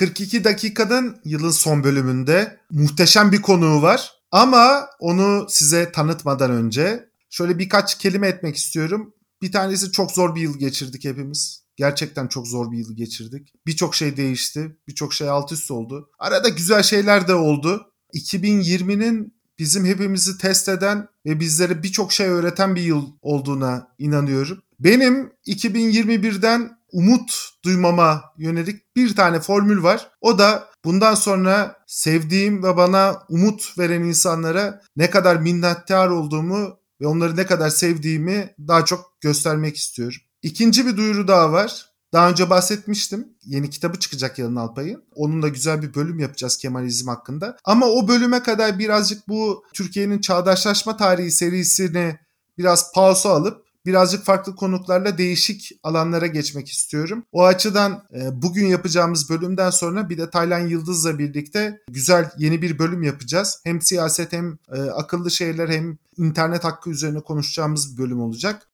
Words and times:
42 0.00 0.44
dakikanın 0.44 1.20
yılın 1.24 1.50
son 1.50 1.84
bölümünde 1.84 2.58
muhteşem 2.70 3.32
bir 3.32 3.42
konuğu 3.42 3.82
var. 3.82 4.12
Ama 4.30 4.86
onu 5.00 5.46
size 5.48 5.92
tanıtmadan 5.92 6.50
önce 6.50 7.08
şöyle 7.30 7.58
birkaç 7.58 7.98
kelime 7.98 8.28
etmek 8.28 8.56
istiyorum. 8.56 9.14
Bir 9.42 9.52
tanesi 9.52 9.92
çok 9.92 10.12
zor 10.12 10.34
bir 10.34 10.40
yıl 10.40 10.58
geçirdik 10.58 11.04
hepimiz. 11.04 11.64
Gerçekten 11.76 12.26
çok 12.26 12.48
zor 12.48 12.72
bir 12.72 12.78
yıl 12.78 12.96
geçirdik. 12.96 13.52
Birçok 13.66 13.94
şey 13.94 14.16
değişti. 14.16 14.76
Birçok 14.88 15.14
şey 15.14 15.28
alt 15.28 15.52
üst 15.52 15.70
oldu. 15.70 16.10
Arada 16.18 16.48
güzel 16.48 16.82
şeyler 16.82 17.28
de 17.28 17.34
oldu. 17.34 17.86
2020'nin 18.14 19.34
bizim 19.58 19.84
hepimizi 19.84 20.38
test 20.38 20.68
eden 20.68 21.08
ve 21.26 21.40
bizlere 21.40 21.82
birçok 21.82 22.12
şey 22.12 22.26
öğreten 22.26 22.74
bir 22.74 22.82
yıl 22.82 23.06
olduğuna 23.22 23.88
inanıyorum. 23.98 24.62
Benim 24.78 25.32
2021'den 25.46 26.79
umut 26.92 27.50
duymama 27.64 28.24
yönelik 28.38 28.96
bir 28.96 29.16
tane 29.16 29.40
formül 29.40 29.82
var. 29.82 30.10
O 30.20 30.38
da 30.38 30.68
bundan 30.84 31.14
sonra 31.14 31.76
sevdiğim 31.86 32.62
ve 32.62 32.76
bana 32.76 33.22
umut 33.28 33.78
veren 33.78 34.02
insanlara 34.02 34.82
ne 34.96 35.10
kadar 35.10 35.36
minnettar 35.36 36.08
olduğumu 36.08 36.78
ve 37.00 37.06
onları 37.06 37.36
ne 37.36 37.46
kadar 37.46 37.70
sevdiğimi 37.70 38.54
daha 38.68 38.84
çok 38.84 39.20
göstermek 39.20 39.76
istiyorum. 39.76 40.18
İkinci 40.42 40.86
bir 40.86 40.96
duyuru 40.96 41.28
daha 41.28 41.52
var. 41.52 41.90
Daha 42.12 42.30
önce 42.30 42.50
bahsetmiştim. 42.50 43.28
Yeni 43.44 43.70
kitabı 43.70 43.98
çıkacak 43.98 44.38
Yalın 44.38 44.56
Alpay'ın. 44.56 45.04
Onunla 45.14 45.48
güzel 45.48 45.82
bir 45.82 45.94
bölüm 45.94 46.18
yapacağız 46.18 46.58
Kemalizm 46.58 47.08
hakkında. 47.08 47.56
Ama 47.64 47.86
o 47.86 48.08
bölüme 48.08 48.42
kadar 48.42 48.78
birazcık 48.78 49.28
bu 49.28 49.64
Türkiye'nin 49.74 50.20
çağdaşlaşma 50.20 50.96
tarihi 50.96 51.30
serisini 51.30 52.18
biraz 52.58 52.92
pausa 52.92 53.30
alıp 53.30 53.69
birazcık 53.86 54.24
farklı 54.24 54.56
konuklarla 54.56 55.18
değişik 55.18 55.72
alanlara 55.82 56.26
geçmek 56.26 56.68
istiyorum. 56.68 57.24
O 57.32 57.44
açıdan 57.44 58.04
e, 58.14 58.42
bugün 58.42 58.66
yapacağımız 58.66 59.30
bölümden 59.30 59.70
sonra 59.70 60.08
bir 60.08 60.18
de 60.18 60.30
Taylan 60.30 60.66
Yıldız'la 60.66 61.18
birlikte 61.18 61.80
güzel 61.88 62.30
yeni 62.38 62.62
bir 62.62 62.78
bölüm 62.78 63.02
yapacağız. 63.02 63.60
Hem 63.64 63.80
siyaset 63.80 64.32
hem 64.32 64.58
e, 64.72 64.80
akıllı 64.80 65.30
şeyler 65.30 65.68
hem 65.68 65.98
internet 66.16 66.64
hakkı 66.64 66.90
üzerine 66.90 67.20
konuşacağımız 67.20 67.92
bir 67.92 68.02
bölüm 68.02 68.20
olacak. 68.20 68.68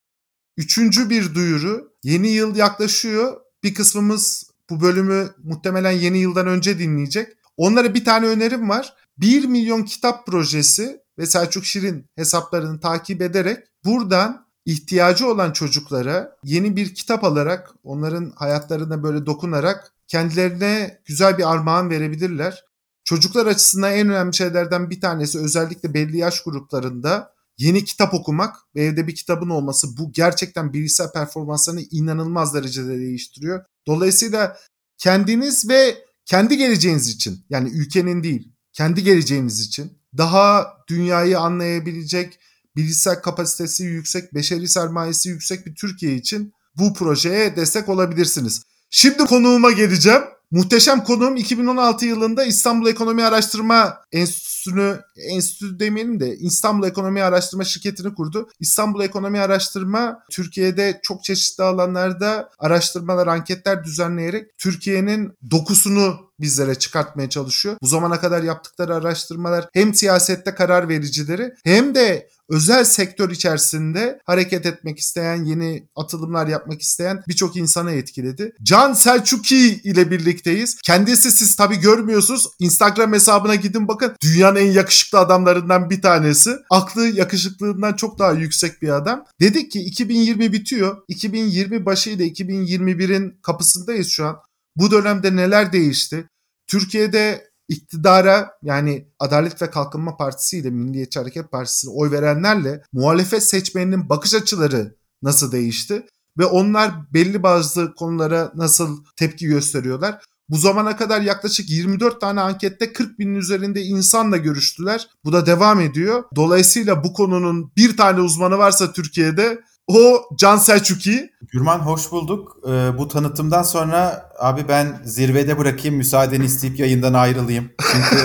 Üçüncü 0.57 1.11
bir 1.11 1.35
duyuru. 1.35 1.93
Yeni 2.03 2.29
yıl 2.29 2.57
yaklaşıyor. 2.57 3.41
Bir 3.65 3.75
kısmımız 3.75 4.51
bu 4.71 4.81
bölümü 4.81 5.31
muhtemelen 5.43 5.91
yeni 5.91 6.19
yıldan 6.19 6.47
önce 6.47 6.79
dinleyecek. 6.79 7.33
Onlara 7.57 7.95
bir 7.95 8.05
tane 8.05 8.27
önerim 8.27 8.69
var. 8.69 8.95
1 9.19 9.45
milyon 9.45 9.83
kitap 9.83 10.27
projesi 10.27 11.01
ve 11.19 11.27
Selçuk 11.27 11.65
Şirin 11.65 12.07
hesaplarını 12.15 12.81
takip 12.81 13.23
ederek 13.23 13.59
buradan 13.85 14.46
ihtiyacı 14.67 15.27
olan 15.27 15.53
çocuklara 15.53 16.37
yeni 16.45 16.77
bir 16.77 16.95
kitap 16.95 17.25
alarak 17.25 17.75
onların 17.85 18.33
hayatlarına 18.37 19.03
böyle 19.03 19.27
dokunarak 19.27 19.93
kendilerine 20.09 21.01
güzel 21.05 21.39
bir 21.39 21.53
armağan 21.53 21.91
verebilirler. 21.91 22.65
Çocuklar 23.05 23.47
açısından 23.47 23.93
en 23.93 24.09
önemli 24.09 24.35
şeylerden 24.35 24.91
bir 24.91 25.01
tanesi 25.01 25.39
özellikle 25.39 25.95
belli 25.95 26.19
yaş 26.19 26.43
gruplarında 26.43 27.33
yeni 27.59 27.85
kitap 27.85 28.15
okumak 28.15 28.57
ve 28.75 28.85
evde 28.85 29.07
bir 29.07 29.15
kitabın 29.15 29.51
olması 29.51 29.97
bu 29.97 30.13
gerçekten 30.13 30.73
bilgisayar 30.73 31.13
performanslarını 31.13 31.83
inanılmaz 31.91 32.55
derecede 32.55 32.99
değiştiriyor. 32.99 33.65
Dolayısıyla 33.87 34.57
kendiniz 34.99 35.69
ve 35.69 36.05
kendi 36.25 36.57
geleceğiniz 36.57 37.09
için 37.09 37.45
yani 37.51 37.71
ülkenin 37.71 38.23
değil 38.23 38.53
kendi 38.77 39.03
geleceğiniz 39.03 39.61
için 39.61 39.99
daha 40.19 40.77
dünyayı 40.89 41.39
anlayabilecek 41.39 42.39
bilgisayar 42.77 43.23
kapasitesi 43.23 43.85
yüksek, 43.85 44.35
beşeri 44.35 44.69
sermayesi 44.69 45.29
yüksek 45.29 45.67
bir 45.67 45.75
Türkiye 45.75 46.15
için 46.15 46.53
bu 46.79 46.95
projeye 46.95 47.57
destek 47.57 47.89
olabilirsiniz. 47.89 48.63
Şimdi 48.91 49.25
konuğuma 49.25 49.71
geleceğim. 49.71 50.23
Muhteşem 50.51 51.05
konuğum 51.05 51.37
2016 51.37 52.07
yılında 52.07 52.45
İstanbul 52.45 52.87
Ekonomi 52.87 53.25
Araştırma 53.25 53.97
Enstitüsü'nü, 54.13 55.01
enstitü 55.17 55.79
demeyelim 55.79 56.21
de 56.21 56.37
İstanbul 56.37 56.87
Ekonomi 56.87 57.23
Araştırma 57.23 57.65
Şirketi'ni 57.65 58.15
kurdu. 58.15 58.49
İstanbul 58.61 59.05
Ekonomi 59.05 59.41
Araştırma 59.41 60.19
Türkiye'de 60.31 61.01
çok 61.03 61.25
çeşitli 61.25 61.65
alanlarda 61.65 62.51
araştırmalar, 62.59 63.27
anketler 63.27 63.85
düzenleyerek 63.85 64.59
Türkiye'nin 64.59 65.33
dokusunu 65.51 66.26
bizlere 66.41 66.75
çıkartmaya 66.75 67.31
çalışıyor. 67.31 67.77
Bu 67.83 67.87
zamana 67.87 68.21
kadar 68.21 68.43
yaptıkları 68.43 68.95
araştırmalar 68.95 69.69
hem 69.73 69.95
siyasette 69.95 70.55
karar 70.55 70.89
vericileri 70.89 71.53
hem 71.65 71.95
de 71.95 72.29
özel 72.49 72.85
sektör 72.85 73.31
içerisinde 73.31 74.21
hareket 74.25 74.67
etmek 74.67 74.99
isteyen, 74.99 75.45
yeni 75.45 75.89
atılımlar 75.97 76.47
yapmak 76.47 76.83
isteyen 76.83 77.23
birçok 77.29 77.57
insana 77.57 77.91
etkiledi. 77.91 78.53
Can 78.63 78.93
Selçuki 78.93 79.81
ile 79.85 80.11
birlikteyiz. 80.11 80.77
Kendisi 80.85 81.33
siz 81.33 81.57
tabii 81.57 81.77
görmüyorsunuz. 81.77 82.47
Instagram 82.59 83.13
hesabına 83.13 83.55
gidin 83.55 83.89
bakın. 83.89 84.17
Dünyanın 84.23 84.57
en 84.57 84.73
yakışıklı 84.73 85.19
adamlarından 85.19 85.91
bir 85.91 86.03
tanesi. 86.03 86.51
Aklı 86.71 87.07
yakışıklığından 87.07 87.93
çok 87.93 88.19
daha 88.19 88.33
yüksek 88.33 88.83
bir 88.83 88.89
adam. 88.89 89.25
Dedik 89.41 89.71
ki 89.71 89.81
2020 89.81 90.53
bitiyor. 90.53 90.97
2020 91.09 91.87
başı 91.87 92.11
ile 92.11 92.27
2021'in 92.27 93.39
kapısındayız 93.43 94.09
şu 94.09 94.27
an. 94.27 94.37
Bu 94.77 94.91
dönemde 94.91 95.37
neler 95.37 95.73
değişti? 95.73 96.29
Türkiye'de 96.67 97.51
iktidara 97.69 98.51
yani 98.63 99.09
Adalet 99.19 99.63
ve 99.63 99.71
Kalkınma 99.71 100.17
Partisi 100.17 100.59
ile 100.59 100.71
Milliyetçi 100.71 101.19
Hareket 101.19 101.51
Partisi'ne 101.51 101.91
oy 101.91 102.11
verenlerle 102.11 102.83
muhalefet 102.93 103.43
seçmeninin 103.43 104.09
bakış 104.09 104.35
açıları 104.35 104.97
nasıl 105.23 105.53
değişti? 105.53 106.07
Ve 106.39 106.45
onlar 106.45 107.13
belli 107.13 107.43
bazı 107.43 107.95
konulara 107.95 108.53
nasıl 108.55 109.05
tepki 109.17 109.47
gösteriyorlar? 109.47 110.25
Bu 110.49 110.57
zamana 110.57 110.97
kadar 110.97 111.21
yaklaşık 111.21 111.71
24 111.71 112.21
tane 112.21 112.41
ankette 112.41 112.93
40 112.93 113.19
binin 113.19 113.35
üzerinde 113.35 113.83
insanla 113.83 114.37
görüştüler. 114.37 115.09
Bu 115.25 115.33
da 115.33 115.47
devam 115.47 115.81
ediyor. 115.81 116.25
Dolayısıyla 116.37 117.05
bu 117.05 117.13
konunun 117.13 117.73
bir 117.77 117.97
tane 117.97 118.21
uzmanı 118.21 118.59
varsa 118.59 118.93
Türkiye'de 118.93 119.61
o 119.87 120.23
Can 120.37 120.57
Selçuki. 120.57 121.31
Gürman 121.53 121.79
hoş 121.79 122.13
bulduk. 122.13 122.57
Ee, 122.69 122.99
bu 122.99 123.09
tanıtımdan 123.09 123.63
sonra 123.63 124.31
abi 124.39 124.69
ben 124.69 125.01
zirvede 125.05 125.59
bırakayım 125.59 125.97
müsaadeni 125.97 126.45
isteyip 126.45 126.79
yayından 126.79 127.15
ayrılayım. 127.15 127.71
Çünkü 127.93 128.25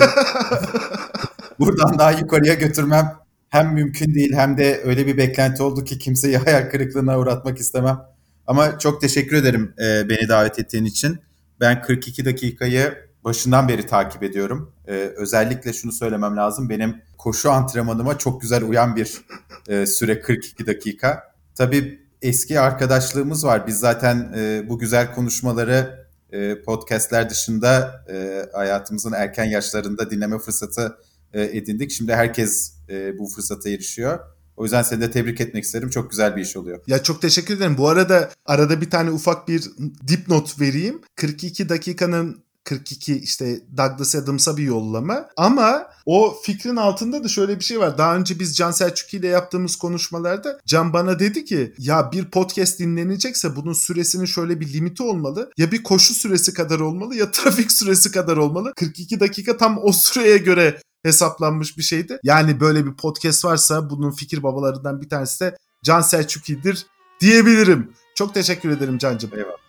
buradan 1.58 1.98
daha 1.98 2.10
yukarıya 2.12 2.54
götürmem 2.54 3.16
hem 3.48 3.74
mümkün 3.74 4.14
değil 4.14 4.32
hem 4.32 4.58
de 4.58 4.80
öyle 4.84 5.06
bir 5.06 5.16
beklenti 5.16 5.62
oldu 5.62 5.84
ki 5.84 5.98
kimseyi 5.98 6.36
hayal 6.44 6.70
kırıklığına 6.70 7.18
uğratmak 7.18 7.58
istemem. 7.58 8.00
Ama 8.46 8.78
çok 8.78 9.00
teşekkür 9.00 9.36
ederim 9.36 9.74
e, 9.78 10.08
beni 10.08 10.28
davet 10.28 10.58
ettiğin 10.58 10.84
için. 10.84 11.18
Ben 11.60 11.82
42 11.82 12.24
dakikayı 12.24 12.94
başından 13.24 13.68
beri 13.68 13.86
takip 13.86 14.22
ediyorum. 14.22 14.72
Ee, 14.88 14.92
özellikle 15.16 15.72
şunu 15.72 15.92
söylemem 15.92 16.36
lazım. 16.36 16.68
Benim 16.68 17.02
koşu 17.18 17.50
antrenmanıma 17.50 18.18
çok 18.18 18.40
güzel 18.40 18.64
uyan 18.64 18.96
bir 18.96 19.20
e, 19.68 19.86
süre 19.86 20.20
42 20.20 20.66
dakika. 20.66 21.31
Tabii 21.54 22.00
eski 22.22 22.60
arkadaşlığımız 22.60 23.44
var. 23.44 23.66
Biz 23.66 23.78
zaten 23.78 24.32
e, 24.36 24.68
bu 24.68 24.78
güzel 24.78 25.14
konuşmaları 25.14 26.06
e, 26.32 26.62
podcastler 26.62 27.30
dışında 27.30 28.04
e, 28.12 28.46
hayatımızın 28.52 29.12
erken 29.12 29.44
yaşlarında 29.44 30.10
dinleme 30.10 30.38
fırsatı 30.38 30.96
e, 31.32 31.42
edindik. 31.42 31.90
Şimdi 31.90 32.14
herkes 32.14 32.74
e, 32.88 33.18
bu 33.18 33.26
fırsata 33.28 33.70
erişiyor. 33.70 34.18
O 34.56 34.64
yüzden 34.64 34.82
seni 34.82 35.00
de 35.00 35.10
tebrik 35.10 35.40
etmek 35.40 35.64
isterim. 35.64 35.90
Çok 35.90 36.10
güzel 36.10 36.36
bir 36.36 36.42
iş 36.42 36.56
oluyor. 36.56 36.80
Ya 36.86 37.02
çok 37.02 37.22
teşekkür 37.22 37.56
ederim. 37.56 37.78
Bu 37.78 37.88
arada 37.88 38.30
arada 38.46 38.80
bir 38.80 38.90
tane 38.90 39.10
ufak 39.10 39.48
bir 39.48 39.70
dipnot 40.08 40.60
vereyim. 40.60 41.00
42 41.16 41.68
dakikanın 41.68 42.41
42 42.64 43.18
işte 43.18 43.60
Douglas 43.76 44.14
Adams'a 44.14 44.56
bir 44.56 44.62
yollama. 44.62 45.28
Ama 45.36 45.86
o 46.06 46.36
fikrin 46.42 46.76
altında 46.76 47.24
da 47.24 47.28
şöyle 47.28 47.58
bir 47.58 47.64
şey 47.64 47.80
var. 47.80 47.98
Daha 47.98 48.16
önce 48.16 48.38
biz 48.38 48.56
Can 48.56 48.70
Selçuk 48.70 49.14
ile 49.14 49.26
yaptığımız 49.26 49.76
konuşmalarda 49.76 50.60
Can 50.66 50.92
bana 50.92 51.18
dedi 51.18 51.44
ki 51.44 51.74
ya 51.78 52.12
bir 52.12 52.24
podcast 52.24 52.78
dinlenecekse 52.78 53.56
bunun 53.56 53.72
süresinin 53.72 54.24
şöyle 54.24 54.60
bir 54.60 54.72
limiti 54.72 55.02
olmalı. 55.02 55.50
Ya 55.58 55.72
bir 55.72 55.82
koşu 55.82 56.14
süresi 56.14 56.54
kadar 56.54 56.80
olmalı 56.80 57.14
ya 57.14 57.30
trafik 57.30 57.72
süresi 57.72 58.12
kadar 58.12 58.36
olmalı. 58.36 58.72
42 58.76 59.20
dakika 59.20 59.56
tam 59.56 59.78
o 59.82 59.92
süreye 59.92 60.38
göre 60.38 60.80
hesaplanmış 61.02 61.78
bir 61.78 61.82
şeydi. 61.82 62.18
Yani 62.24 62.60
böyle 62.60 62.86
bir 62.86 62.96
podcast 62.96 63.44
varsa 63.44 63.90
bunun 63.90 64.10
fikir 64.10 64.42
babalarından 64.42 65.00
bir 65.00 65.08
tanesi 65.08 65.40
de 65.40 65.56
Can 65.84 66.00
Selçuk'idir 66.00 66.86
diyebilirim. 67.20 67.92
Çok 68.14 68.34
teşekkür 68.34 68.70
ederim 68.70 68.98
Can'cığım. 68.98 69.30
Eyvallah. 69.34 69.62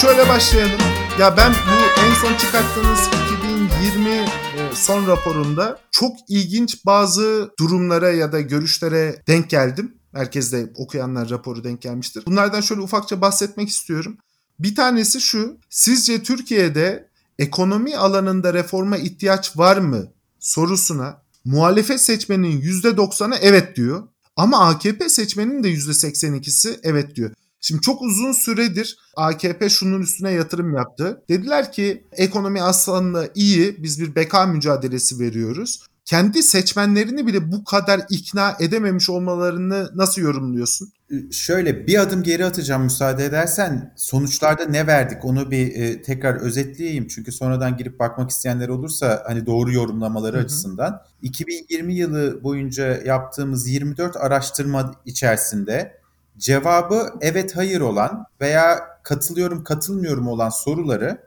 Şöyle 0.00 0.28
başlayalım. 0.28 0.80
Ya 1.20 1.36
ben 1.36 1.52
bu 1.52 2.00
en 2.02 2.14
son 2.14 2.36
çıkarttığınız 2.36 3.00
2020 3.38 4.10
e, 4.10 4.26
son 4.74 5.06
raporunda 5.06 5.80
çok 5.90 6.16
ilginç 6.28 6.86
bazı 6.86 7.50
durumlara 7.58 8.10
ya 8.10 8.32
da 8.32 8.40
görüşlere 8.40 9.22
denk 9.26 9.50
geldim. 9.50 9.94
Merkezde 10.12 10.72
okuyanlar 10.76 11.30
raporu 11.30 11.64
denk 11.64 11.82
gelmiştir. 11.82 12.22
Bunlardan 12.26 12.60
şöyle 12.60 12.80
ufakça 12.80 13.20
bahsetmek 13.20 13.68
istiyorum. 13.68 14.18
Bir 14.58 14.74
tanesi 14.74 15.20
şu. 15.20 15.58
Sizce 15.70 16.22
Türkiye'de 16.22 17.08
ekonomi 17.38 17.96
alanında 17.96 18.54
reforma 18.54 18.96
ihtiyaç 18.96 19.56
var 19.58 19.76
mı 19.76 20.06
sorusuna 20.38 21.22
muhalefet 21.44 22.00
seçmeninin 22.00 22.60
%90'ı 22.60 23.38
evet 23.40 23.76
diyor. 23.76 24.08
Ama 24.36 24.68
AKP 24.68 25.08
seçmeninin 25.08 25.62
de 25.64 25.68
%82'si 25.72 26.80
evet 26.82 27.16
diyor. 27.16 27.30
Şimdi 27.60 27.80
çok 27.80 28.02
uzun 28.02 28.32
süredir 28.32 28.98
AKP 29.16 29.68
şunun 29.68 30.00
üstüne 30.00 30.30
yatırım 30.30 30.74
yaptı. 30.74 31.22
Dediler 31.28 31.72
ki 31.72 32.04
ekonomi 32.12 32.62
aslında 32.62 33.28
iyi 33.34 33.82
biz 33.82 34.00
bir 34.00 34.14
beka 34.14 34.46
mücadelesi 34.46 35.18
veriyoruz. 35.18 35.80
Kendi 36.04 36.42
seçmenlerini 36.42 37.26
bile 37.26 37.52
bu 37.52 37.64
kadar 37.64 38.00
ikna 38.10 38.56
edememiş 38.60 39.10
olmalarını 39.10 39.90
nasıl 39.94 40.22
yorumluyorsun? 40.22 40.92
Ee, 41.10 41.32
şöyle 41.32 41.86
bir 41.86 42.00
adım 42.00 42.22
geri 42.22 42.44
atacağım 42.44 42.82
müsaade 42.82 43.24
edersen. 43.24 43.92
Sonuçlarda 43.96 44.64
ne 44.64 44.86
verdik 44.86 45.24
onu 45.24 45.50
bir 45.50 45.74
e, 45.74 46.02
tekrar 46.02 46.34
özetleyeyim. 46.34 47.06
Çünkü 47.08 47.32
sonradan 47.32 47.76
girip 47.76 47.98
bakmak 47.98 48.30
isteyenler 48.30 48.68
olursa 48.68 49.22
hani 49.26 49.46
doğru 49.46 49.72
yorumlamaları 49.72 50.36
Hı-hı. 50.36 50.44
açısından. 50.44 51.02
2020 51.22 51.94
yılı 51.94 52.42
boyunca 52.42 53.02
yaptığımız 53.04 53.68
24 53.68 54.16
araştırma 54.16 54.94
içerisinde 55.04 55.99
cevabı 56.40 57.12
evet 57.20 57.56
hayır 57.56 57.80
olan 57.80 58.24
veya 58.40 58.80
katılıyorum 59.02 59.64
katılmıyorum 59.64 60.28
olan 60.28 60.48
soruları 60.48 61.20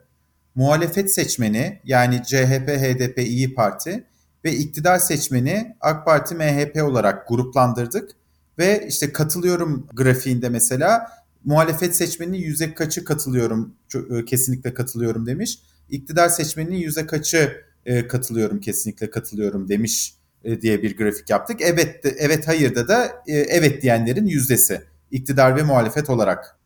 muhalefet 0.56 1.14
seçmeni 1.14 1.82
yani 1.86 2.22
CHP, 2.24 2.68
HDP, 2.68 3.20
İyi 3.20 3.54
Parti 3.54 4.04
ve 4.46 4.52
iktidar 4.52 5.00
seçmeni 5.00 5.76
AK 5.82 6.06
Parti, 6.06 6.36
MHP 6.36 6.84
olarak 6.84 7.28
gruplandırdık 7.28 8.12
ve 8.58 8.86
işte 8.88 9.12
katılıyorum 9.12 9.88
grafiğinde 9.94 10.50
mesela 10.50 11.08
muhalefet 11.46 11.96
seçmeninin 11.96 12.38
yüzde 12.38 12.74
kaçı 12.74 13.06
katılıyorum, 13.06 13.76
e, 14.10 14.26
kesinlikle 14.26 14.74
katılıyorum 14.74 15.26
demiş. 15.26 15.60
İktidar 15.90 16.30
seçmeninin 16.30 16.76
yüzde 16.78 17.08
kaçı 17.08 17.64
e, 17.86 18.08
katılıyorum, 18.08 18.60
kesinlikle 18.60 19.10
katılıyorum 19.10 19.70
demiş 19.70 20.14
e, 20.44 20.62
diye 20.62 20.82
bir 20.84 20.98
grafik 20.98 21.30
yaptık. 21.30 21.62
Evet, 21.62 22.00
evet 22.18 22.48
hayırda 22.48 22.88
da 22.88 23.24
evet 23.28 23.82
diyenlerin 23.82 24.26
yüzdesi 24.26 24.93
iktidar 25.14 25.56
ve 25.56 25.64
muhalefet 25.64 26.10
olarak. 26.10 26.60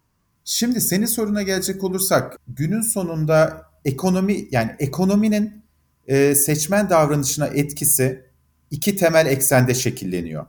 Şimdi 0.44 0.82
senin 0.82 1.06
soruna 1.06 1.42
gelecek 1.42 1.84
olursak 1.84 2.38
günün 2.48 2.82
sonunda 2.82 3.66
ekonomi 3.86 4.48
yani 4.52 4.76
ekonominin 4.80 5.64
e, 6.08 6.36
seçmen 6.36 6.90
davranışına 6.90 7.48
etkisi 7.48 8.26
iki 8.72 8.96
temel 8.96 9.26
eksende 9.26 9.74
şekilleniyor. 9.74 10.46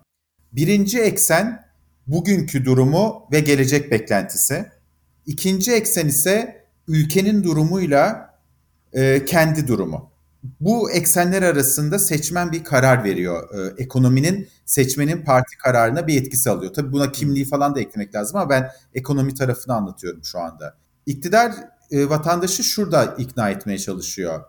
Birinci 0.53 1.01
eksen 1.01 1.65
bugünkü 2.07 2.65
durumu 2.65 3.29
ve 3.33 3.41
gelecek 3.41 3.91
beklentisi. 3.91 4.67
İkinci 5.27 5.73
eksen 5.73 6.07
ise 6.07 6.65
ülkenin 6.89 7.45
durumuyla 7.45 8.35
e, 8.93 9.25
kendi 9.25 9.69
durumu 9.69 10.11
bu 10.61 10.91
eksenler 10.91 11.43
arasında 11.43 11.99
seçmen 11.99 12.53
bir 12.53 12.65
karar 12.65 13.05
veriyor. 13.05 13.49
Ee, 13.55 13.83
ekonominin 13.83 14.49
seçmenin 14.65 15.25
parti 15.25 15.59
kararına 15.59 16.07
bir 16.07 16.23
etkisi 16.23 16.51
alıyor. 16.51 16.73
Tabii 16.73 16.93
buna 16.93 17.13
kimliği 17.13 17.45
falan 17.45 17.75
da 17.75 17.81
eklemek 17.81 18.15
lazım 18.15 18.37
ama 18.37 18.51
ben 18.51 18.71
ekonomi 18.95 19.35
tarafını 19.35 19.75
anlatıyorum 19.75 20.25
şu 20.25 20.39
anda. 20.39 20.77
İktidar 21.07 21.53
e, 21.91 22.09
vatandaşı 22.09 22.65
şurada 22.65 23.05
ikna 23.05 23.51
etmeye 23.51 23.79
çalışıyor. 23.79 24.41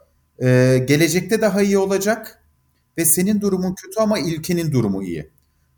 E, 0.42 0.78
gelecekte 0.88 1.42
daha 1.42 1.62
iyi 1.62 1.78
olacak 1.78 2.44
ve 2.98 3.06
senin 3.06 3.42
durumun 3.42 3.76
kötü 3.76 4.00
ama 4.00 4.20
ülkenin 4.20 4.72
durumu 4.72 5.04
iyi. 5.04 5.30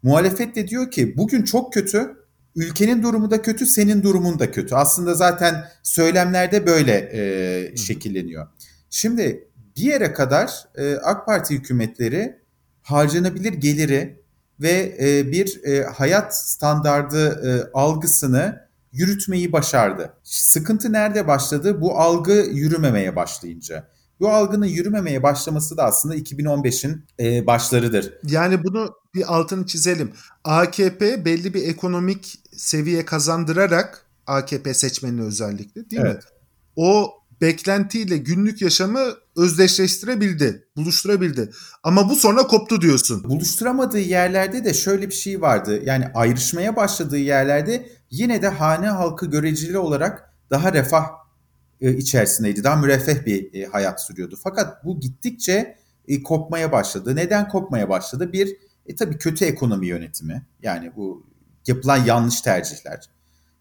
Muhalefet 0.04 0.56
de 0.56 0.68
diyor 0.68 0.92
ki 0.92 1.18
bugün 1.18 1.44
çok 1.44 1.74
kötü, 1.74 2.18
ülkenin 2.56 3.04
durumu 3.04 3.31
da 3.31 3.42
kötü, 3.42 3.66
senin 3.66 4.04
durumun 4.04 4.40
da 4.40 4.52
kötü. 4.52 4.75
Aslında 4.75 5.16
zaten 5.16 5.66
söylemlerde 5.84 6.66
böyle 6.66 7.10
e, 7.13 7.78
şekilleniyor. 7.78 8.48
Şimdi 8.90 9.48
bir 9.77 9.81
yere 9.81 10.13
kadar 10.13 10.65
e, 10.75 10.95
AK 10.95 11.25
Parti 11.25 11.53
hükümetleri 11.53 12.41
harcanabilir 12.81 13.53
geliri 13.53 14.21
ve 14.59 14.97
e, 15.01 15.31
bir 15.31 15.63
e, 15.63 15.83
hayat 15.83 16.38
standardı 16.38 17.29
e, 17.29 17.71
algısını 17.73 18.68
yürütmeyi 18.91 19.51
başardı. 19.51 20.13
Sıkıntı 20.23 20.94
nerede 20.94 21.27
başladı? 21.27 21.81
Bu 21.81 22.00
algı 22.00 22.33
yürümemeye 22.33 23.15
başlayınca. 23.15 23.88
Bu 24.19 24.29
algının 24.29 24.65
yürümemeye 24.65 25.23
başlaması 25.23 25.77
da 25.77 25.83
aslında 25.83 26.15
2015'in 26.15 27.06
e, 27.19 27.47
başlarıdır. 27.47 28.13
Yani 28.24 28.63
bunu 28.63 28.95
bir 29.15 29.35
altını 29.35 29.65
çizelim. 29.65 30.13
AKP 30.44 31.25
belli 31.25 31.53
bir 31.53 31.67
ekonomik 31.67 32.39
seviye 32.51 33.06
kazandırarak 33.06 34.06
AKP 34.27 34.74
seçmenini 34.74 35.21
özellikle 35.21 35.89
değil 35.89 36.01
evet. 36.01 36.15
mi? 36.15 36.29
O 36.75 37.12
beklentiyle 37.41 38.17
günlük 38.17 38.62
yaşamı 38.62 39.13
özdeşleştirebildi, 39.36 40.68
buluşturabildi. 40.75 41.51
Ama 41.83 42.10
bu 42.10 42.16
sonra 42.16 42.48
koptu 42.48 42.81
diyorsun. 42.81 43.24
Buluşturamadığı 43.24 44.00
yerlerde 44.00 44.66
de 44.66 44.74
şöyle 44.74 45.10
bir 45.10 45.13
şey 45.13 45.42
vardı. 45.42 45.81
Yani 45.86 46.07
ayrışmaya 46.13 46.75
başladığı 46.75 47.18
yerlerde 47.18 47.89
yine 48.10 48.42
de 48.42 48.48
hane 48.48 48.88
halkı 48.88 49.25
göreceli 49.25 49.78
olarak 49.78 50.33
daha 50.50 50.74
refah 50.74 51.06
e, 51.81 51.94
içerisindeydi. 51.94 52.63
Daha 52.63 52.75
müreffeh 52.75 53.25
bir 53.25 53.54
e, 53.54 53.66
hayat 53.66 54.04
sürüyordu. 54.04 54.39
Fakat 54.44 54.86
bu 54.86 55.00
gittikçe 55.00 55.77
e, 56.07 56.24
kopmaya 56.24 56.72
başladı. 56.72 57.16
Neden 57.16 57.50
kopmaya 57.50 57.89
başladı? 57.89 58.34
Bir, 58.34 58.57
e, 58.86 58.95
tabii 58.95 59.18
kötü 59.18 59.45
ekonomi 59.45 59.88
yönetimi. 59.88 60.45
Yani 60.63 60.92
bu 60.95 61.25
yapılan 61.68 61.98
yanlış 61.98 62.42
tercihler. 62.42 63.10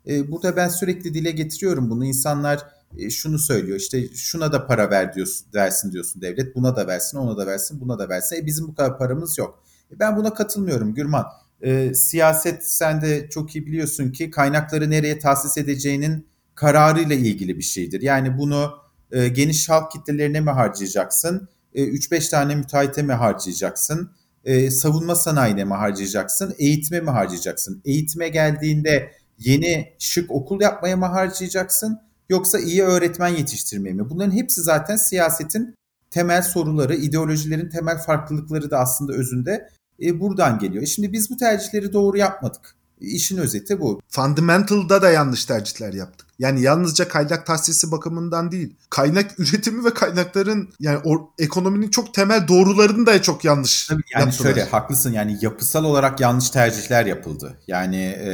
E, 0.06 0.30
burada 0.30 0.56
ben 0.56 0.68
sürekli 0.68 1.14
dile 1.14 1.30
getiriyorum 1.30 1.90
bunu. 1.90 2.04
İnsanlar 2.04 2.79
şunu 3.10 3.38
söylüyor 3.38 3.78
işte 3.78 4.08
şuna 4.14 4.52
da 4.52 4.66
para 4.66 4.90
ver 4.90 5.14
diyorsun, 5.14 5.46
versin 5.54 5.92
diyorsun 5.92 6.22
devlet 6.22 6.54
buna 6.54 6.76
da 6.76 6.86
versin 6.86 7.18
ona 7.18 7.36
da 7.36 7.46
versin 7.46 7.80
buna 7.80 7.98
da 7.98 8.08
versin. 8.08 8.36
E 8.36 8.46
bizim 8.46 8.68
bu 8.68 8.74
kadar 8.74 8.98
paramız 8.98 9.38
yok. 9.38 9.62
E 9.92 9.98
ben 9.98 10.16
buna 10.16 10.34
katılmıyorum 10.34 10.94
Gürman. 10.94 11.26
E, 11.62 11.94
siyaset 11.94 12.68
sen 12.68 13.02
de 13.02 13.28
çok 13.30 13.56
iyi 13.56 13.66
biliyorsun 13.66 14.10
ki 14.10 14.30
kaynakları 14.30 14.90
nereye 14.90 15.18
tahsis 15.18 15.58
edeceğinin 15.58 16.26
kararıyla 16.54 17.16
ilgili 17.16 17.58
bir 17.58 17.62
şeydir. 17.62 18.02
Yani 18.02 18.38
bunu 18.38 18.70
e, 19.12 19.28
geniş 19.28 19.68
halk 19.68 19.90
kitlelerine 19.92 20.40
mi 20.40 20.50
harcayacaksın? 20.50 21.48
E, 21.74 21.84
3-5 21.84 22.30
tane 22.30 22.54
müteahhite 22.54 23.02
mi 23.02 23.12
harcayacaksın? 23.12 24.10
E, 24.44 24.70
savunma 24.70 25.14
sanayine 25.14 25.64
mi 25.64 25.74
harcayacaksın? 25.74 26.54
Eğitime 26.58 27.00
mi 27.00 27.10
harcayacaksın? 27.10 27.82
Eğitime 27.84 28.28
geldiğinde 28.28 29.12
yeni 29.38 29.92
şık 29.98 30.30
okul 30.30 30.60
yapmaya 30.60 30.96
mı 30.96 31.06
harcayacaksın? 31.06 32.00
Yoksa 32.30 32.58
iyi 32.58 32.82
öğretmen 32.82 33.28
yetiştirmeye 33.28 33.94
mi? 33.94 34.10
Bunların 34.10 34.36
hepsi 34.36 34.62
zaten 34.62 34.96
siyasetin 34.96 35.74
temel 36.10 36.42
soruları, 36.42 36.94
ideolojilerin 36.94 37.68
temel 37.68 37.98
farklılıkları 37.98 38.70
da 38.70 38.78
aslında 38.78 39.12
özünde 39.12 39.68
e, 40.02 40.20
buradan 40.20 40.58
geliyor. 40.58 40.82
E 40.82 40.86
şimdi 40.86 41.12
biz 41.12 41.30
bu 41.30 41.36
tercihleri 41.36 41.92
doğru 41.92 42.16
yapmadık. 42.16 42.74
İşin 43.00 43.38
özeti 43.38 43.80
bu. 43.80 44.00
Fundamental'da 44.08 45.02
da 45.02 45.10
yanlış 45.10 45.44
tercihler 45.44 45.92
yaptık. 45.92 46.26
Yani 46.38 46.62
yalnızca 46.62 47.08
kaynak 47.08 47.46
tahsisi 47.46 47.92
bakımından 47.92 48.52
değil. 48.52 48.76
Kaynak 48.90 49.30
üretimi 49.38 49.84
ve 49.84 49.94
kaynakların 49.94 50.68
yani 50.80 50.98
o, 51.04 51.30
ekonominin 51.38 51.90
çok 51.90 52.14
temel 52.14 52.48
doğrularını 52.48 53.06
da 53.06 53.22
çok 53.22 53.44
yanlış 53.44 53.86
Tabii 53.86 54.02
yani 54.14 54.24
yaptılar. 54.24 54.48
şöyle 54.48 54.64
haklısın 54.64 55.12
yani 55.12 55.38
yapısal 55.40 55.84
olarak 55.84 56.20
yanlış 56.20 56.50
tercihler 56.50 57.06
yapıldı. 57.06 57.58
Yani 57.68 58.16
e, 58.20 58.30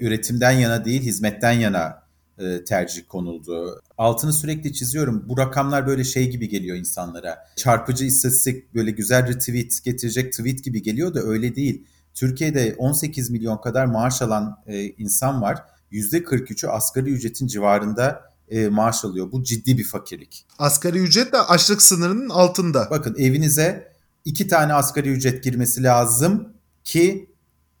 üretimden 0.00 0.52
yana 0.52 0.84
değil 0.84 1.02
hizmetten 1.02 1.52
yana 1.52 2.03
e, 2.38 2.64
tercih 2.64 3.02
konuldu. 3.08 3.82
Altını 3.98 4.32
sürekli 4.32 4.72
çiziyorum. 4.72 5.24
Bu 5.28 5.38
rakamlar 5.38 5.86
böyle 5.86 6.04
şey 6.04 6.30
gibi 6.30 6.48
geliyor 6.48 6.76
insanlara. 6.76 7.38
Çarpıcı 7.56 8.04
istatistik 8.04 8.74
böyle 8.74 8.90
güzel 8.90 9.28
retweet 9.28 9.84
getirecek 9.84 10.32
tweet 10.32 10.64
gibi 10.64 10.82
geliyor 10.82 11.14
da 11.14 11.20
öyle 11.20 11.56
değil. 11.56 11.86
Türkiye'de 12.14 12.74
18 12.78 13.30
milyon 13.30 13.56
kadar 13.56 13.86
maaş 13.86 14.22
alan 14.22 14.58
e, 14.66 14.84
insan 14.84 15.42
var. 15.42 15.58
%43'ü 15.92 16.68
asgari 16.68 17.10
ücretin 17.10 17.46
civarında 17.46 18.22
e, 18.48 18.68
maaş 18.68 19.04
alıyor. 19.04 19.32
Bu 19.32 19.42
ciddi 19.42 19.78
bir 19.78 19.84
fakirlik. 19.84 20.46
Asgari 20.58 20.98
ücret 20.98 21.32
de 21.32 21.38
açlık 21.38 21.82
sınırının 21.82 22.28
altında. 22.28 22.88
Bakın 22.90 23.14
evinize 23.18 23.92
iki 24.24 24.48
tane 24.48 24.74
asgari 24.74 25.08
ücret 25.08 25.44
girmesi 25.44 25.82
lazım 25.82 26.48
ki 26.84 27.30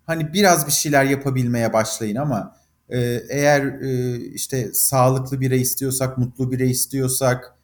hani 0.06 0.32
biraz 0.32 0.66
bir 0.66 0.72
şeyler 0.72 1.04
yapabilmeye 1.04 1.72
başlayın 1.72 2.16
ama 2.16 2.56
eğer 3.28 3.82
e, 3.82 4.16
işte 4.16 4.70
sağlıklı 4.72 5.40
birey 5.40 5.60
istiyorsak, 5.60 6.18
mutlu 6.18 6.52
birey 6.52 6.70
istiyorsak 6.70 7.54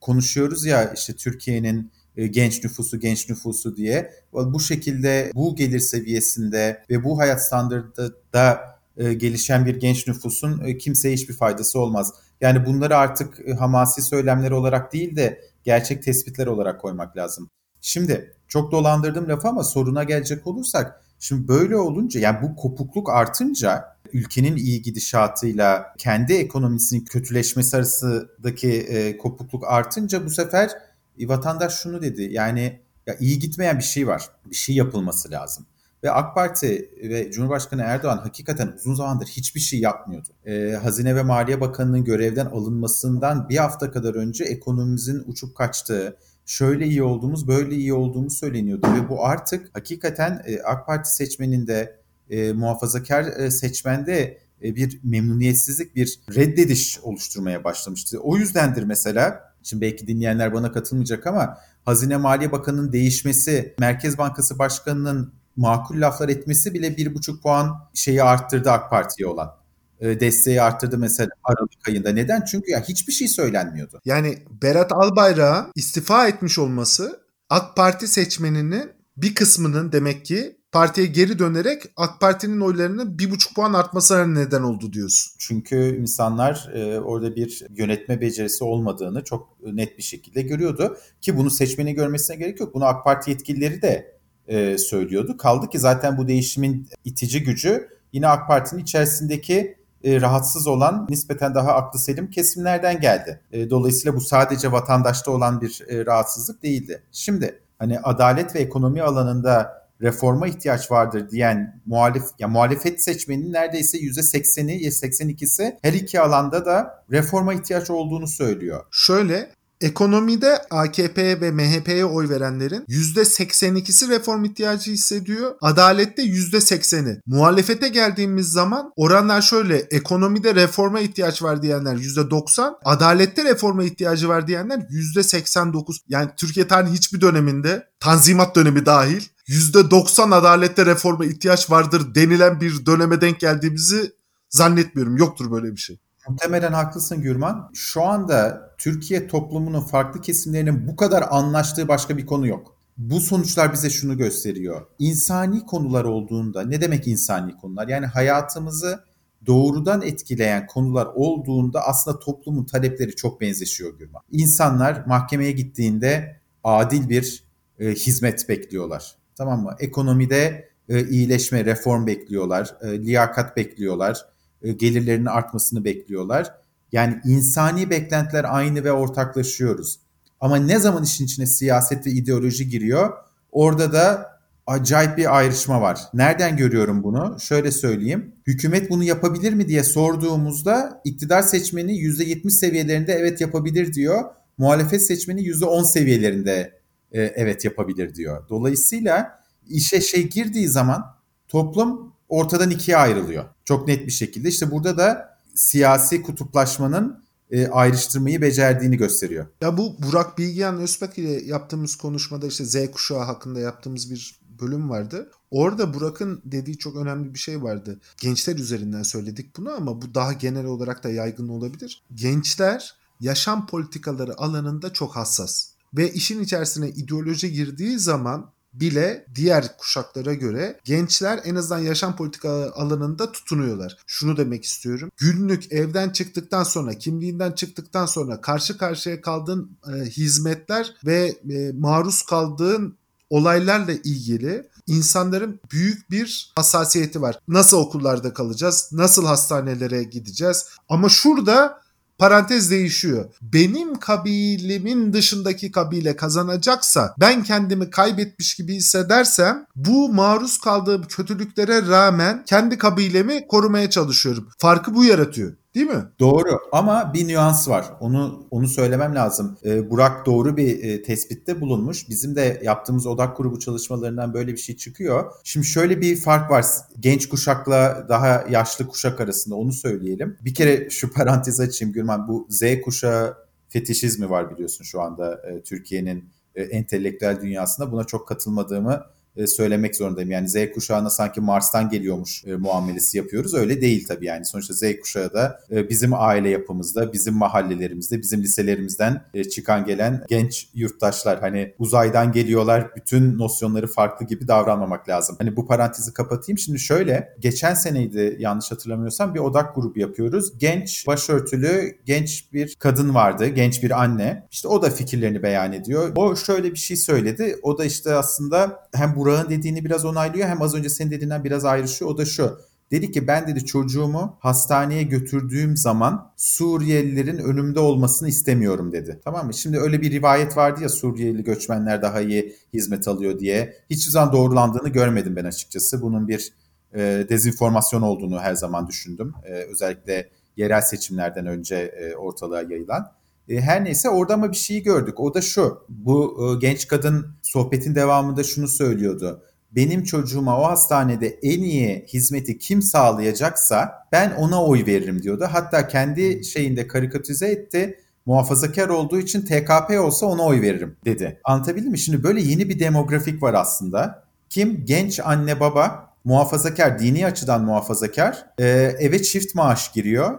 konuşuyoruz 0.00 0.64
ya 0.64 0.92
işte 0.92 1.12
Türkiye'nin 1.12 1.90
e, 2.16 2.26
genç 2.26 2.64
nüfusu, 2.64 3.00
genç 3.00 3.28
nüfusu 3.28 3.76
diye. 3.76 4.12
Bu 4.32 4.60
şekilde 4.60 5.30
bu 5.34 5.56
gelir 5.56 5.80
seviyesinde 5.80 6.84
ve 6.90 7.04
bu 7.04 7.18
hayat 7.18 7.46
standartında 7.46 8.78
e, 8.96 9.14
gelişen 9.14 9.66
bir 9.66 9.76
genç 9.76 10.08
nüfusun 10.08 10.78
kimseye 10.78 11.14
hiçbir 11.14 11.34
faydası 11.34 11.80
olmaz. 11.80 12.12
Yani 12.40 12.66
bunları 12.66 12.96
artık 12.96 13.58
hamasi 13.58 14.02
söylemler 14.02 14.50
olarak 14.50 14.92
değil 14.92 15.16
de 15.16 15.40
gerçek 15.64 16.02
tespitler 16.02 16.46
olarak 16.46 16.80
koymak 16.80 17.16
lazım. 17.16 17.50
Şimdi 17.80 18.32
çok 18.48 18.72
dolandırdım 18.72 19.28
lafı 19.28 19.48
ama 19.48 19.64
soruna 19.64 20.04
gelecek 20.04 20.46
olursak 20.46 21.04
Şimdi 21.18 21.48
böyle 21.48 21.76
olunca 21.76 22.20
yani 22.20 22.42
bu 22.42 22.56
kopukluk 22.56 23.10
artınca 23.10 23.84
ülkenin 24.12 24.56
iyi 24.56 24.82
gidişatıyla 24.82 25.94
kendi 25.98 26.32
ekonomisinin 26.32 27.04
kötüleşmesi 27.04 27.76
arasındaki 27.76 28.70
e, 28.70 29.18
kopukluk 29.18 29.64
artınca 29.66 30.24
bu 30.24 30.30
sefer 30.30 30.70
e, 31.18 31.28
vatandaş 31.28 31.74
şunu 31.74 32.02
dedi. 32.02 32.22
Yani 32.22 32.80
ya 33.06 33.16
iyi 33.20 33.38
gitmeyen 33.38 33.78
bir 33.78 33.84
şey 33.84 34.06
var. 34.06 34.28
Bir 34.50 34.56
şey 34.56 34.76
yapılması 34.76 35.30
lazım. 35.30 35.66
Ve 36.04 36.10
AK 36.10 36.34
Parti 36.34 36.90
ve 37.02 37.30
Cumhurbaşkanı 37.30 37.82
Erdoğan 37.82 38.18
hakikaten 38.18 38.72
uzun 38.76 38.94
zamandır 38.94 39.26
hiçbir 39.26 39.60
şey 39.60 39.80
yapmıyordu. 39.80 40.28
Ee, 40.46 40.78
Hazine 40.82 41.16
ve 41.16 41.22
Maliye 41.22 41.60
Bakanı'nın 41.60 42.04
görevden 42.04 42.46
alınmasından 42.46 43.48
bir 43.48 43.56
hafta 43.56 43.90
kadar 43.90 44.14
önce 44.14 44.44
ekonomimizin 44.44 45.22
uçup 45.26 45.56
kaçtığı, 45.56 46.16
şöyle 46.48 46.86
iyi 46.86 47.02
olduğumuz, 47.02 47.48
böyle 47.48 47.74
iyi 47.74 47.94
olduğumuz 47.94 48.38
söyleniyordu. 48.38 48.86
Ve 48.94 49.08
bu 49.08 49.24
artık 49.24 49.76
hakikaten 49.76 50.42
e, 50.46 50.60
AK 50.62 50.86
Parti 50.86 51.14
seçmeninde, 51.14 51.98
e, 52.30 52.52
muhafazakar 52.52 53.24
e, 53.24 53.50
seçmende 53.50 54.38
e, 54.62 54.76
bir 54.76 55.00
memnuniyetsizlik, 55.04 55.96
bir 55.96 56.20
reddediş 56.34 57.00
oluşturmaya 57.00 57.64
başlamıştı. 57.64 58.18
O 58.20 58.36
yüzdendir 58.36 58.82
mesela, 58.82 59.54
şimdi 59.62 59.80
belki 59.80 60.06
dinleyenler 60.06 60.54
bana 60.54 60.72
katılmayacak 60.72 61.26
ama 61.26 61.58
Hazine 61.84 62.16
Maliye 62.16 62.52
Bakanı'nın 62.52 62.92
değişmesi, 62.92 63.74
Merkez 63.78 64.18
Bankası 64.18 64.58
Başkanı'nın 64.58 65.32
makul 65.56 66.00
laflar 66.00 66.28
etmesi 66.28 66.74
bile 66.74 66.96
bir 66.96 67.14
buçuk 67.14 67.42
puan 67.42 67.88
şeyi 67.94 68.22
arttırdı 68.22 68.70
AK 68.70 68.90
Parti'ye 68.90 69.28
olan. 69.28 69.54
E, 70.00 70.20
desteği 70.20 70.62
arttırdı 70.62 70.98
mesela 70.98 71.28
Aralık 71.44 71.88
ayında. 71.88 72.12
Neden? 72.12 72.44
Çünkü 72.44 72.70
ya 72.70 72.82
hiçbir 72.88 73.12
şey 73.12 73.28
söylenmiyordu. 73.28 74.00
Yani 74.04 74.38
Berat 74.62 74.92
Albayrak'ın 74.92 75.72
istifa 75.74 76.28
etmiş 76.28 76.58
olması 76.58 77.20
AK 77.50 77.76
Parti 77.76 78.08
seçmeninin 78.08 78.90
bir 79.16 79.34
kısmının 79.34 79.92
demek 79.92 80.24
ki 80.24 80.58
partiye 80.72 81.06
geri 81.06 81.38
dönerek 81.38 81.82
AK 81.96 82.20
Parti'nin 82.20 82.60
oylarını 82.60 83.18
bir 83.18 83.30
buçuk 83.30 83.54
puan 83.54 83.72
artmasına 83.72 84.26
neden 84.26 84.62
oldu 84.62 84.92
diyorsun. 84.92 85.32
Çünkü 85.38 85.96
insanlar 86.00 86.70
e, 86.74 87.00
orada 87.00 87.36
bir 87.36 87.66
yönetme 87.76 88.20
becerisi 88.20 88.64
olmadığını 88.64 89.24
çok 89.24 89.58
net 89.72 89.98
bir 89.98 90.02
şekilde 90.02 90.42
görüyordu. 90.42 90.96
Ki 91.20 91.36
bunu 91.36 91.50
seçmeni 91.50 91.94
görmesine 91.94 92.36
gerek 92.36 92.60
yok. 92.60 92.74
Bunu 92.74 92.84
AK 92.84 93.04
Parti 93.04 93.30
yetkilileri 93.30 93.82
de 93.82 94.18
e, 94.48 94.78
söylüyordu. 94.78 95.36
Kaldı 95.36 95.68
ki 95.68 95.78
zaten 95.78 96.18
bu 96.18 96.28
değişimin 96.28 96.88
itici 97.04 97.42
gücü 97.42 97.88
yine 98.12 98.28
AK 98.28 98.48
Parti'nin 98.48 98.82
içerisindeki 98.82 99.77
e, 100.04 100.20
rahatsız 100.20 100.66
olan 100.66 101.06
nispeten 101.10 101.54
daha 101.54 101.72
aklı 101.72 101.98
selim 101.98 102.30
kesimlerden 102.30 103.00
geldi. 103.00 103.40
E, 103.52 103.70
dolayısıyla 103.70 104.16
bu 104.16 104.20
sadece 104.20 104.72
vatandaşta 104.72 105.30
olan 105.30 105.60
bir 105.60 105.84
e, 105.88 106.06
rahatsızlık 106.06 106.62
değildi. 106.62 107.02
Şimdi 107.12 107.60
hani 107.78 108.00
adalet 108.00 108.54
ve 108.54 108.58
ekonomi 108.58 109.02
alanında 109.02 109.78
reforma 110.02 110.46
ihtiyaç 110.46 110.90
vardır 110.90 111.30
diyen 111.30 111.80
muhalif 111.86 112.24
ya 112.38 112.48
muhalefet 112.48 113.02
seçmeninin 113.02 113.52
neredeyse 113.52 113.98
%80'i 113.98 114.84
ya 114.84 114.90
82'si 114.90 115.76
her 115.82 115.92
iki 115.92 116.20
alanda 116.20 116.66
da 116.66 117.04
reforma 117.10 117.54
ihtiyaç 117.54 117.90
olduğunu 117.90 118.26
söylüyor. 118.26 118.84
Şöyle 118.90 119.50
Ekonomide 119.80 120.62
AKP 120.70 121.40
ve 121.40 121.50
MHP'ye 121.50 122.04
oy 122.04 122.28
verenlerin 122.28 122.84
%82'si 122.88 124.08
reform 124.08 124.44
ihtiyacı 124.44 124.90
hissediyor. 124.90 125.54
Adalette 125.60 126.22
%80'i. 126.22 127.20
Muhalefete 127.26 127.88
geldiğimiz 127.88 128.52
zaman 128.52 128.92
oranlar 128.96 129.42
şöyle. 129.42 129.76
Ekonomide 129.76 130.54
reforma 130.54 131.00
ihtiyaç 131.00 131.42
var 131.42 131.62
diyenler 131.62 131.96
%90. 131.96 132.74
Adalette 132.84 133.44
reforma 133.44 133.84
ihtiyacı 133.84 134.28
var 134.28 134.46
diyenler 134.46 134.78
%89. 134.78 135.96
Yani 136.08 136.30
Türkiye 136.36 136.68
tarihi 136.68 136.92
hiçbir 136.92 137.20
döneminde 137.20 137.88
Tanzimat 138.00 138.56
dönemi 138.56 138.86
dahil 138.86 139.22
%90 139.48 140.34
adalette 140.34 140.86
reforma 140.86 141.24
ihtiyaç 141.24 141.70
vardır 141.70 142.14
denilen 142.14 142.60
bir 142.60 142.86
döneme 142.86 143.20
denk 143.20 143.40
geldiğimizi 143.40 144.12
zannetmiyorum. 144.50 145.16
Yoktur 145.16 145.50
böyle 145.50 145.72
bir 145.72 145.80
şey. 145.80 145.98
Muhtemelen 146.28 146.72
haklısın 146.72 147.20
Gürman. 147.20 147.70
Şu 147.74 148.02
anda 148.02 148.70
Türkiye 148.78 149.26
toplumunun 149.26 149.80
farklı 149.80 150.20
kesimlerinin 150.20 150.88
bu 150.88 150.96
kadar 150.96 151.24
anlaştığı 151.30 151.88
başka 151.88 152.16
bir 152.16 152.26
konu 152.26 152.46
yok. 152.46 152.74
Bu 152.98 153.20
sonuçlar 153.20 153.72
bize 153.72 153.90
şunu 153.90 154.16
gösteriyor. 154.16 154.86
İnsani 154.98 155.66
konular 155.66 156.04
olduğunda, 156.04 156.62
ne 156.62 156.80
demek 156.80 157.08
insani 157.08 157.56
konular? 157.56 157.88
Yani 157.88 158.06
hayatımızı 158.06 159.04
doğrudan 159.46 160.02
etkileyen 160.02 160.66
konular 160.66 161.08
olduğunda 161.14 161.80
aslında 161.80 162.18
toplumun 162.18 162.64
talepleri 162.64 163.16
çok 163.16 163.40
benzeşiyor 163.40 163.98
Gürman. 163.98 164.22
İnsanlar 164.30 165.04
mahkemeye 165.06 165.52
gittiğinde 165.52 166.40
adil 166.64 167.08
bir 167.08 167.44
e, 167.78 167.90
hizmet 167.90 168.48
bekliyorlar. 168.48 169.16
Tamam 169.36 169.62
mı? 169.62 169.76
Ekonomide 169.80 170.68
e, 170.88 171.08
iyileşme, 171.08 171.64
reform 171.64 172.06
bekliyorlar, 172.06 172.76
e, 172.82 172.98
liyakat 172.98 173.56
bekliyorlar 173.56 174.24
e, 174.62 174.72
gelirlerinin 174.72 175.26
artmasını 175.26 175.84
bekliyorlar. 175.84 176.54
Yani 176.92 177.20
insani 177.24 177.90
beklentiler 177.90 178.46
aynı 178.48 178.84
ve 178.84 178.92
ortaklaşıyoruz. 178.92 180.00
Ama 180.40 180.56
ne 180.56 180.78
zaman 180.78 181.04
işin 181.04 181.24
içine 181.24 181.46
siyaset 181.46 182.06
ve 182.06 182.10
ideoloji 182.10 182.68
giriyor 182.68 183.12
orada 183.52 183.92
da 183.92 184.38
acayip 184.66 185.18
bir 185.18 185.36
ayrışma 185.38 185.80
var. 185.80 186.00
Nereden 186.14 186.56
görüyorum 186.56 187.02
bunu? 187.02 187.36
Şöyle 187.40 187.70
söyleyeyim. 187.70 188.32
Hükümet 188.46 188.90
bunu 188.90 189.04
yapabilir 189.04 189.52
mi 189.52 189.68
diye 189.68 189.84
sorduğumuzda 189.84 191.00
iktidar 191.04 191.42
seçmeni 191.42 191.92
%70 191.92 192.50
seviyelerinde 192.50 193.12
evet 193.12 193.40
yapabilir 193.40 193.92
diyor. 193.92 194.24
Muhalefet 194.58 195.02
seçmeni 195.02 195.40
%10 195.40 195.84
seviyelerinde 195.84 196.80
e, 197.12 197.22
evet 197.22 197.64
yapabilir 197.64 198.14
diyor. 198.14 198.48
Dolayısıyla 198.48 199.40
işe 199.68 200.00
şey 200.00 200.28
girdiği 200.28 200.68
zaman 200.68 201.04
toplum 201.48 202.12
ortadan 202.28 202.70
ikiye 202.70 202.96
ayrılıyor. 202.96 203.44
Çok 203.64 203.88
net 203.88 204.06
bir 204.06 204.12
şekilde. 204.12 204.48
İşte 204.48 204.70
burada 204.70 204.98
da 204.98 205.38
siyasi 205.54 206.22
kutuplaşmanın 206.22 207.24
e, 207.50 207.68
ayrıştırmayı 207.68 208.42
becerdiğini 208.42 208.96
gösteriyor. 208.96 209.46
Ya 209.60 209.76
bu 209.76 209.96
Burak 210.02 210.38
Bilgehan 210.38 210.80
Özbek 210.80 211.18
ile 211.18 211.44
yaptığımız 211.44 211.96
konuşmada 211.96 212.46
işte 212.46 212.64
Z 212.64 212.90
kuşağı 212.90 213.22
hakkında 213.22 213.60
yaptığımız 213.60 214.10
bir 214.10 214.40
bölüm 214.60 214.90
vardı. 214.90 215.30
Orada 215.50 215.94
Burak'ın 215.94 216.42
dediği 216.44 216.78
çok 216.78 216.96
önemli 216.96 217.34
bir 217.34 217.38
şey 217.38 217.62
vardı. 217.62 218.00
Gençler 218.20 218.56
üzerinden 218.56 219.02
söyledik 219.02 219.56
bunu 219.56 219.70
ama 219.70 220.02
bu 220.02 220.14
daha 220.14 220.32
genel 220.32 220.64
olarak 220.64 221.04
da 221.04 221.10
yaygın 221.10 221.48
olabilir. 221.48 222.02
Gençler 222.14 222.96
yaşam 223.20 223.66
politikaları 223.66 224.40
alanında 224.40 224.92
çok 224.92 225.16
hassas. 225.16 225.70
Ve 225.94 226.12
işin 226.12 226.42
içerisine 226.42 226.88
ideoloji 226.88 227.52
girdiği 227.52 227.98
zaman 227.98 228.50
bile 228.80 229.26
diğer 229.34 229.76
kuşaklara 229.76 230.34
göre 230.34 230.80
gençler 230.84 231.40
en 231.44 231.54
azından 231.54 231.80
yaşam 231.80 232.16
politika 232.16 232.72
alanında 232.72 233.32
tutunuyorlar. 233.32 233.96
Şunu 234.06 234.36
demek 234.36 234.64
istiyorum. 234.64 235.10
Günlük 235.16 235.72
evden 235.72 236.10
çıktıktan 236.10 236.62
sonra, 236.62 236.94
kimliğinden 236.94 237.52
çıktıktan 237.52 238.06
sonra 238.06 238.40
karşı 238.40 238.78
karşıya 238.78 239.20
kaldığın 239.20 239.78
e, 239.94 240.04
hizmetler 240.04 240.94
ve 241.06 241.38
e, 241.50 241.72
maruz 241.72 242.22
kaldığın 242.22 242.98
olaylarla 243.30 243.92
ilgili 243.92 244.68
insanların 244.86 245.60
büyük 245.72 246.10
bir 246.10 246.52
hassasiyeti 246.56 247.22
var. 247.22 247.38
Nasıl 247.48 247.76
okullarda 247.76 248.32
kalacağız? 248.32 248.88
Nasıl 248.92 249.26
hastanelere 249.26 250.02
gideceğiz? 250.02 250.66
Ama 250.88 251.08
şurada 251.08 251.80
parantez 252.18 252.70
değişiyor. 252.70 253.24
Benim 253.42 253.94
kabilemin 253.94 255.12
dışındaki 255.12 255.72
kabile 255.72 256.16
kazanacaksa 256.16 257.14
ben 257.20 257.42
kendimi 257.42 257.90
kaybetmiş 257.90 258.54
gibi 258.54 258.74
hissedersem 258.74 259.66
bu 259.76 260.12
maruz 260.12 260.58
kaldığım 260.58 261.02
kötülüklere 261.02 261.86
rağmen 261.86 262.44
kendi 262.46 262.78
kabilemi 262.78 263.46
korumaya 263.46 263.90
çalışıyorum. 263.90 264.48
Farkı 264.58 264.94
bu 264.94 265.04
yaratıyor. 265.04 265.52
Değil 265.74 265.86
mi? 265.86 266.04
Doğru 266.18 266.60
ama 266.72 267.14
bir 267.14 267.28
nüans 267.28 267.68
var. 267.68 267.84
Onu 268.00 268.46
onu 268.50 268.68
söylemem 268.68 269.14
lazım. 269.14 269.58
Ee, 269.64 269.90
Burak 269.90 270.26
doğru 270.26 270.56
bir 270.56 270.84
e, 270.84 271.02
tespitte 271.02 271.60
bulunmuş. 271.60 272.08
Bizim 272.08 272.36
de 272.36 272.60
yaptığımız 272.64 273.06
odak 273.06 273.36
grubu 273.36 273.58
çalışmalarından 273.58 274.34
böyle 274.34 274.52
bir 274.52 274.56
şey 274.58 274.76
çıkıyor. 274.76 275.32
Şimdi 275.44 275.66
şöyle 275.66 276.00
bir 276.00 276.16
fark 276.16 276.50
var. 276.50 276.64
Genç 277.00 277.28
kuşakla 277.28 278.06
daha 278.08 278.44
yaşlı 278.50 278.86
kuşak 278.88 279.20
arasında 279.20 279.54
onu 279.54 279.72
söyleyelim. 279.72 280.36
Bir 280.44 280.54
kere 280.54 280.90
şu 280.90 281.12
parantez 281.14 281.60
açayım 281.60 281.94
Gürman. 281.94 282.28
Bu 282.28 282.46
Z 282.50 282.62
kuşağı 282.84 283.36
fetişizmi 283.68 284.30
var 284.30 284.50
biliyorsun 284.50 284.84
şu 284.84 285.00
anda 285.00 285.40
e, 285.50 285.62
Türkiye'nin 285.62 286.30
e, 286.54 286.62
entelektüel 286.62 287.40
dünyasında. 287.40 287.92
Buna 287.92 288.04
çok 288.04 288.28
katılmadığımı 288.28 289.02
söylemek 289.46 289.96
zorundayım. 289.96 290.30
Yani 290.30 290.48
Z 290.48 290.56
kuşağına 290.74 291.10
sanki 291.10 291.40
Mars'tan 291.40 291.90
geliyormuş 291.90 292.44
e, 292.44 292.56
muamelesi 292.56 293.18
yapıyoruz. 293.18 293.54
Öyle 293.54 293.80
değil 293.80 294.06
tabii 294.08 294.26
yani. 294.26 294.44
Sonuçta 294.44 294.74
Z 294.74 294.82
kuşağı 295.00 295.32
da 295.32 295.60
e, 295.70 295.88
bizim 295.88 296.14
aile 296.14 296.48
yapımızda, 296.48 297.12
bizim 297.12 297.34
mahallelerimizde, 297.34 298.22
bizim 298.22 298.42
liselerimizden 298.42 299.22
e, 299.34 299.44
çıkan 299.44 299.84
gelen 299.84 300.24
genç 300.28 300.68
yurttaşlar. 300.74 301.40
Hani 301.40 301.74
uzaydan 301.78 302.32
geliyorlar, 302.32 302.90
bütün 302.96 303.38
nosyonları 303.38 303.86
farklı 303.86 304.26
gibi 304.26 304.48
davranmamak 304.48 305.08
lazım. 305.08 305.36
Hani 305.38 305.56
bu 305.56 305.66
parantezi 305.66 306.12
kapatayım. 306.12 306.58
Şimdi 306.58 306.78
şöyle, 306.78 307.34
geçen 307.38 307.74
seneydi 307.74 308.36
yanlış 308.38 308.72
hatırlamıyorsam 308.72 309.34
bir 309.34 309.40
odak 309.40 309.74
grubu 309.74 309.98
yapıyoruz. 309.98 310.58
Genç, 310.58 311.06
başörtülü, 311.06 311.98
genç 312.04 312.52
bir 312.52 312.76
kadın 312.78 313.14
vardı, 313.14 313.46
genç 313.46 313.82
bir 313.82 314.02
anne. 314.02 314.46
İşte 314.50 314.68
o 314.68 314.82
da 314.82 314.90
fikirlerini 314.90 315.42
beyan 315.42 315.72
ediyor. 315.72 316.12
O 316.16 316.36
şöyle 316.36 316.70
bir 316.72 316.78
şey 316.78 316.96
söyledi. 316.96 317.56
O 317.62 317.78
da 317.78 317.84
işte 317.84 318.14
aslında 318.14 318.88
hem 318.94 319.16
bu 319.16 319.27
Burak'ın 319.28 319.50
dediğini 319.50 319.84
biraz 319.84 320.04
onaylıyor 320.04 320.48
hem 320.48 320.62
az 320.62 320.74
önce 320.74 320.88
senin 320.88 321.10
dediğinden 321.10 321.44
biraz 321.44 321.64
ayrışıyor. 321.64 322.10
O 322.10 322.18
da 322.18 322.24
şu. 322.24 322.58
Dedi 322.90 323.10
ki 323.10 323.26
ben 323.26 323.46
dedi 323.46 323.64
çocuğumu 323.64 324.36
hastaneye 324.40 325.02
götürdüğüm 325.02 325.76
zaman 325.76 326.32
Suriyelilerin 326.36 327.38
önümde 327.38 327.80
olmasını 327.80 328.28
istemiyorum 328.28 328.92
dedi. 328.92 329.20
Tamam 329.24 329.46
mı? 329.46 329.54
Şimdi 329.54 329.78
öyle 329.78 330.02
bir 330.02 330.10
rivayet 330.10 330.56
vardı 330.56 330.82
ya 330.82 330.88
Suriyeli 330.88 331.44
göçmenler 331.44 332.02
daha 332.02 332.20
iyi 332.20 332.56
hizmet 332.74 333.08
alıyor 333.08 333.38
diye. 333.38 333.76
Hiçbir 333.90 334.12
zaman 334.12 334.32
doğrulandığını 334.32 334.88
görmedim 334.88 335.36
ben 335.36 335.44
açıkçası. 335.44 336.02
Bunun 336.02 336.28
bir 336.28 336.52
e, 336.94 337.26
dezinformasyon 337.28 338.02
olduğunu 338.02 338.40
her 338.40 338.54
zaman 338.54 338.88
düşündüm. 338.88 339.34
E, 339.44 339.52
özellikle 339.52 340.28
yerel 340.56 340.80
seçimlerden 340.80 341.46
önce 341.46 341.76
e, 341.76 342.16
ortalığa 342.16 342.62
yayılan. 342.62 343.17
E, 343.48 343.60
her 343.60 343.84
neyse 343.84 344.08
orada 344.08 344.34
ama 344.34 344.52
bir 344.52 344.56
şeyi 344.56 344.82
gördük. 344.82 345.20
O 345.20 345.34
da 345.34 345.40
şu. 345.40 345.78
Bu 345.88 346.38
e, 346.42 346.60
genç 346.60 346.88
kadın 346.88 347.26
sohbetin 347.42 347.94
devamında 347.94 348.44
şunu 348.44 348.68
söylüyordu 348.68 349.42
benim 349.72 350.04
çocuğuma 350.04 350.60
o 350.60 350.64
hastanede 350.64 351.38
en 351.42 351.62
iyi 351.62 352.06
hizmeti 352.08 352.58
kim 352.58 352.82
sağlayacaksa 352.82 354.06
ben 354.12 354.30
ona 354.30 354.64
oy 354.64 354.86
veririm 354.86 355.22
diyordu. 355.22 355.48
Hatta 355.50 355.88
kendi 355.88 356.44
şeyinde 356.44 356.86
karikatüze 356.86 357.48
etti. 357.48 357.98
Muhafazakar 358.26 358.88
olduğu 358.88 359.18
için 359.18 359.42
TKP 359.42 360.00
olsa 360.00 360.26
ona 360.26 360.42
oy 360.42 360.60
veririm 360.60 360.96
dedi. 361.04 361.40
Anlatabildim 361.44 361.90
mi? 361.90 361.98
Şimdi 361.98 362.22
böyle 362.22 362.40
yeni 362.40 362.68
bir 362.68 362.78
demografik 362.78 363.42
var 363.42 363.54
aslında. 363.54 364.24
Kim? 364.50 364.84
Genç 364.84 365.20
anne 365.20 365.60
baba 365.60 366.10
muhafazakar, 366.24 366.98
dini 366.98 367.26
açıdan 367.26 367.64
muhafazakar. 367.64 368.46
Ee, 368.58 368.66
eve 369.00 369.22
çift 369.22 369.54
maaş 369.54 369.92
giriyor 369.92 370.38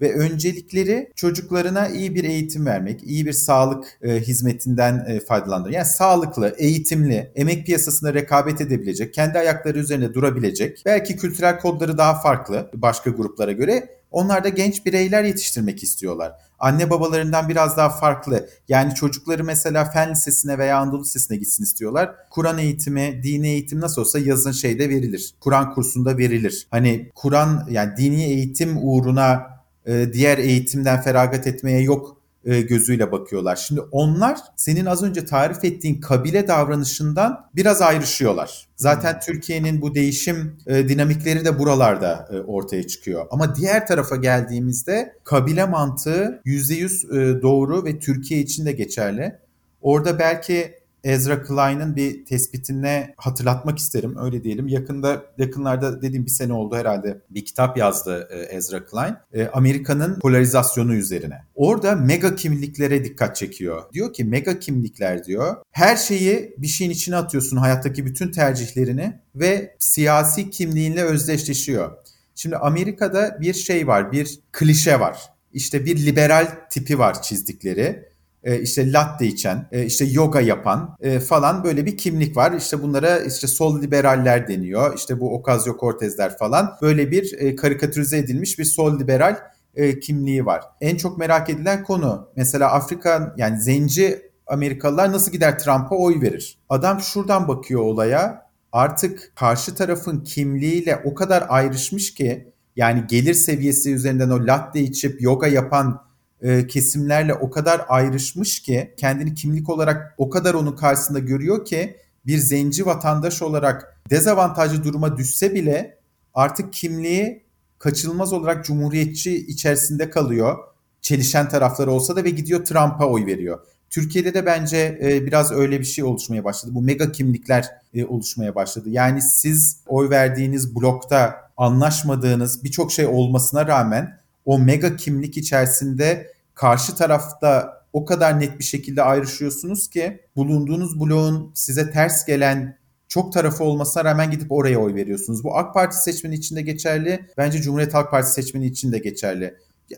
ve 0.00 0.14
öncelikleri 0.14 1.12
çocuklarına 1.16 1.88
iyi 1.88 2.14
bir 2.14 2.24
eğitim 2.24 2.66
vermek, 2.66 3.02
iyi 3.04 3.26
bir 3.26 3.32
sağlık 3.32 3.98
e, 4.02 4.20
hizmetinden 4.20 5.04
e, 5.08 5.20
faydalandırmak. 5.20 5.74
Yani 5.74 5.86
sağlıklı, 5.86 6.54
eğitimli, 6.58 7.32
emek 7.34 7.66
piyasasında 7.66 8.14
rekabet 8.14 8.60
edebilecek, 8.60 9.14
kendi 9.14 9.38
ayakları 9.38 9.78
üzerinde 9.78 10.14
durabilecek, 10.14 10.82
belki 10.86 11.16
kültürel 11.16 11.58
kodları 11.58 11.98
daha 11.98 12.20
farklı 12.20 12.70
başka 12.74 13.10
gruplara 13.10 13.52
göre 13.52 14.00
onlar 14.10 14.44
da 14.44 14.48
genç 14.48 14.86
bireyler 14.86 15.24
yetiştirmek 15.24 15.82
istiyorlar. 15.82 16.32
Anne 16.58 16.90
babalarından 16.90 17.48
biraz 17.48 17.76
daha 17.76 17.90
farklı. 17.90 18.48
Yani 18.68 18.94
çocukları 18.94 19.44
mesela 19.44 19.84
fen 19.84 20.10
lisesine 20.10 20.58
veya 20.58 20.78
Anadolu 20.78 21.02
Lisesi'ne 21.02 21.36
gitsin 21.36 21.64
istiyorlar. 21.64 22.14
Kur'an 22.30 22.58
eğitimi, 22.58 23.20
dini 23.22 23.48
eğitim 23.48 23.80
nasıl 23.80 24.00
olsa 24.02 24.18
yazın 24.18 24.52
şeyde 24.52 24.88
verilir. 24.88 25.34
Kur'an 25.40 25.74
kursunda 25.74 26.18
verilir. 26.18 26.66
Hani 26.70 27.10
Kur'an 27.14 27.66
yani 27.70 27.96
dini 27.96 28.24
eğitim 28.24 28.78
uğruna 28.82 29.59
e, 29.90 30.12
diğer 30.12 30.38
eğitimden 30.38 31.00
feragat 31.00 31.46
etmeye 31.46 31.82
yok 31.82 32.16
e, 32.44 32.60
gözüyle 32.60 33.12
bakıyorlar. 33.12 33.56
Şimdi 33.56 33.80
onlar 33.80 34.38
senin 34.56 34.86
az 34.86 35.02
önce 35.02 35.24
tarif 35.24 35.64
ettiğin 35.64 36.00
kabile 36.00 36.48
davranışından 36.48 37.46
biraz 37.56 37.82
ayrışıyorlar. 37.82 38.68
Zaten 38.76 39.12
hmm. 39.12 39.20
Türkiye'nin 39.20 39.80
bu 39.80 39.94
değişim 39.94 40.56
e, 40.66 40.88
dinamikleri 40.88 41.44
de 41.44 41.58
buralarda 41.58 42.28
ortaya 42.46 42.86
çıkıyor. 42.86 43.26
Ama 43.30 43.56
diğer 43.56 43.86
tarafa 43.86 44.16
geldiğimizde 44.16 45.16
kabile 45.24 45.64
mantığı 45.64 46.42
%100 46.46 47.42
doğru 47.42 47.84
ve 47.84 47.98
Türkiye 47.98 48.40
için 48.40 48.66
de 48.66 48.72
geçerli. 48.72 49.38
Orada 49.82 50.18
belki 50.18 50.79
Ezra 51.04 51.42
Klein'ın 51.42 51.96
bir 51.96 52.24
tespitine 52.24 53.14
hatırlatmak 53.16 53.78
isterim. 53.78 54.16
Öyle 54.22 54.44
diyelim. 54.44 54.68
Yakında 54.68 55.22
yakınlarda 55.38 56.02
dediğim 56.02 56.26
bir 56.26 56.30
sene 56.30 56.52
oldu 56.52 56.76
herhalde 56.76 57.20
bir 57.30 57.44
kitap 57.44 57.76
yazdı 57.76 58.28
e, 58.30 58.38
Ezra 58.38 58.84
Klein. 58.84 59.14
E, 59.32 59.46
Amerika'nın 59.46 60.20
polarizasyonu 60.20 60.94
üzerine. 60.94 61.44
Orada 61.54 61.96
mega 61.96 62.34
kimliklere 62.34 63.04
dikkat 63.04 63.36
çekiyor. 63.36 63.82
Diyor 63.92 64.12
ki 64.12 64.24
mega 64.24 64.58
kimlikler 64.58 65.24
diyor 65.24 65.56
her 65.70 65.96
şeyi 65.96 66.54
bir 66.58 66.66
şeyin 66.66 66.90
içine 66.90 67.16
atıyorsun 67.16 67.56
hayattaki 67.56 68.06
bütün 68.06 68.30
tercihlerini 68.30 69.20
ve 69.34 69.76
siyasi 69.78 70.50
kimliğinle 70.50 71.02
özdeşleşiyor. 71.02 71.92
Şimdi 72.34 72.56
Amerika'da 72.56 73.38
bir 73.40 73.54
şey 73.54 73.86
var, 73.86 74.12
bir 74.12 74.40
klişe 74.52 75.00
var. 75.00 75.18
İşte 75.52 75.84
bir 75.84 76.06
liberal 76.06 76.46
tipi 76.70 76.98
var 76.98 77.22
çizdikleri 77.22 78.09
e, 78.44 78.60
işte 78.60 78.92
latte 78.92 79.26
içen, 79.26 79.68
e, 79.72 79.84
işte 79.84 80.04
yoga 80.04 80.40
yapan 80.40 80.96
e, 81.00 81.20
falan 81.20 81.64
böyle 81.64 81.86
bir 81.86 81.96
kimlik 81.96 82.36
var. 82.36 82.52
İşte 82.52 82.82
bunlara 82.82 83.18
işte 83.18 83.46
sol 83.46 83.82
liberaller 83.82 84.48
deniyor. 84.48 84.96
İşte 84.96 85.20
bu 85.20 85.42
Ocasio-Cortez'ler 85.42 86.38
falan 86.38 86.70
böyle 86.82 87.10
bir 87.10 87.38
e, 87.38 87.56
karikatürize 87.56 88.18
edilmiş 88.18 88.58
bir 88.58 88.64
sol 88.64 89.00
liberal 89.00 89.36
e, 89.74 90.00
kimliği 90.00 90.46
var. 90.46 90.64
En 90.80 90.96
çok 90.96 91.18
merak 91.18 91.50
edilen 91.50 91.84
konu 91.84 92.28
mesela 92.36 92.72
Afrika 92.72 93.34
yani 93.36 93.60
zenci 93.60 94.30
Amerikalılar 94.46 95.12
nasıl 95.12 95.32
gider 95.32 95.58
Trump'a 95.58 95.96
oy 95.96 96.20
verir? 96.20 96.58
Adam 96.68 97.00
şuradan 97.00 97.48
bakıyor 97.48 97.80
olaya. 97.80 98.50
Artık 98.72 99.32
karşı 99.36 99.74
tarafın 99.74 100.20
kimliğiyle 100.20 101.02
o 101.04 101.14
kadar 101.14 101.44
ayrışmış 101.48 102.14
ki 102.14 102.52
yani 102.76 103.04
gelir 103.08 103.34
seviyesi 103.34 103.94
üzerinden 103.94 104.30
o 104.30 104.46
latte 104.46 104.80
içip 104.80 105.22
yoga 105.22 105.46
yapan 105.46 106.09
e, 106.42 106.66
kesimlerle 106.66 107.34
o 107.34 107.50
kadar 107.50 107.84
ayrışmış 107.88 108.62
ki 108.62 108.94
kendini 108.96 109.34
kimlik 109.34 109.68
olarak 109.68 110.14
o 110.18 110.30
kadar 110.30 110.54
onun 110.54 110.76
karşısında 110.76 111.18
görüyor 111.18 111.64
ki 111.64 111.96
bir 112.26 112.38
zenci 112.38 112.86
vatandaş 112.86 113.42
olarak 113.42 113.96
dezavantajlı 114.10 114.84
duruma 114.84 115.16
düşse 115.16 115.54
bile 115.54 115.98
artık 116.34 116.72
kimliği 116.72 117.42
kaçınılmaz 117.78 118.32
olarak 118.32 118.64
cumhuriyetçi 118.64 119.46
içerisinde 119.46 120.10
kalıyor. 120.10 120.58
Çelişen 121.02 121.48
tarafları 121.48 121.90
olsa 121.90 122.16
da 122.16 122.24
ve 122.24 122.30
gidiyor 122.30 122.64
Trump'a 122.64 123.06
oy 123.06 123.26
veriyor. 123.26 123.58
Türkiye'de 123.90 124.34
de 124.34 124.46
bence 124.46 124.98
e, 125.02 125.26
biraz 125.26 125.52
öyle 125.52 125.80
bir 125.80 125.84
şey 125.84 126.04
oluşmaya 126.04 126.44
başladı. 126.44 126.74
Bu 126.74 126.82
mega 126.82 127.12
kimlikler 127.12 127.68
e, 127.94 128.04
oluşmaya 128.04 128.54
başladı. 128.54 128.90
Yani 128.90 129.22
siz 129.22 129.80
oy 129.86 130.10
verdiğiniz 130.10 130.76
blokta 130.76 131.36
anlaşmadığınız 131.56 132.64
birçok 132.64 132.92
şey 132.92 133.06
olmasına 133.06 133.66
rağmen 133.66 134.19
o 134.44 134.58
mega 134.58 134.96
kimlik 134.96 135.36
içerisinde 135.36 136.32
karşı 136.54 136.94
tarafta 136.94 137.80
o 137.92 138.04
kadar 138.04 138.40
net 138.40 138.58
bir 138.58 138.64
şekilde 138.64 139.02
ayrışıyorsunuz 139.02 139.88
ki 139.88 140.20
bulunduğunuz 140.36 141.00
bloğun 141.00 141.52
size 141.54 141.90
ters 141.90 142.26
gelen 142.26 142.80
çok 143.08 143.32
tarafı 143.32 143.64
olmasına 143.64 144.04
rağmen 144.04 144.30
gidip 144.30 144.52
oraya 144.52 144.78
oy 144.78 144.94
veriyorsunuz. 144.94 145.44
Bu 145.44 145.56
AK 145.56 145.74
Parti 145.74 146.02
seçmeni 146.02 146.34
için 146.34 146.56
de 146.56 146.62
geçerli. 146.62 147.26
Bence 147.36 147.62
Cumhuriyet 147.62 147.94
Halk 147.94 148.10
Partisi 148.10 148.34
seçmeni 148.34 148.66
için 148.66 148.92
de 148.92 148.98
geçerli. 148.98 149.54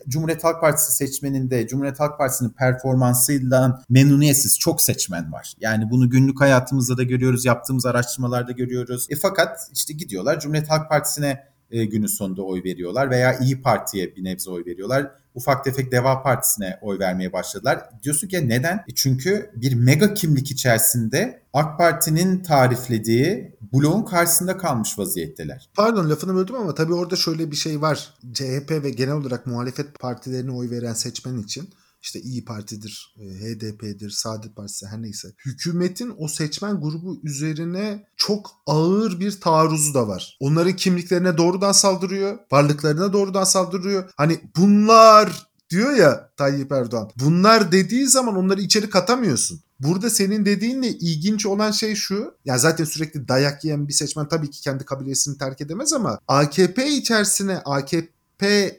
Cumhuriyet 0.07 0.43
Halk 0.43 0.61
Partisi 0.61 0.91
seçmeninde 0.91 1.67
Cumhuriyet 1.67 1.99
Halk 1.99 2.17
Partisi'nin 2.17 2.49
performansıyla 2.49 3.83
memnuniyetsiz 3.89 4.59
çok 4.59 4.81
seçmen 4.81 5.31
var. 5.31 5.53
Yani 5.59 5.89
bunu 5.89 6.09
günlük 6.09 6.41
hayatımızda 6.41 6.97
da 6.97 7.03
görüyoruz, 7.03 7.45
yaptığımız 7.45 7.85
araştırmalarda 7.85 8.51
görüyoruz. 8.51 9.07
E 9.09 9.15
fakat 9.15 9.69
işte 9.73 9.93
gidiyorlar 9.93 10.39
Cumhuriyet 10.39 10.69
Halk 10.69 10.89
Partisi'ne 10.89 11.43
e, 11.73 11.85
günün 11.85 12.07
sonunda 12.07 12.41
oy 12.41 12.63
veriyorlar 12.63 13.09
veya 13.09 13.39
İyi 13.39 13.61
Parti'ye 13.61 14.15
bir 14.15 14.23
nebze 14.23 14.51
oy 14.51 14.65
veriyorlar. 14.65 15.11
Ufak 15.35 15.63
tefek 15.63 15.91
Deva 15.91 16.23
Partisi'ne 16.23 16.79
oy 16.81 16.99
vermeye 16.99 17.33
başladılar. 17.33 17.79
Diyorsun 18.03 18.27
ki 18.27 18.49
neden? 18.49 18.75
E 18.75 18.93
çünkü 18.95 19.51
bir 19.55 19.73
mega 19.73 20.13
kimlik 20.13 20.51
içerisinde 20.51 21.41
AK 21.53 21.77
Parti'nin 21.77 22.43
tariflediği 22.43 23.55
bloğun 23.73 24.03
karşısında 24.03 24.57
kalmış 24.57 24.99
vaziyetteler. 24.99 25.69
Pardon 25.73 26.09
lafını 26.09 26.35
böldüm 26.35 26.55
ama 26.55 26.75
tabii 26.75 26.93
orada 26.93 27.15
şöyle 27.15 27.51
bir 27.51 27.55
şey 27.55 27.81
var. 27.81 28.13
CHP 28.33 28.71
ve 28.71 28.89
genel 28.89 29.13
olarak 29.13 29.47
muhalefet 29.47 29.99
partilerine 29.99 30.51
oy 30.51 30.69
veren 30.69 30.93
seçmen 30.93 31.37
için 31.37 31.69
işte 32.03 32.21
İyi 32.21 32.45
Parti'dir, 32.45 33.15
e, 33.19 33.23
HDP'dir, 33.23 34.09
Saadet 34.09 34.55
Partisi 34.55 34.87
her 34.87 35.01
neyse. 35.01 35.27
Hükümetin 35.45 36.13
o 36.17 36.27
seçmen 36.27 36.81
grubu 36.81 37.19
üzerine 37.23 38.05
çok 38.17 38.51
ağır 38.67 39.19
bir 39.19 39.41
taarruzu 39.41 39.93
da 39.93 40.07
var. 40.07 40.37
Onların 40.39 40.75
kimliklerine 40.75 41.37
doğrudan 41.37 41.71
saldırıyor, 41.71 42.39
varlıklarına 42.51 43.13
doğrudan 43.13 43.43
saldırıyor. 43.43 44.09
Hani 44.17 44.41
bunlar 44.57 45.47
diyor 45.69 45.93
ya 45.93 46.29
Tayyip 46.37 46.71
Erdoğan. 46.71 47.09
Bunlar 47.19 47.71
dediği 47.71 48.07
zaman 48.07 48.35
onları 48.35 48.61
içeri 48.61 48.89
katamıyorsun. 48.89 49.61
Burada 49.79 50.09
senin 50.09 50.45
dediğinle 50.45 50.89
ilginç 50.89 51.45
olan 51.45 51.71
şey 51.71 51.95
şu. 51.95 52.35
Ya 52.45 52.57
zaten 52.57 52.85
sürekli 52.85 53.27
dayak 53.27 53.63
yiyen 53.63 53.87
bir 53.87 53.93
seçmen 53.93 54.27
tabii 54.27 54.49
ki 54.49 54.61
kendi 54.61 54.85
kabilesini 54.85 55.37
terk 55.37 55.61
edemez 55.61 55.93
ama 55.93 56.19
AKP 56.27 56.87
içerisine 56.87 57.57
AKP 57.57 58.13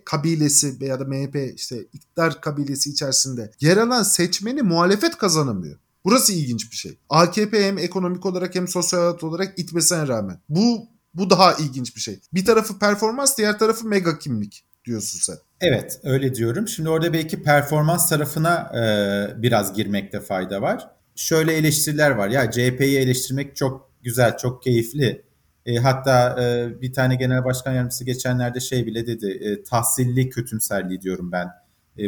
Kabilesi 0.04 0.80
veya 0.80 1.00
da 1.00 1.04
MHP 1.04 1.36
işte 1.56 1.76
iktidar 1.92 2.40
kabilesi 2.40 2.90
içerisinde 2.90 3.52
yer 3.60 3.76
alan 3.76 4.02
seçmeni 4.02 4.62
muhalefet 4.62 5.16
kazanamıyor. 5.18 5.78
Burası 6.04 6.32
ilginç 6.32 6.70
bir 6.70 6.76
şey. 6.76 6.98
AKP 7.08 7.66
hem 7.66 7.78
ekonomik 7.78 8.26
olarak 8.26 8.54
hem 8.54 8.68
sosyal 8.68 9.18
olarak 9.22 9.58
itmesine 9.58 10.08
rağmen. 10.08 10.40
Bu 10.48 10.88
bu 11.14 11.30
daha 11.30 11.54
ilginç 11.54 11.96
bir 11.96 12.00
şey. 12.00 12.20
Bir 12.34 12.44
tarafı 12.44 12.78
performans, 12.78 13.38
diğer 13.38 13.58
tarafı 13.58 13.86
mega 13.86 14.18
kimlik 14.18 14.64
diyorsun 14.84 15.18
sen. 15.22 15.36
Evet, 15.60 16.00
öyle 16.02 16.34
diyorum. 16.34 16.68
Şimdi 16.68 16.88
orada 16.88 17.12
belki 17.12 17.42
performans 17.42 18.08
tarafına 18.08 18.72
e, 18.74 19.42
biraz 19.42 19.74
girmekte 19.74 20.20
fayda 20.20 20.62
var. 20.62 20.90
Şöyle 21.16 21.52
eleştiriler 21.54 22.10
var. 22.10 22.28
Ya 22.28 22.50
CHP'yi 22.50 22.98
eleştirmek 22.98 23.56
çok 23.56 23.90
güzel, 24.02 24.36
çok 24.36 24.62
keyifli. 24.62 25.23
E, 25.66 25.76
hatta 25.76 26.42
e, 26.42 26.80
bir 26.80 26.92
tane 26.92 27.14
genel 27.14 27.44
başkan 27.44 27.72
yardımcısı 27.72 28.04
geçenlerde 28.04 28.60
şey 28.60 28.86
bile 28.86 29.06
dedi. 29.06 29.30
E, 29.30 29.62
tahsilli 29.62 30.30
kötümserliği 30.30 31.00
diyorum 31.00 31.32
ben 31.32 31.48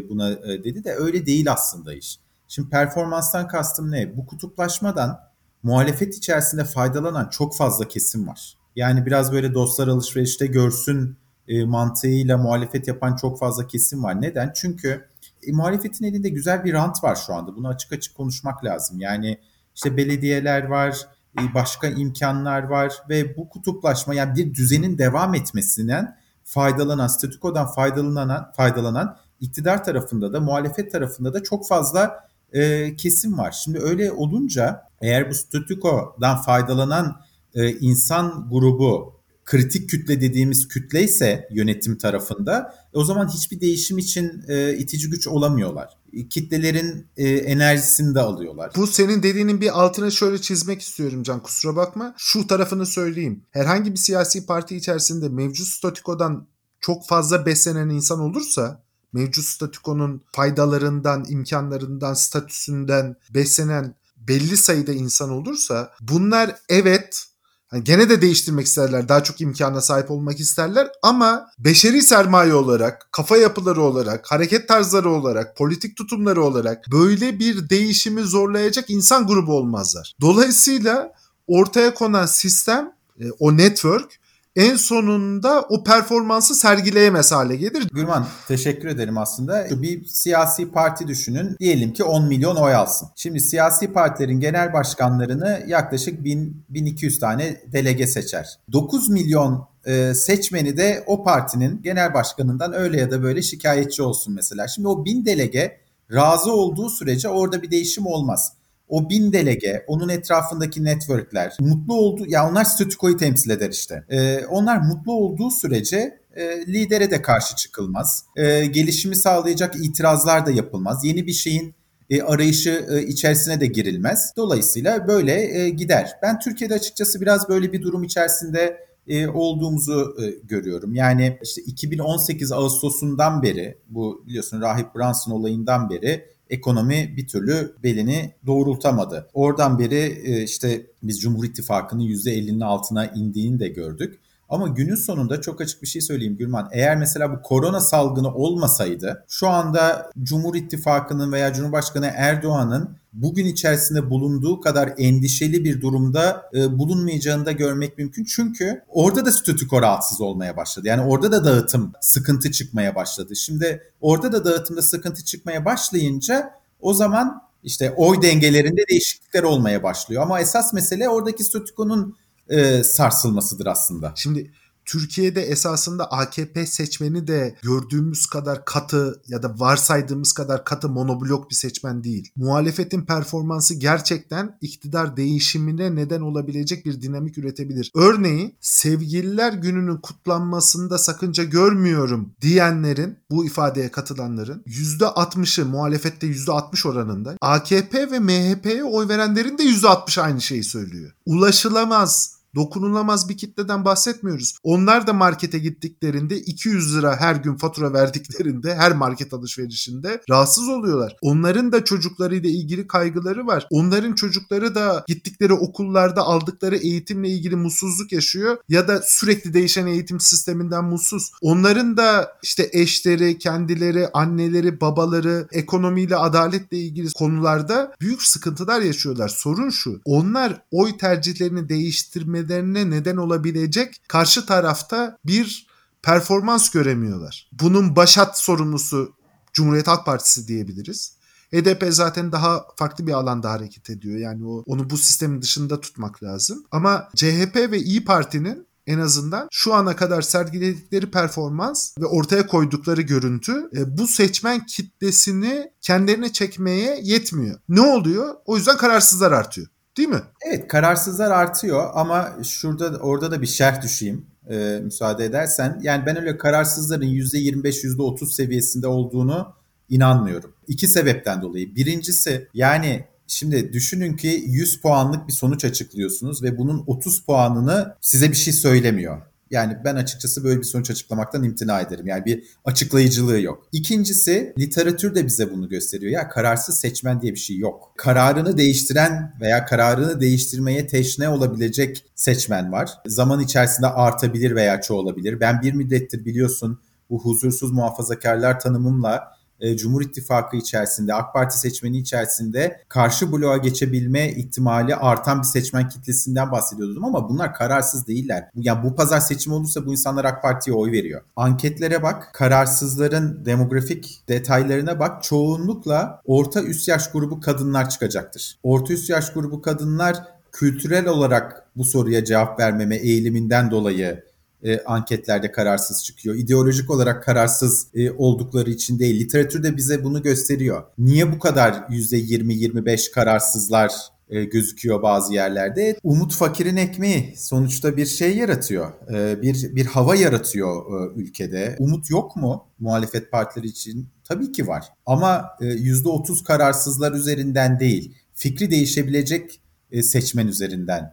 buna 0.08 0.42
dedi 0.42 0.84
de 0.84 0.94
öyle 0.94 1.26
değil 1.26 1.52
aslında 1.52 1.94
iş. 1.94 2.18
Şimdi 2.48 2.68
performanstan 2.70 3.48
kastım 3.48 3.90
ne? 3.90 4.16
Bu 4.16 4.26
kutuplaşmadan 4.26 5.20
muhalefet 5.62 6.16
içerisinde 6.16 6.64
faydalanan 6.64 7.28
çok 7.28 7.56
fazla 7.56 7.88
kesim 7.88 8.28
var. 8.28 8.56
Yani 8.76 9.06
biraz 9.06 9.32
böyle 9.32 9.54
dostlar 9.54 9.88
alışverişte 9.88 10.46
görsün 10.46 11.16
mantığıyla 11.64 12.38
muhalefet 12.38 12.88
yapan 12.88 13.16
çok 13.16 13.38
fazla 13.38 13.66
kesim 13.66 14.04
var. 14.04 14.22
Neden? 14.22 14.52
Çünkü 14.54 15.08
e, 15.42 15.52
muhalefetin 15.52 16.04
elinde 16.04 16.28
güzel 16.28 16.64
bir 16.64 16.72
rant 16.72 17.04
var 17.04 17.18
şu 17.26 17.34
anda. 17.34 17.56
Bunu 17.56 17.68
açık 17.68 17.92
açık 17.92 18.14
konuşmak 18.16 18.64
lazım. 18.64 19.00
Yani 19.00 19.38
işte 19.74 19.96
belediyeler 19.96 20.62
var, 20.62 21.08
başka 21.55 21.88
imkanlar 21.88 22.62
var 22.62 22.92
ve 23.09 23.37
bu 23.37 23.49
kutuplaşma 23.49 24.14
yani 24.14 24.37
bir 24.37 24.55
düzenin 24.55 24.99
devam 24.99 25.35
etmesinden 25.35 26.16
faydalanan, 26.44 27.07
statükodan 27.07 27.66
faydalanan, 27.66 28.53
faydalanan 28.57 29.16
iktidar 29.40 29.85
tarafında 29.85 30.33
da 30.33 30.40
muhalefet 30.40 30.92
tarafında 30.92 31.35
da 31.35 31.42
çok 31.42 31.68
fazla 31.68 32.29
e, 32.53 32.96
kesim 32.96 33.38
var. 33.38 33.53
Şimdi 33.53 33.79
öyle 33.79 34.12
olunca 34.12 34.83
eğer 35.01 35.31
bu 35.31 35.35
statükodan 35.35 36.37
faydalanan 36.37 37.20
e, 37.55 37.70
insan 37.70 38.49
grubu 38.51 39.15
kritik 39.46 39.90
kütle 39.90 40.20
dediğimiz 40.20 40.68
kütle 40.68 41.02
ise 41.02 41.48
yönetim 41.50 41.98
tarafında 41.98 42.74
e, 42.94 42.98
o 42.98 43.04
zaman 43.04 43.28
hiçbir 43.28 43.61
değişim 43.61 43.98
için 43.98 44.42
e, 44.48 44.76
itici 44.76 45.11
güç 45.11 45.28
olamıyorlar. 45.28 45.98
E, 46.12 46.28
kitlelerin 46.28 47.06
e, 47.16 47.28
enerjisini 47.28 48.14
de 48.14 48.20
alıyorlar. 48.20 48.72
Bu 48.76 48.87
senin 48.87 49.22
dediğinin 49.22 49.61
bir 49.61 49.80
altına 49.80 50.11
şöyle 50.11 50.40
çizmek 50.40 50.80
istiyorum 50.80 51.22
Can 51.22 51.42
kusura 51.42 51.76
bakma. 51.76 52.14
Şu 52.16 52.46
tarafını 52.46 52.87
söyleyeyim. 52.87 53.42
Herhangi 53.50 53.92
bir 53.92 53.98
siyasi 53.98 54.46
parti 54.46 54.76
içerisinde 54.76 55.28
mevcut 55.28 55.66
statükodan 55.66 56.46
çok 56.80 57.06
fazla 57.06 57.46
beslenen 57.46 57.88
insan 57.88 58.20
olursa 58.20 58.82
mevcut 59.12 59.44
statükonun 59.44 60.22
faydalarından, 60.32 61.24
imkanlarından, 61.28 62.14
statüsünden 62.14 63.16
beslenen 63.35 63.94
belli 64.16 64.56
sayıda 64.56 64.92
insan 64.92 65.30
olursa 65.30 65.92
bunlar 66.00 66.56
evet 66.68 67.26
Hani 67.68 67.85
gene 67.85 68.09
de 68.09 68.22
değiştirmek 68.22 68.66
isterler. 68.66 69.09
Daha 69.09 69.22
çok 69.24 69.40
imkana 69.40 69.81
sahip 69.81 70.11
olmak 70.11 70.40
isterler 70.40 70.88
ama 71.02 71.48
beşeri 71.59 72.02
sermaye 72.02 72.55
olarak, 72.55 73.09
kafa 73.12 73.37
yapıları 73.37 73.83
olarak, 73.83 74.33
hareket 74.33 74.68
tarzları 74.68 75.11
olarak, 75.11 75.57
politik 75.57 75.96
tutumları 75.96 76.42
olarak 76.44 76.85
böyle 76.92 77.38
bir 77.38 77.68
değişimi 77.68 78.22
zorlayacak 78.22 78.90
insan 78.90 79.26
grubu 79.26 79.52
olmazlar. 79.52 80.14
Dolayısıyla 80.20 81.12
ortaya 81.46 81.94
konan 81.94 82.26
sistem, 82.26 82.92
e, 83.20 83.24
o 83.38 83.57
network 83.57 84.18
en 84.56 84.76
sonunda 84.76 85.62
o 85.68 85.84
performansı 85.84 86.54
sergileyemez 86.54 87.32
hale 87.32 87.56
gelir. 87.56 87.88
Gürman 87.92 88.26
teşekkür 88.48 88.88
ederim 88.88 89.18
aslında. 89.18 89.66
Bir 89.70 90.04
siyasi 90.04 90.70
parti 90.70 91.08
düşünün. 91.08 91.56
Diyelim 91.60 91.92
ki 91.92 92.04
10 92.04 92.28
milyon 92.28 92.56
oy 92.56 92.74
alsın. 92.74 93.08
Şimdi 93.16 93.40
siyasi 93.40 93.92
partilerin 93.92 94.40
genel 94.40 94.72
başkanlarını 94.72 95.64
yaklaşık 95.66 96.24
1000, 96.24 96.64
1200 96.68 97.18
tane 97.18 97.60
delege 97.72 98.06
seçer. 98.06 98.58
9 98.72 99.08
milyon 99.08 99.68
e, 99.84 100.14
seçmeni 100.14 100.76
de 100.76 101.04
o 101.06 101.24
partinin 101.24 101.82
genel 101.82 102.14
başkanından 102.14 102.72
öyle 102.72 103.00
ya 103.00 103.10
da 103.10 103.22
böyle 103.22 103.42
şikayetçi 103.42 104.02
olsun 104.02 104.34
mesela. 104.34 104.68
Şimdi 104.68 104.88
o 104.88 105.04
1000 105.04 105.26
delege 105.26 105.80
razı 106.12 106.52
olduğu 106.52 106.90
sürece 106.90 107.28
orada 107.28 107.62
bir 107.62 107.70
değişim 107.70 108.06
olmaz 108.06 108.52
o 108.88 109.11
bin 109.11 109.33
delege, 109.33 109.85
onun 109.87 110.09
etrafındaki 110.09 110.85
networkler 110.85 111.57
mutlu 111.61 111.94
oldu. 111.94 112.25
Ya 112.29 112.51
onlar 112.51 112.64
statükoyu 112.64 113.16
temsil 113.16 113.51
eder 113.51 113.70
işte. 113.70 114.05
Ee, 114.09 114.46
onlar 114.46 114.79
mutlu 114.79 115.12
olduğu 115.12 115.51
sürece 115.51 116.20
e, 116.37 116.66
lidere 116.66 117.11
de 117.11 117.22
karşı 117.22 117.57
çıkılmaz. 117.57 118.25
E, 118.37 118.66
gelişimi 118.66 119.16
sağlayacak 119.16 119.77
itirazlar 119.77 120.46
da 120.46 120.51
yapılmaz. 120.51 121.05
Yeni 121.05 121.27
bir 121.27 121.33
şeyin 121.33 121.75
e, 122.11 122.22
arayışı 122.22 122.87
e, 122.90 123.03
içerisine 123.03 123.61
de 123.61 123.66
girilmez. 123.66 124.33
Dolayısıyla 124.37 125.09
böyle 125.09 125.59
e, 125.59 125.68
gider. 125.68 126.11
Ben 126.22 126.38
Türkiye'de 126.38 126.75
açıkçası 126.75 127.20
biraz 127.20 127.49
böyle 127.49 127.72
bir 127.72 127.83
durum 127.83 128.05
içerisinde 128.05 128.87
e, 129.07 129.29
olduğumuzu 129.29 130.16
e, 130.22 130.46
görüyorum. 130.46 130.94
Yani 130.94 131.38
işte 131.42 131.62
2018 131.62 132.53
Ağustos'undan 132.53 133.42
beri 133.42 133.79
bu 133.88 134.25
biliyorsun 134.27 134.61
Rahip 134.61 134.94
Brunson 134.94 135.33
olayından 135.33 135.90
beri 135.90 136.36
ekonomi 136.50 137.14
bir 137.16 137.26
türlü 137.26 137.74
belini 137.82 138.32
doğrultamadı. 138.46 139.28
Oradan 139.35 139.78
beri 139.78 140.22
e, 140.24 140.42
işte 140.42 140.87
biz 141.02 141.20
Cumhur 141.20 141.44
İttifakı'nın 141.44 142.02
%50'nin 142.02 142.61
altına 142.61 143.06
indiğini 143.06 143.61
de 143.61 143.68
gördük. 143.68 144.20
Ama 144.48 144.68
günün 144.68 144.94
sonunda 144.94 145.40
çok 145.40 145.61
açık 145.61 145.82
bir 145.82 145.87
şey 145.87 146.02
söyleyeyim 146.02 146.37
Gülman. 146.37 146.68
Eğer 146.72 146.96
mesela 146.96 147.32
bu 147.32 147.42
korona 147.42 147.80
salgını 147.80 148.35
olmasaydı 148.35 149.24
şu 149.28 149.48
anda 149.48 150.11
Cumhur 150.22 150.54
İttifakı'nın 150.54 151.32
veya 151.32 151.52
Cumhurbaşkanı 151.52 152.11
Erdoğan'ın 152.14 152.96
bugün 153.12 153.46
içerisinde 153.46 154.11
bulunduğu 154.11 154.61
kadar 154.61 154.92
endişeli 154.98 155.64
bir 155.64 155.80
durumda 155.80 156.50
e, 156.54 156.78
bulunmayacağını 156.78 157.46
da 157.46 157.52
görmek 157.52 157.98
mümkün. 157.98 158.24
Çünkü 158.24 158.82
orada 158.88 159.26
da 159.26 159.32
statüko 159.32 159.82
rahatsız 159.82 160.20
olmaya 160.20 160.56
başladı. 160.56 160.88
Yani 160.88 161.02
orada 161.02 161.32
da 161.32 161.44
dağıtım 161.44 161.92
sıkıntı 162.00 162.50
çıkmaya 162.50 162.94
başladı. 162.94 163.37
Şimdi 163.37 163.82
orada 164.00 164.32
da 164.32 164.44
dağıtımda 164.44 164.82
sıkıntı 164.82 165.24
çıkmaya 165.24 165.64
başlayınca 165.64 166.50
o 166.80 166.94
zaman 166.94 167.42
işte 167.62 167.94
oy 167.96 168.22
dengelerinde 168.22 168.82
değişiklikler 168.90 169.42
olmaya 169.42 169.82
başlıyor. 169.82 170.22
Ama 170.22 170.40
esas 170.40 170.72
mesele 170.72 171.09
oradaki 171.09 171.44
statükonun 171.44 172.16
e, 172.48 172.85
sarsılmasıdır 172.85 173.66
aslında. 173.66 174.12
Şimdi 174.16 174.52
Türkiye'de 174.87 175.42
esasında 175.42 176.11
AKP 176.11 176.66
seçmeni 176.66 177.26
de 177.26 177.56
gördüğümüz 177.62 178.26
kadar 178.26 178.64
katı 178.64 179.22
ya 179.28 179.42
da 179.42 179.61
varsaydığımız 179.61 180.32
kadar 180.32 180.64
katı 180.64 180.88
monoblok 180.88 181.50
bir 181.50 181.54
seçmen 181.54 182.04
değil. 182.04 182.30
Muhalefetin 182.37 183.02
performansı 183.02 183.74
gerçekten 183.74 184.59
iktidar 184.61 185.16
değişimine 185.16 185.94
neden 185.94 186.20
olabilecek 186.20 186.87
bir 186.87 187.02
dinamik 187.02 187.38
üretebilir. 187.38 187.90
Örneğin 187.94 188.54
sevgililer 188.61 189.52
gününün 189.52 189.96
kutlanmasında 189.96 190.98
sakınca 190.98 191.44
görmüyorum 191.44 192.35
diyenlerin 192.40 193.18
bu 193.30 193.46
ifadeye 193.46 193.90
katılanların 193.90 194.62
%60'ı 194.66 195.64
muhalefette 195.64 196.26
%60 196.26 196.88
oranında 196.88 197.37
AKP 197.40 198.11
ve 198.11 198.18
MHP'ye 198.18 198.85
oy 198.85 199.09
verenlerin 199.09 199.59
de 199.59 199.62
%60 199.62 200.20
aynı 200.20 200.40
şeyi 200.40 200.64
söylüyor. 200.64 201.12
Ulaşılamaz 201.26 202.36
dokunulamaz 202.56 203.28
bir 203.28 203.36
kitleden 203.36 203.84
bahsetmiyoruz. 203.84 204.58
Onlar 204.62 205.06
da 205.06 205.12
markete 205.12 205.58
gittiklerinde 205.58 206.38
200 206.38 206.96
lira 206.96 207.16
her 207.16 207.36
gün 207.36 207.56
fatura 207.56 207.92
verdiklerinde 207.92 208.74
her 208.74 208.96
market 208.96 209.34
alışverişinde 209.34 210.20
rahatsız 210.30 210.68
oluyorlar. 210.68 211.16
Onların 211.22 211.72
da 211.72 211.84
çocuklarıyla 211.84 212.50
ilgili 212.50 212.86
kaygıları 212.86 213.46
var. 213.46 213.66
Onların 213.70 214.12
çocukları 214.12 214.74
da 214.74 215.04
gittikleri 215.08 215.52
okullarda 215.52 216.22
aldıkları 216.22 216.76
eğitimle 216.76 217.28
ilgili 217.28 217.56
mutsuzluk 217.56 218.12
yaşıyor 218.12 218.56
ya 218.68 218.88
da 218.88 219.02
sürekli 219.02 219.54
değişen 219.54 219.86
eğitim 219.86 220.20
sisteminden 220.20 220.84
mutsuz. 220.84 221.32
Onların 221.40 221.96
da 221.96 222.32
işte 222.42 222.70
eşleri, 222.72 223.38
kendileri, 223.38 224.08
anneleri, 224.08 224.80
babaları 224.80 225.48
ekonomiyle 225.52 226.16
adaletle 226.16 226.78
ilgili 226.78 227.10
konularda 227.12 227.94
büyük 228.00 228.22
sıkıntılar 228.22 228.80
yaşıyorlar. 228.80 229.28
Sorun 229.28 229.70
şu. 229.70 230.00
Onlar 230.04 230.62
oy 230.70 230.96
tercihlerini 230.96 231.68
değiştirme 231.68 232.45
etmelerine 232.46 232.90
neden 232.90 233.16
olabilecek 233.16 234.02
karşı 234.09 234.46
tarafta 234.46 235.18
bir 235.24 235.66
performans 236.02 236.70
göremiyorlar. 236.70 237.50
Bunun 237.52 237.96
başat 237.96 238.38
sorumlusu 238.38 239.12
Cumhuriyet 239.52 239.88
Halk 239.88 240.06
Partisi 240.06 240.48
diyebiliriz. 240.48 241.16
HDP 241.52 241.87
zaten 241.90 242.32
daha 242.32 242.64
farklı 242.76 243.06
bir 243.06 243.12
alanda 243.12 243.50
hareket 243.50 243.90
ediyor. 243.90 244.18
Yani 244.18 244.46
o 244.46 244.62
onu 244.66 244.90
bu 244.90 244.96
sistemin 244.96 245.42
dışında 245.42 245.80
tutmak 245.80 246.22
lazım. 246.22 246.64
Ama 246.70 247.09
CHP 247.16 247.56
ve 247.56 247.78
İyi 247.78 248.04
Parti'nin 248.04 248.66
en 248.87 248.98
azından 248.98 249.48
şu 249.50 249.74
ana 249.74 249.96
kadar 249.96 250.22
sergiledikleri 250.22 251.11
performans 251.11 251.94
ve 252.00 252.06
ortaya 252.06 252.46
koydukları 252.46 253.02
görüntü 253.02 253.52
e, 253.76 253.98
bu 253.98 254.06
seçmen 254.06 254.66
kitlesini 254.66 255.70
kendilerine 255.80 256.32
çekmeye 256.32 257.00
yetmiyor. 257.02 257.61
Ne 257.68 257.80
oluyor? 257.80 258.35
O 258.46 258.56
yüzden 258.56 258.76
kararsızlar 258.76 259.32
artıyor. 259.32 259.66
Değil 259.96 260.09
mi? 260.09 260.20
Evet 260.46 260.68
kararsızlar 260.68 261.30
artıyor 261.30 261.90
ama 261.94 262.32
şurada 262.44 262.98
orada 262.98 263.30
da 263.30 263.42
bir 263.42 263.46
şerh 263.46 263.82
düşeyim 263.82 264.26
e, 264.50 264.80
müsaade 264.82 265.24
edersen. 265.24 265.80
Yani 265.82 266.06
ben 266.06 266.20
öyle 266.20 266.38
kararsızların 266.38 267.06
%25 267.06 267.85
%30 267.85 268.32
seviyesinde 268.32 268.87
olduğunu 268.87 269.54
inanmıyorum. 269.88 270.52
İki 270.68 270.88
sebepten 270.88 271.42
dolayı. 271.42 271.76
Birincisi 271.76 272.48
yani 272.54 273.04
Şimdi 273.28 273.72
düşünün 273.72 274.16
ki 274.16 274.44
100 274.46 274.80
puanlık 274.80 275.28
bir 275.28 275.32
sonuç 275.32 275.64
açıklıyorsunuz 275.64 276.42
ve 276.42 276.59
bunun 276.59 276.85
30 276.87 277.24
puanını 277.24 277.94
size 278.00 278.30
bir 278.30 278.37
şey 278.37 278.52
söylemiyor. 278.52 279.22
Yani 279.50 279.76
ben 279.85 279.96
açıkçası 279.96 280.44
böyle 280.44 280.61
bir 280.61 280.64
sonuç 280.64 280.90
açıklamaktan 280.90 281.44
imtina 281.44 281.80
ederim. 281.80 282.06
Yani 282.06 282.24
bir 282.24 282.44
açıklayıcılığı 282.64 283.40
yok. 283.40 283.68
İkincisi 283.72 284.54
literatür 284.59 285.14
de 285.14 285.26
bize 285.26 285.52
bunu 285.52 285.68
gösteriyor. 285.68 286.12
Ya 286.12 286.28
kararsız 286.28 286.80
seçmen 286.80 287.22
diye 287.22 287.32
bir 287.32 287.38
şey 287.38 287.59
yok. 287.59 287.92
Kararını 287.96 288.56
değiştiren 288.59 289.32
veya 289.40 289.64
kararını 289.64 290.20
değiştirmeye 290.20 290.87
teşne 290.87 291.28
olabilecek 291.28 292.04
seçmen 292.14 292.72
var. 292.72 292.90
Zaman 293.06 293.40
içerisinde 293.40 293.87
artabilir 293.87 294.54
veya 294.54 294.80
çoğalabilir. 294.80 295.40
Ben 295.40 295.62
bir 295.62 295.72
müddettir 295.72 296.24
biliyorsun 296.24 296.80
bu 297.11 297.24
huzursuz 297.24 297.72
muhafazakarlar 297.72 298.61
tanımımla 298.61 299.36
e, 299.60 299.76
Cumhur 299.76 300.02
İttifakı 300.02 300.56
içerisinde, 300.56 301.14
AK 301.14 301.34
Parti 301.34 301.58
seçmeni 301.58 301.98
içerisinde 301.98 302.80
karşı 302.88 303.32
bloğa 303.32 303.56
geçebilme 303.56 304.30
ihtimali 304.30 304.96
artan 304.96 305.38
bir 305.38 305.46
seçmen 305.46 305.88
kitlesinden 305.88 306.52
bahsediyordum 306.52 307.04
ama 307.04 307.28
bunlar 307.28 307.54
kararsız 307.54 308.06
değiller. 308.06 308.48
Yani 308.54 308.84
bu 308.84 308.96
pazar 308.96 309.20
seçim 309.20 309.52
olursa 309.52 309.86
bu 309.86 309.92
insanlar 309.92 310.24
AK 310.24 310.42
Parti'ye 310.42 310.76
oy 310.76 310.92
veriyor. 310.92 311.22
Anketlere 311.36 312.02
bak, 312.02 312.30
kararsızların 312.34 313.44
demografik 313.44 314.22
detaylarına 314.28 315.00
bak. 315.00 315.22
Çoğunlukla 315.22 316.20
orta 316.24 316.62
üst 316.62 316.88
yaş 316.88 317.12
grubu 317.12 317.40
kadınlar 317.40 317.90
çıkacaktır. 317.90 318.58
Orta 318.62 318.92
üst 318.92 319.10
yaş 319.10 319.32
grubu 319.32 319.62
kadınlar 319.62 320.16
kültürel 320.52 321.06
olarak 321.06 321.66
bu 321.76 321.84
soruya 321.84 322.24
cevap 322.24 322.60
vermeme 322.60 322.96
eğiliminden 322.96 323.70
dolayı 323.70 324.25
e, 324.62 324.80
anketlerde 324.80 325.52
kararsız 325.52 326.04
çıkıyor. 326.04 326.34
İdeolojik 326.34 326.90
olarak 326.90 327.24
kararsız 327.24 327.86
e, 327.94 328.10
oldukları 328.10 328.70
için 328.70 328.98
değil. 328.98 329.20
Literatür 329.20 329.62
de 329.62 329.76
bize 329.76 330.04
bunu 330.04 330.22
gösteriyor. 330.22 330.82
Niye 330.98 331.32
bu 331.32 331.38
kadar 331.38 331.72
%20-25 331.72 333.12
kararsızlar 333.12 333.92
e, 334.28 334.44
gözüküyor 334.44 335.02
bazı 335.02 335.34
yerlerde. 335.34 335.96
Umut 336.02 336.34
fakirin 336.34 336.76
ekmeği 336.76 337.34
sonuçta 337.36 337.96
bir 337.96 338.06
şey 338.06 338.36
yaratıyor. 338.36 338.92
E, 339.14 339.42
bir 339.42 339.76
bir 339.76 339.86
hava 339.86 340.16
yaratıyor 340.16 340.76
e, 340.76 341.20
ülkede. 341.20 341.76
Umut 341.78 342.10
yok 342.10 342.36
mu 342.36 342.66
muhalefet 342.78 343.30
partileri 343.32 343.66
için? 343.66 344.08
Tabii 344.24 344.52
ki 344.52 344.66
var. 344.66 344.84
Ama 345.06 345.44
e, 345.60 345.64
%30 345.64 346.44
kararsızlar 346.44 347.12
üzerinden 347.12 347.80
değil. 347.80 348.14
Fikri 348.34 348.70
değişebilecek 348.70 349.60
e, 349.90 350.02
seçmen 350.02 350.46
üzerinden 350.46 351.12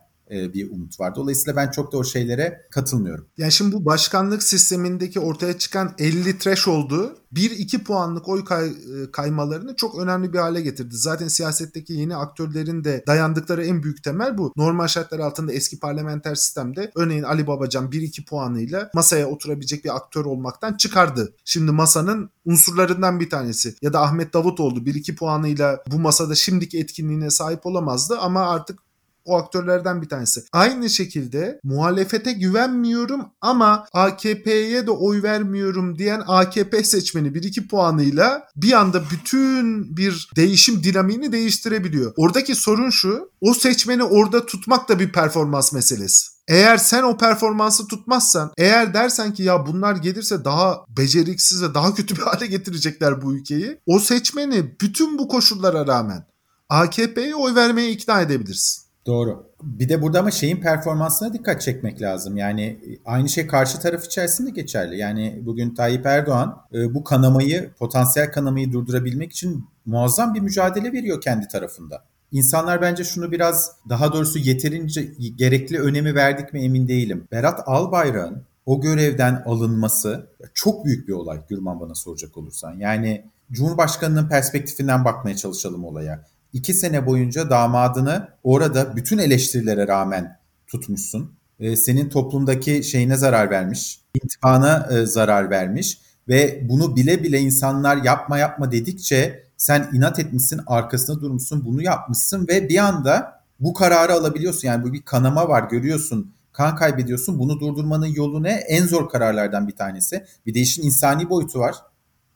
bir 0.53 0.71
umut 0.71 0.99
var. 0.99 1.15
Dolayısıyla 1.15 1.55
ben 1.55 1.71
çok 1.71 1.91
da 1.91 1.97
o 1.97 2.03
şeylere 2.03 2.61
katılmıyorum. 2.71 3.27
Yani 3.37 3.51
şimdi 3.51 3.75
bu 3.75 3.85
başkanlık 3.85 4.43
sistemindeki 4.43 5.19
ortaya 5.19 5.57
çıkan 5.57 5.93
50 5.97 6.37
trash 6.37 6.67
oldu. 6.67 7.17
1-2 7.33 7.83
puanlık 7.83 8.29
oy 8.29 8.45
kay, 8.45 8.67
e, 8.67 9.11
kaymalarını 9.11 9.75
çok 9.75 9.99
önemli 9.99 10.33
bir 10.33 10.37
hale 10.37 10.61
getirdi. 10.61 10.95
Zaten 10.95 11.27
siyasetteki 11.27 11.93
yeni 11.93 12.15
aktörlerin 12.15 12.83
de 12.83 13.03
dayandıkları 13.07 13.65
en 13.65 13.83
büyük 13.83 14.03
temel 14.03 14.37
bu. 14.37 14.53
Normal 14.57 14.87
şartlar 14.87 15.19
altında 15.19 15.53
eski 15.53 15.79
parlamenter 15.79 16.35
sistemde 16.35 16.91
örneğin 16.95 17.23
Ali 17.23 17.47
Babacan 17.47 17.89
1-2 17.89 18.25
puanıyla 18.25 18.89
masaya 18.93 19.27
oturabilecek 19.27 19.85
bir 19.85 19.95
aktör 19.95 20.25
olmaktan 20.25 20.77
çıkardı. 20.77 21.33
Şimdi 21.45 21.71
masanın 21.71 22.29
unsurlarından 22.45 23.19
bir 23.19 23.29
tanesi. 23.29 23.75
Ya 23.81 23.93
da 23.93 24.01
Ahmet 24.01 24.33
Davutoğlu 24.33 24.79
1-2 24.79 25.15
puanıyla 25.15 25.83
bu 25.91 25.99
masada 25.99 26.35
şimdiki 26.35 26.79
etkinliğine 26.79 27.29
sahip 27.29 27.65
olamazdı 27.65 28.17
ama 28.17 28.49
artık 28.49 28.79
o 29.25 29.37
aktörlerden 29.37 30.01
bir 30.01 30.09
tanesi. 30.09 30.43
Aynı 30.51 30.89
şekilde 30.89 31.59
muhalefete 31.63 32.31
güvenmiyorum 32.31 33.25
ama 33.41 33.85
AKP'ye 33.93 34.87
de 34.87 34.91
oy 34.91 35.23
vermiyorum 35.23 35.97
diyen 35.97 36.23
AKP 36.27 36.83
seçmeni 36.83 37.27
1-2 37.27 37.67
puanıyla 37.67 38.47
bir 38.55 38.73
anda 38.73 39.03
bütün 39.11 39.97
bir 39.97 40.29
değişim 40.35 40.83
dinamiğini 40.83 41.31
değiştirebiliyor. 41.31 42.13
Oradaki 42.17 42.55
sorun 42.55 42.89
şu 42.89 43.31
o 43.41 43.53
seçmeni 43.53 44.03
orada 44.03 44.45
tutmak 44.45 44.89
da 44.89 44.99
bir 44.99 45.11
performans 45.11 45.73
meselesi. 45.73 46.33
Eğer 46.47 46.77
sen 46.77 47.03
o 47.03 47.17
performansı 47.17 47.87
tutmazsan, 47.87 48.51
eğer 48.57 48.93
dersen 48.93 49.33
ki 49.33 49.43
ya 49.43 49.65
bunlar 49.65 49.95
gelirse 49.95 50.45
daha 50.45 50.85
beceriksiz 50.97 51.63
ve 51.63 51.73
daha 51.73 51.95
kötü 51.95 52.15
bir 52.15 52.21
hale 52.31 52.47
getirecekler 52.47 53.21
bu 53.21 53.33
ülkeyi. 53.33 53.79
O 53.85 53.99
seçmeni 53.99 54.75
bütün 54.81 55.17
bu 55.17 55.27
koşullara 55.27 55.87
rağmen 55.87 56.25
AKP'ye 56.69 57.35
oy 57.35 57.55
vermeye 57.55 57.91
ikna 57.91 58.21
edebilirsin. 58.21 58.82
Doğru. 59.05 59.53
Bir 59.63 59.89
de 59.89 60.01
burada 60.01 60.19
ama 60.19 60.31
şeyin 60.31 60.61
performansına 60.61 61.33
dikkat 61.33 61.61
çekmek 61.61 62.01
lazım. 62.01 62.37
Yani 62.37 62.79
aynı 63.05 63.29
şey 63.29 63.47
karşı 63.47 63.79
taraf 63.79 64.05
içerisinde 64.05 64.49
geçerli. 64.49 64.97
Yani 64.97 65.41
bugün 65.41 65.75
Tayyip 65.75 66.05
Erdoğan 66.05 66.61
e, 66.73 66.93
bu 66.93 67.03
kanamayı, 67.03 67.71
potansiyel 67.79 68.31
kanamayı 68.31 68.71
durdurabilmek 68.71 69.31
için 69.31 69.65
muazzam 69.85 70.33
bir 70.33 70.39
mücadele 70.39 70.93
veriyor 70.93 71.21
kendi 71.21 71.47
tarafında. 71.47 72.03
İnsanlar 72.31 72.81
bence 72.81 73.03
şunu 73.03 73.31
biraz 73.31 73.71
daha 73.89 74.13
doğrusu 74.13 74.39
yeterince 74.39 75.01
gerekli 75.35 75.79
önemi 75.79 76.15
verdik 76.15 76.53
mi 76.53 76.63
emin 76.63 76.87
değilim. 76.87 77.27
Berat 77.31 77.63
Albayrak'ın 77.65 78.43
o 78.65 78.81
görevden 78.81 79.43
alınması 79.45 80.27
çok 80.53 80.85
büyük 80.85 81.07
bir 81.07 81.13
olay 81.13 81.39
Gürman 81.49 81.79
bana 81.79 81.95
soracak 81.95 82.37
olursan. 82.37 82.73
Yani 82.73 83.25
Cumhurbaşkanının 83.51 84.29
perspektifinden 84.29 85.05
bakmaya 85.05 85.35
çalışalım 85.35 85.85
olaya 85.85 86.25
iki 86.53 86.73
sene 86.73 87.05
boyunca 87.05 87.49
damadını 87.49 88.27
orada 88.43 88.95
bütün 88.95 89.17
eleştirilere 89.17 89.87
rağmen 89.87 90.39
tutmuşsun. 90.67 91.31
E, 91.59 91.75
senin 91.75 92.09
toplumdaki 92.09 92.83
şeyine 92.83 93.15
zarar 93.15 93.49
vermiş, 93.49 93.99
intibana 94.23 94.87
e, 94.91 95.05
zarar 95.05 95.49
vermiş 95.49 95.99
ve 96.27 96.69
bunu 96.69 96.95
bile 96.95 97.23
bile 97.23 97.39
insanlar 97.39 97.97
yapma 97.97 98.37
yapma 98.37 98.71
dedikçe 98.71 99.43
sen 99.57 99.89
inat 99.93 100.19
etmişsin, 100.19 100.61
arkasında 100.67 101.21
durmuşsun, 101.21 101.65
bunu 101.65 101.81
yapmışsın 101.81 102.47
ve 102.47 102.69
bir 102.69 102.77
anda 102.77 103.43
bu 103.59 103.73
kararı 103.73 104.13
alabiliyorsun. 104.13 104.67
Yani 104.67 104.83
bu 104.83 104.93
bir 104.93 105.01
kanama 105.01 105.49
var 105.49 105.69
görüyorsun 105.69 106.33
kan 106.53 106.75
kaybediyorsun. 106.75 107.39
Bunu 107.39 107.59
durdurmanın 107.59 108.05
yolu 108.05 108.43
ne? 108.43 108.51
En 108.51 108.87
zor 108.87 109.09
kararlardan 109.09 109.67
bir 109.67 109.75
tanesi. 109.75 110.25
Bir 110.45 110.53
de 110.53 110.59
işin 110.59 110.83
insani 110.83 111.29
boyutu 111.29 111.59
var. 111.59 111.75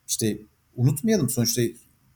İşte 0.08 0.38
unutmayalım 0.76 1.30
sonuçta 1.30 1.62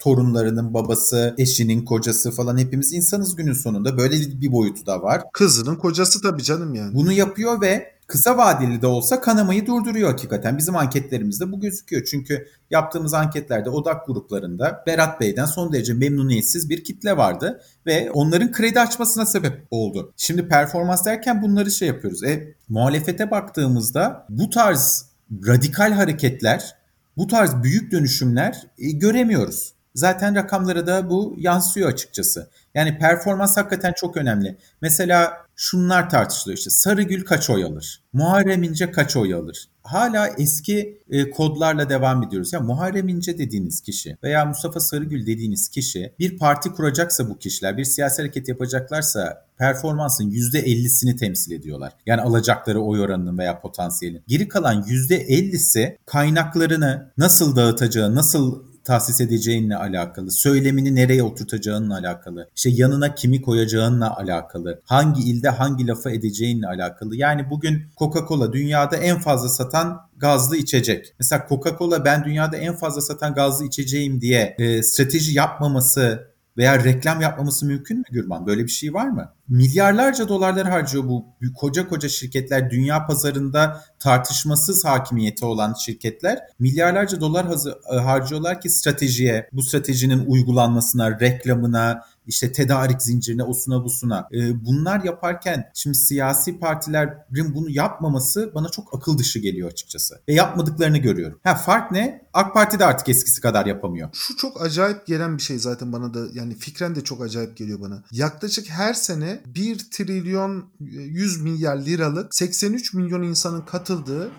torunlarının 0.01 0.73
babası, 0.73 1.35
eşinin 1.37 1.85
kocası 1.85 2.31
falan 2.31 2.57
hepimiz 2.57 2.93
insanız 2.93 3.35
günün 3.35 3.53
sonunda. 3.53 3.97
Böyle 3.97 4.15
bir 4.41 4.51
boyutu 4.51 4.85
da 4.85 5.01
var. 5.01 5.21
Kızının 5.33 5.75
kocası 5.75 6.21
tabii 6.21 6.43
canım 6.43 6.73
yani. 6.73 6.93
Bunu 6.93 7.11
yapıyor 7.11 7.61
ve 7.61 7.91
kısa 8.07 8.37
vadeli 8.37 8.81
de 8.81 8.87
olsa 8.87 9.21
kanamayı 9.21 9.65
durduruyor 9.65 10.09
hakikaten. 10.09 10.57
Bizim 10.57 10.75
anketlerimizde 10.75 11.51
bu 11.51 11.59
gözüküyor. 11.59 12.03
Çünkü 12.05 12.47
yaptığımız 12.71 13.13
anketlerde 13.13 13.69
odak 13.69 14.07
gruplarında 14.07 14.83
Berat 14.87 15.21
Bey'den 15.21 15.45
son 15.45 15.73
derece 15.73 15.93
memnuniyetsiz 15.93 16.69
bir 16.69 16.83
kitle 16.83 17.17
vardı 17.17 17.61
ve 17.85 18.11
onların 18.11 18.51
kredi 18.51 18.79
açmasına 18.79 19.25
sebep 19.25 19.67
oldu. 19.71 20.13
Şimdi 20.17 20.47
performans 20.47 21.05
derken 21.05 21.41
bunları 21.41 21.71
şey 21.71 21.87
yapıyoruz. 21.87 22.23
E, 22.23 22.55
muhalefete 22.69 23.31
baktığımızda 23.31 24.25
bu 24.29 24.49
tarz 24.49 25.05
radikal 25.47 25.91
hareketler, 25.91 26.75
bu 27.17 27.27
tarz 27.27 27.63
büyük 27.63 27.91
dönüşümler 27.91 28.67
e, 28.77 28.91
göremiyoruz. 28.91 29.73
Zaten 29.95 30.35
rakamlara 30.35 30.87
da 30.87 31.09
bu 31.09 31.35
yansıyor 31.37 31.89
açıkçası. 31.89 32.49
Yani 32.75 32.97
performans 32.97 33.57
hakikaten 33.57 33.93
çok 33.93 34.17
önemli. 34.17 34.57
Mesela 34.81 35.33
şunlar 35.55 36.09
tartışılıyor 36.09 36.57
işte 36.57 36.69
Sarıgül 36.69 37.25
kaç 37.25 37.49
oy 37.49 37.63
alır? 37.63 38.03
Muharrem 38.13 38.63
İnce 38.63 38.91
kaç 38.91 39.17
oy 39.17 39.33
alır? 39.33 39.67
Hala 39.83 40.27
eski 40.27 41.01
e, 41.09 41.29
kodlarla 41.29 41.89
devam 41.89 42.23
ediyoruz. 42.23 42.53
Ya 42.53 42.59
Muharrem 42.59 43.07
İnce 43.07 43.37
dediğiniz 43.37 43.81
kişi 43.81 44.17
veya 44.23 44.45
Mustafa 44.45 44.79
Sarıgül 44.79 45.27
dediğiniz 45.27 45.69
kişi 45.69 46.13
bir 46.19 46.37
parti 46.37 46.69
kuracaksa 46.69 47.29
bu 47.29 47.37
kişiler, 47.37 47.77
bir 47.77 47.83
siyasi 47.83 48.21
hareket 48.21 48.47
yapacaklarsa 48.47 49.45
performansın 49.57 50.29
%50'sini 50.31 51.15
temsil 51.15 51.51
ediyorlar. 51.51 51.93
Yani 52.05 52.21
alacakları 52.21 52.81
oy 52.81 53.01
oranının 53.01 53.37
veya 53.37 53.61
potansiyelin. 53.61 54.23
Geri 54.27 54.47
kalan 54.47 54.83
%50'si 54.83 55.97
kaynaklarını 56.05 57.11
nasıl 57.17 57.55
dağıtacağı, 57.55 58.15
nasıl 58.15 58.70
tahsis 58.83 59.21
edeceğinle 59.21 59.75
alakalı, 59.75 60.31
söylemini 60.31 60.95
nereye 60.95 61.23
oturtacağınla 61.23 61.95
alakalı, 61.97 62.49
işte 62.55 62.69
yanına 62.69 63.15
kimi 63.15 63.41
koyacağınla 63.41 64.17
alakalı, 64.17 64.81
hangi 64.85 65.21
ilde 65.21 65.49
hangi 65.49 65.87
lafı 65.87 66.09
edeceğinle 66.09 66.67
alakalı. 66.67 67.15
Yani 67.15 67.49
bugün 67.49 67.83
Coca-Cola 67.97 68.53
dünyada 68.53 68.97
en 68.97 69.19
fazla 69.19 69.49
satan 69.49 70.01
gazlı 70.17 70.57
içecek. 70.57 71.13
Mesela 71.19 71.45
Coca-Cola 71.49 72.05
ben 72.05 72.23
dünyada 72.23 72.57
en 72.57 72.75
fazla 72.75 73.01
satan 73.01 73.33
gazlı 73.33 73.65
içeceğim 73.65 74.21
diye 74.21 74.55
e, 74.59 74.83
strateji 74.83 75.37
yapmaması 75.37 76.30
veya 76.57 76.83
reklam 76.83 77.21
yapmaması 77.21 77.65
mümkün 77.65 77.97
mü 77.97 78.03
Gürman? 78.11 78.47
Böyle 78.47 78.63
bir 78.63 78.71
şey 78.71 78.93
var 78.93 79.07
mı? 79.07 79.33
Milyarlarca 79.47 80.27
dolarlar 80.27 80.69
harcıyor 80.69 81.03
bu 81.03 81.25
koca 81.55 81.87
koca 81.87 82.09
şirketler 82.09 82.69
dünya 82.69 83.05
pazarında 83.05 83.83
tartışmasız 83.99 84.85
hakimiyeti 84.85 85.45
olan 85.45 85.73
şirketler 85.73 86.39
milyarlarca 86.59 87.21
dolar 87.21 87.45
e, 87.93 87.95
harcıyorlar 87.95 88.61
ki 88.61 88.69
stratejiye, 88.69 89.49
bu 89.53 89.61
stratejinin 89.61 90.25
uygulanmasına, 90.25 91.19
reklamına, 91.19 92.03
işte 92.31 92.51
tedarik 92.51 93.01
zincirine, 93.01 93.43
osuna 93.43 93.83
busuna. 93.83 94.27
E, 94.33 94.65
bunlar 94.65 95.03
yaparken 95.03 95.71
şimdi 95.73 95.97
siyasi 95.97 96.59
partilerin 96.59 97.55
bunu 97.55 97.69
yapmaması 97.69 98.51
bana 98.55 98.69
çok 98.69 98.95
akıl 98.95 99.17
dışı 99.17 99.39
geliyor 99.39 99.71
açıkçası. 99.71 100.21
Ve 100.27 100.33
yapmadıklarını 100.33 100.97
görüyorum. 100.97 101.39
Ha 101.43 101.55
fark 101.55 101.91
ne? 101.91 102.21
AK 102.33 102.53
Parti 102.53 102.79
de 102.79 102.85
artık 102.85 103.09
eskisi 103.09 103.41
kadar 103.41 103.65
yapamıyor. 103.65 104.09
Şu 104.13 104.37
çok 104.37 104.61
acayip 104.61 105.07
gelen 105.07 105.37
bir 105.37 105.41
şey 105.41 105.59
zaten 105.59 105.93
bana 105.93 106.13
da 106.13 106.19
yani 106.33 106.55
fikren 106.55 106.95
de 106.95 107.03
çok 107.03 107.21
acayip 107.21 107.57
geliyor 107.57 107.81
bana. 107.81 108.03
Yaklaşık 108.11 108.69
her 108.69 108.93
sene 108.93 109.41
1 109.45 109.89
trilyon 109.91 110.65
100 110.79 111.41
milyar 111.41 111.77
liralık 111.77 112.35
83 112.35 112.93
milyon 112.93 113.23
insanın 113.23 113.61
katıldığı 113.61 114.31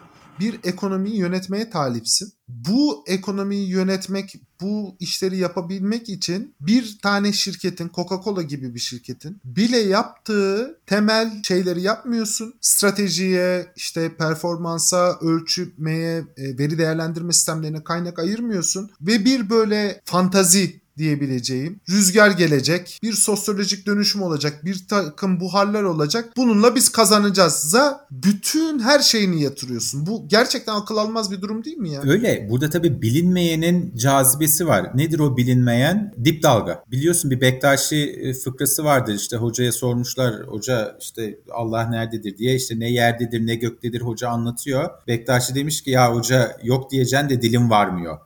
bir 0.43 0.61
ekonomiyi 0.65 1.17
yönetmeye 1.17 1.71
talipsin. 1.71 2.33
Bu 2.49 3.05
ekonomiyi 3.07 3.69
yönetmek 3.69 4.35
bu 4.61 4.97
işleri 5.01 5.37
yapabilmek 5.37 6.09
için 6.09 6.55
bir 6.61 6.99
tane 7.03 7.33
şirketin 7.33 7.89
Coca-Cola 7.89 8.43
gibi 8.43 8.75
bir 8.75 8.81
şirketin 8.81 9.41
bile 9.45 9.79
yaptığı 9.79 10.81
temel 10.87 11.43
şeyleri 11.43 11.83
yapmıyorsun. 11.83 12.55
Stratejiye, 12.61 13.73
işte 13.77 14.17
performansa, 14.17 15.19
ölçmeye, 15.21 16.25
e, 16.37 16.59
veri 16.59 16.79
değerlendirme 16.79 17.33
sistemlerine 17.33 17.85
kaynak 17.85 18.19
ayırmıyorsun 18.19 18.91
ve 19.01 19.25
bir 19.25 19.51
böyle 19.51 20.01
fantazi 20.05 20.82
diyebileceğim. 20.99 21.81
Rüzgar 21.91 22.31
gelecek, 22.31 22.99
bir 23.03 23.13
sosyolojik 23.13 23.87
dönüşüm 23.87 24.23
olacak, 24.23 24.65
bir 24.65 24.87
takım 24.89 25.41
buharlar 25.41 25.83
olacak. 25.83 26.29
Bununla 26.37 26.75
biz 26.75 26.89
kazanacağız. 26.89 27.55
Za 27.55 28.07
bütün 28.11 28.79
her 28.79 29.01
şeyini 29.01 29.43
yatırıyorsun. 29.43 30.07
Bu 30.07 30.29
gerçekten 30.29 30.75
akıl 30.75 30.97
almaz 30.97 31.31
bir 31.31 31.41
durum 31.41 31.65
değil 31.65 31.77
mi 31.77 31.91
ya? 31.91 32.03
Öyle. 32.03 32.47
Burada 32.51 32.71
tabii 32.71 33.03
bilinmeyenin 33.03 33.97
cazibesi 33.97 34.67
var. 34.67 34.91
Nedir 34.95 35.19
o 35.19 35.37
bilinmeyen? 35.37 36.15
Dip 36.25 36.43
dalga. 36.43 36.85
Biliyorsun 36.91 37.31
bir 37.31 37.41
Bektaşi 37.41 37.97
e, 37.97 38.35
fıkrası 38.35 38.85
vardır. 38.85 39.15
İşte 39.15 39.37
hocaya 39.37 39.73
sormuşlar. 39.73 40.35
Hoca 40.47 40.97
işte 41.01 41.39
Allah 41.53 41.91
nerededir 41.91 42.39
diye 42.39 42.55
işte 42.55 42.79
ne 42.79 42.91
yerdedir 42.91 43.47
ne 43.47 43.55
göktedir 43.55 44.01
hoca 44.01 44.29
anlatıyor. 44.29 44.91
Bektaşi 45.09 45.55
demiş 45.55 45.83
ki 45.83 45.91
ya 45.91 46.15
hoca 46.15 46.57
yok 46.63 46.91
diyeceksin 46.91 47.29
de 47.29 47.43
dilim 47.43 47.71
varmıyor 47.71 48.19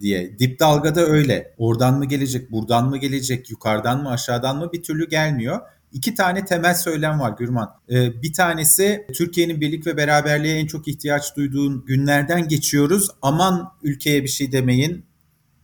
diye. 0.00 0.38
Dip 0.38 0.60
dalgada 0.60 1.00
öyle. 1.00 1.54
Oradan 1.58 1.98
mı 1.98 2.04
gelecek, 2.04 2.52
buradan 2.52 2.88
mı 2.88 2.98
gelecek, 2.98 3.50
yukarıdan 3.50 4.02
mı, 4.02 4.10
aşağıdan 4.10 4.58
mı 4.58 4.72
bir 4.72 4.82
türlü 4.82 5.08
gelmiyor. 5.08 5.60
İki 5.92 6.14
tane 6.14 6.44
temel 6.44 6.74
söylem 6.74 7.20
var 7.20 7.34
Gürman. 7.38 7.70
Ee, 7.90 8.22
bir 8.22 8.32
tanesi 8.32 9.06
Türkiye'nin 9.14 9.60
birlik 9.60 9.86
ve 9.86 9.96
beraberliğe 9.96 10.56
en 10.56 10.66
çok 10.66 10.88
ihtiyaç 10.88 11.36
duyduğun 11.36 11.84
günlerden 11.86 12.48
geçiyoruz. 12.48 13.08
Aman 13.22 13.72
ülkeye 13.82 14.22
bir 14.22 14.28
şey 14.28 14.52
demeyin. 14.52 15.04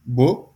Bu. 0.06 0.48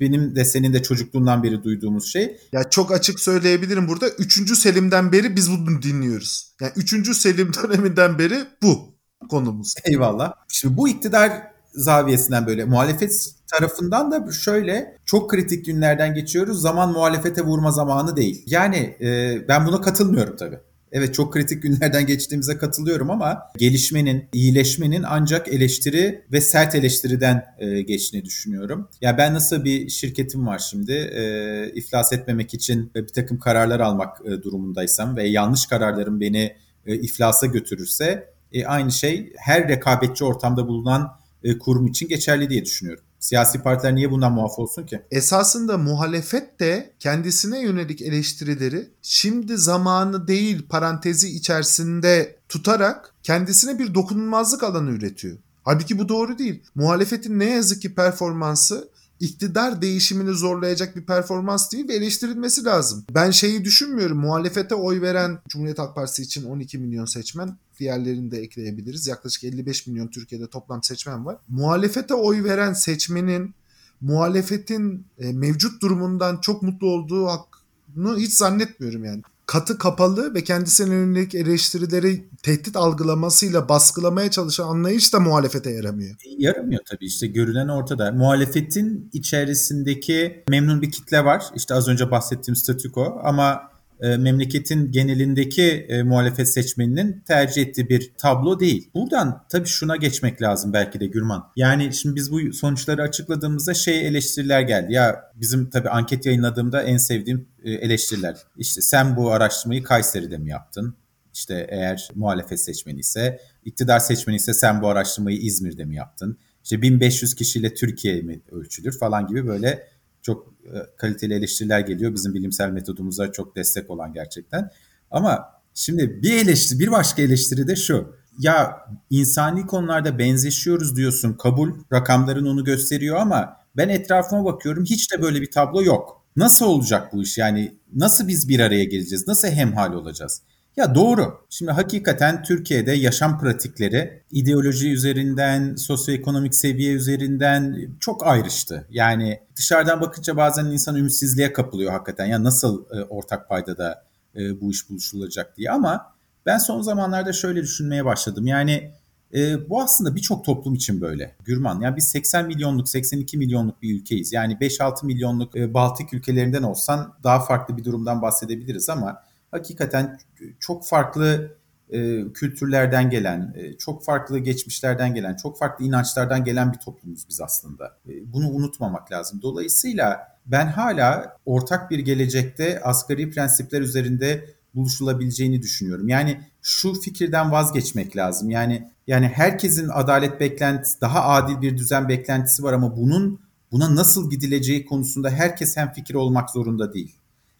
Benim 0.00 0.36
de 0.36 0.44
senin 0.44 0.72
de 0.72 0.82
çocukluğundan 0.82 1.42
beri 1.42 1.64
duyduğumuz 1.64 2.12
şey. 2.12 2.36
Ya 2.52 2.70
çok 2.70 2.92
açık 2.92 3.20
söyleyebilirim 3.20 3.88
burada. 3.88 4.08
Üçüncü 4.08 4.56
Selim'den 4.56 5.12
beri 5.12 5.36
biz 5.36 5.50
bunu 5.50 5.82
dinliyoruz. 5.82 6.54
Yani 6.60 6.72
üçüncü 6.76 7.14
Selim 7.14 7.52
döneminden 7.62 8.18
beri 8.18 8.38
bu 8.62 8.94
konumuz. 9.28 9.74
Eyvallah. 9.84 10.32
Şimdi 10.48 10.76
bu 10.76 10.88
iktidar 10.88 11.53
zaviyesinden 11.74 12.46
böyle 12.46 12.64
muhalefet 12.64 13.30
tarafından 13.46 14.10
da 14.10 14.32
şöyle 14.32 14.96
çok 15.04 15.30
kritik 15.30 15.66
günlerden 15.66 16.14
geçiyoruz. 16.14 16.60
Zaman 16.60 16.92
muhalefete 16.92 17.42
vurma 17.42 17.70
zamanı 17.70 18.16
değil. 18.16 18.44
Yani 18.46 18.96
e, 19.00 19.38
ben 19.48 19.66
buna 19.66 19.80
katılmıyorum 19.80 20.36
tabii. 20.36 20.58
Evet 20.94 21.14
çok 21.14 21.32
kritik 21.32 21.62
günlerden 21.62 22.06
geçtiğimize 22.06 22.58
katılıyorum 22.58 23.10
ama 23.10 23.42
gelişmenin, 23.58 24.24
iyileşmenin 24.32 25.04
ancak 25.08 25.48
eleştiri 25.48 26.24
ve 26.32 26.40
sert 26.40 26.74
eleştiriden 26.74 27.44
e, 27.58 27.82
geçtiğini 27.82 28.24
düşünüyorum. 28.24 28.88
Ya 29.00 29.18
ben 29.18 29.34
nasıl 29.34 29.64
bir 29.64 29.88
şirketim 29.88 30.46
var 30.46 30.58
şimdi 30.58 30.92
e, 30.92 31.72
iflas 31.74 32.12
etmemek 32.12 32.54
için 32.54 32.90
bir 32.94 33.06
takım 33.06 33.38
kararlar 33.38 33.80
almak 33.80 34.20
e, 34.24 34.42
durumundaysam 34.42 35.16
ve 35.16 35.28
yanlış 35.28 35.66
kararlarım 35.66 36.20
beni 36.20 36.56
e, 36.86 36.94
iflasa 36.94 37.46
götürürse 37.46 38.34
e, 38.52 38.66
aynı 38.66 38.92
şey 38.92 39.32
her 39.36 39.68
rekabetçi 39.68 40.24
ortamda 40.24 40.68
bulunan 40.68 41.10
e, 41.44 41.58
kurum 41.58 41.86
için 41.86 42.08
geçerli 42.08 42.50
diye 42.50 42.64
düşünüyorum. 42.64 43.04
Siyasi 43.20 43.62
partiler 43.62 43.94
niye 43.94 44.10
bundan 44.10 44.32
muaf 44.32 44.58
olsun 44.58 44.86
ki? 44.86 45.02
Esasında 45.10 45.78
muhalefet 45.78 46.60
de 46.60 46.92
kendisine 47.00 47.62
yönelik 47.62 48.02
eleştirileri 48.02 48.88
şimdi 49.02 49.58
zamanı 49.58 50.28
değil 50.28 50.66
parantezi 50.68 51.36
içerisinde 51.36 52.36
tutarak 52.48 53.14
kendisine 53.22 53.78
bir 53.78 53.94
dokunulmazlık 53.94 54.62
alanı 54.62 54.90
üretiyor. 54.90 55.36
Halbuki 55.62 55.98
bu 55.98 56.08
doğru 56.08 56.38
değil. 56.38 56.62
Muhalefetin 56.74 57.38
ne 57.38 57.50
yazık 57.50 57.82
ki 57.82 57.94
performansı 57.94 58.88
iktidar 59.20 59.82
değişimini 59.82 60.30
zorlayacak 60.30 60.96
bir 60.96 61.06
performans 61.06 61.72
değil 61.72 61.88
ve 61.88 61.94
eleştirilmesi 61.94 62.64
lazım. 62.64 63.04
Ben 63.14 63.30
şeyi 63.30 63.64
düşünmüyorum. 63.64 64.18
Muhalefete 64.18 64.74
oy 64.74 65.00
veren 65.00 65.38
Cumhuriyet 65.48 65.78
Halk 65.78 65.94
Partisi 65.94 66.22
için 66.22 66.44
12 66.44 66.78
milyon 66.78 67.04
seçmen 67.04 67.56
diğerlerini 67.78 68.30
de 68.30 68.38
ekleyebiliriz. 68.38 69.06
Yaklaşık 69.06 69.44
55 69.44 69.86
milyon 69.86 70.08
Türkiye'de 70.08 70.46
toplam 70.46 70.82
seçmen 70.82 71.26
var. 71.26 71.36
Muhalefete 71.48 72.14
oy 72.14 72.44
veren 72.44 72.72
seçmenin 72.72 73.54
muhalefetin 74.00 75.06
e, 75.18 75.32
mevcut 75.32 75.82
durumundan 75.82 76.36
çok 76.40 76.62
mutlu 76.62 76.86
olduğu 76.86 77.26
hakkını 77.26 78.16
hiç 78.16 78.32
zannetmiyorum 78.32 79.04
yani 79.04 79.22
katı 79.46 79.78
kapalı 79.78 80.34
ve 80.34 80.44
kendisine 80.44 80.94
yönelik 80.94 81.34
eleştirileri 81.34 82.28
tehdit 82.42 82.76
algılamasıyla 82.76 83.68
baskılamaya 83.68 84.30
çalışan 84.30 84.68
anlayış 84.68 85.12
da 85.12 85.20
muhalefete 85.20 85.70
yaramıyor. 85.70 86.10
E, 86.10 86.28
yaramıyor 86.38 86.80
tabii 86.90 87.06
işte 87.06 87.26
görünen 87.26 87.68
ortada. 87.68 88.12
Muhalefetin 88.12 89.10
içerisindeki 89.12 90.44
memnun 90.48 90.82
bir 90.82 90.90
kitle 90.90 91.24
var. 91.24 91.44
İşte 91.54 91.74
az 91.74 91.88
önce 91.88 92.10
bahsettiğim 92.10 92.56
statüko 92.56 93.20
ama 93.24 93.73
e, 94.04 94.16
memleketin 94.16 94.92
genelindeki 94.92 95.86
e, 95.88 96.02
muhalefet 96.02 96.48
seçmeninin 96.48 97.22
tercih 97.26 97.62
ettiği 97.62 97.88
bir 97.88 98.12
tablo 98.18 98.60
değil. 98.60 98.90
Buradan 98.94 99.44
tabii 99.48 99.68
şuna 99.68 99.96
geçmek 99.96 100.42
lazım 100.42 100.72
belki 100.72 101.00
de 101.00 101.06
Gürman. 101.06 101.50
Yani 101.56 101.94
şimdi 101.94 102.16
biz 102.16 102.32
bu 102.32 102.52
sonuçları 102.52 103.02
açıkladığımızda 103.02 103.74
şey 103.74 104.06
eleştiriler 104.06 104.60
geldi. 104.60 104.92
Ya 104.92 105.32
bizim 105.34 105.70
tabii 105.70 105.88
anket 105.88 106.26
yayınladığımda 106.26 106.82
en 106.82 106.96
sevdiğim 106.96 107.48
e, 107.64 107.72
eleştiriler. 107.72 108.36
İşte 108.56 108.82
sen 108.82 109.16
bu 109.16 109.32
araştırmayı 109.32 109.82
Kayseri'de 109.82 110.38
mi 110.38 110.50
yaptın? 110.50 110.96
İşte 111.34 111.66
eğer 111.70 112.08
muhalefet 112.14 112.60
seçmeni 112.60 113.00
ise, 113.00 113.40
iktidar 113.64 113.98
seçmeni 113.98 114.36
ise 114.36 114.54
sen 114.54 114.82
bu 114.82 114.88
araştırmayı 114.88 115.38
İzmir'de 115.38 115.84
mi 115.84 115.96
yaptın? 115.96 116.38
İşte 116.64 116.82
1500 116.82 117.34
kişiyle 117.34 117.74
Türkiye 117.74 118.22
mi 118.22 118.40
ölçülür 118.50 118.98
falan 118.98 119.26
gibi 119.26 119.46
böyle 119.46 119.93
çok 120.24 120.54
e, 120.64 120.96
kaliteli 120.96 121.34
eleştiriler 121.34 121.80
geliyor. 121.80 122.14
Bizim 122.14 122.34
bilimsel 122.34 122.70
metodumuza 122.70 123.32
çok 123.32 123.56
destek 123.56 123.90
olan 123.90 124.12
gerçekten. 124.12 124.70
Ama 125.10 125.44
şimdi 125.74 126.22
bir 126.22 126.44
eleştiri, 126.44 126.78
bir 126.78 126.90
başka 126.90 127.22
eleştiri 127.22 127.68
de 127.68 127.76
şu. 127.76 128.16
Ya 128.38 128.76
insani 129.10 129.66
konularda 129.66 130.18
benzeşiyoruz 130.18 130.96
diyorsun 130.96 131.32
kabul. 131.32 131.70
Rakamların 131.92 132.46
onu 132.46 132.64
gösteriyor 132.64 133.16
ama 133.16 133.56
ben 133.76 133.88
etrafıma 133.88 134.44
bakıyorum 134.44 134.84
hiç 134.84 135.12
de 135.12 135.22
böyle 135.22 135.40
bir 135.40 135.50
tablo 135.50 135.82
yok. 135.82 136.24
Nasıl 136.36 136.66
olacak 136.66 137.12
bu 137.12 137.22
iş? 137.22 137.38
Yani 137.38 137.78
nasıl 137.94 138.28
biz 138.28 138.48
bir 138.48 138.60
araya 138.60 138.84
geleceğiz? 138.84 139.28
Nasıl 139.28 139.48
hemhal 139.48 139.92
olacağız? 139.92 140.42
Ya 140.76 140.94
doğru. 140.94 141.46
Şimdi 141.50 141.72
hakikaten 141.72 142.42
Türkiye'de 142.42 142.92
yaşam 142.92 143.40
pratikleri 143.40 144.22
ideoloji 144.30 144.92
üzerinden, 144.92 145.74
sosyoekonomik 145.74 146.54
seviye 146.54 146.92
üzerinden 146.92 147.88
çok 148.00 148.26
ayrıştı. 148.26 148.86
Yani 148.90 149.40
dışarıdan 149.56 150.00
bakınca 150.00 150.36
bazen 150.36 150.64
insan 150.64 150.96
ümitsizliğe 150.96 151.52
kapılıyor 151.52 151.92
hakikaten. 151.92 152.26
Ya 152.26 152.44
nasıl 152.44 152.84
e, 152.90 153.02
ortak 153.02 153.48
paydada 153.48 154.04
e, 154.36 154.60
bu 154.60 154.70
iş 154.70 154.90
buluşulacak 154.90 155.56
diye 155.56 155.70
ama 155.70 156.14
ben 156.46 156.58
son 156.58 156.80
zamanlarda 156.80 157.32
şöyle 157.32 157.62
düşünmeye 157.62 158.04
başladım. 158.04 158.46
Yani 158.46 158.90
e, 159.34 159.70
bu 159.70 159.82
aslında 159.82 160.14
birçok 160.14 160.44
toplum 160.44 160.74
için 160.74 161.00
böyle. 161.00 161.34
Gürman 161.44 161.80
yani 161.80 161.96
biz 161.96 162.08
80 162.08 162.46
milyonluk 162.46 162.88
82 162.88 163.38
milyonluk 163.38 163.82
bir 163.82 164.00
ülkeyiz. 164.00 164.32
Yani 164.32 164.54
5-6 164.54 165.06
milyonluk 165.06 165.56
e, 165.56 165.74
Baltık 165.74 166.14
ülkelerinden 166.14 166.62
olsan 166.62 167.14
daha 167.24 167.40
farklı 167.40 167.76
bir 167.76 167.84
durumdan 167.84 168.22
bahsedebiliriz 168.22 168.88
ama 168.88 169.22
hakikaten 169.54 170.18
çok 170.60 170.86
farklı 170.86 171.56
e, 171.90 172.32
kültürlerden 172.34 173.10
gelen, 173.10 173.54
e, 173.56 173.76
çok 173.78 174.04
farklı 174.04 174.38
geçmişlerden 174.38 175.14
gelen, 175.14 175.36
çok 175.36 175.58
farklı 175.58 175.84
inançlardan 175.84 176.44
gelen 176.44 176.72
bir 176.72 176.78
toplumuz 176.78 177.26
biz 177.28 177.40
aslında. 177.40 177.96
E, 178.08 178.32
bunu 178.32 178.48
unutmamak 178.48 179.12
lazım. 179.12 179.42
Dolayısıyla 179.42 180.38
ben 180.46 180.66
hala 180.66 181.36
ortak 181.46 181.90
bir 181.90 181.98
gelecekte 181.98 182.80
asgari 182.82 183.30
prensipler 183.30 183.80
üzerinde 183.80 184.44
buluşulabileceğini 184.74 185.62
düşünüyorum. 185.62 186.08
Yani 186.08 186.40
şu 186.62 187.00
fikirden 187.00 187.52
vazgeçmek 187.52 188.16
lazım. 188.16 188.50
Yani 188.50 188.90
yani 189.06 189.26
herkesin 189.26 189.88
adalet 189.88 190.40
beklentisi, 190.40 191.00
daha 191.00 191.24
adil 191.24 191.60
bir 191.60 191.78
düzen 191.78 192.08
beklentisi 192.08 192.62
var 192.62 192.72
ama 192.72 192.96
bunun 192.96 193.40
buna 193.72 193.94
nasıl 193.94 194.30
gidileceği 194.30 194.86
konusunda 194.86 195.30
herkes 195.30 195.76
hem 195.76 195.92
fikir 195.92 196.14
olmak 196.14 196.50
zorunda 196.50 196.94
değil. 196.94 197.16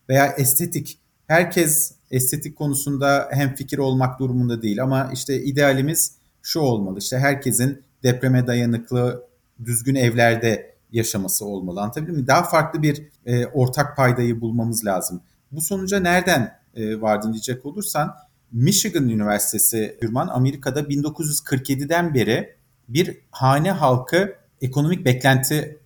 Veya 0.08 0.26
estetik 0.26 0.98
herkes 1.34 1.92
estetik 2.10 2.56
konusunda 2.56 3.28
hem 3.32 3.54
fikir 3.54 3.78
olmak 3.78 4.18
durumunda 4.18 4.62
değil 4.62 4.82
ama 4.82 5.10
işte 5.12 5.42
idealimiz 5.42 6.14
şu 6.42 6.60
olmalı. 6.60 6.98
İşte 6.98 7.18
herkesin 7.18 7.82
depreme 8.02 8.46
dayanıklı 8.46 9.26
düzgün 9.64 9.94
evlerde 9.94 10.74
yaşaması 10.92 11.44
olmalı. 11.44 11.80
Anlatabildim 11.80 12.16
mi? 12.16 12.26
Daha 12.26 12.42
farklı 12.42 12.82
bir 12.82 13.02
e, 13.26 13.46
ortak 13.46 13.96
paydayı 13.96 14.40
bulmamız 14.40 14.84
lazım. 14.84 15.20
Bu 15.52 15.60
sonuca 15.60 16.00
nereden 16.00 16.58
e, 16.74 17.00
vardın 17.00 17.32
diyecek 17.32 17.66
olursan 17.66 18.14
Michigan 18.52 19.08
Üniversitesi 19.08 19.98
Hürman 20.02 20.28
Amerika'da 20.28 20.80
1947'den 20.80 22.14
beri 22.14 22.56
bir 22.88 23.18
hane 23.30 23.70
halkı 23.70 24.34
ekonomik 24.60 25.04
beklenti 25.04 25.78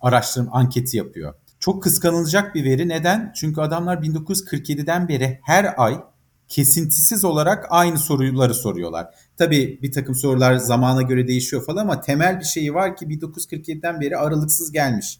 araştırma 0.00 0.52
anketi 0.52 0.96
yapıyor. 0.96 1.34
Çok 1.66 1.82
kıskanılacak 1.82 2.54
bir 2.54 2.64
veri. 2.64 2.88
Neden? 2.88 3.32
Çünkü 3.36 3.60
adamlar 3.60 3.96
1947'den 3.96 5.08
beri 5.08 5.40
her 5.42 5.74
ay 5.76 6.00
kesintisiz 6.48 7.24
olarak 7.24 7.66
aynı 7.70 7.98
soruları 7.98 8.54
soruyorlar. 8.54 9.06
Tabii 9.36 9.78
bir 9.82 9.92
takım 9.92 10.14
sorular 10.14 10.56
zamana 10.56 11.02
göre 11.02 11.28
değişiyor 11.28 11.64
falan 11.64 11.82
ama 11.82 12.00
temel 12.00 12.40
bir 12.40 12.44
şeyi 12.44 12.74
var 12.74 12.96
ki 12.96 13.04
1947'den 13.06 14.00
beri 14.00 14.16
aralıksız 14.16 14.72
gelmiş. 14.72 15.18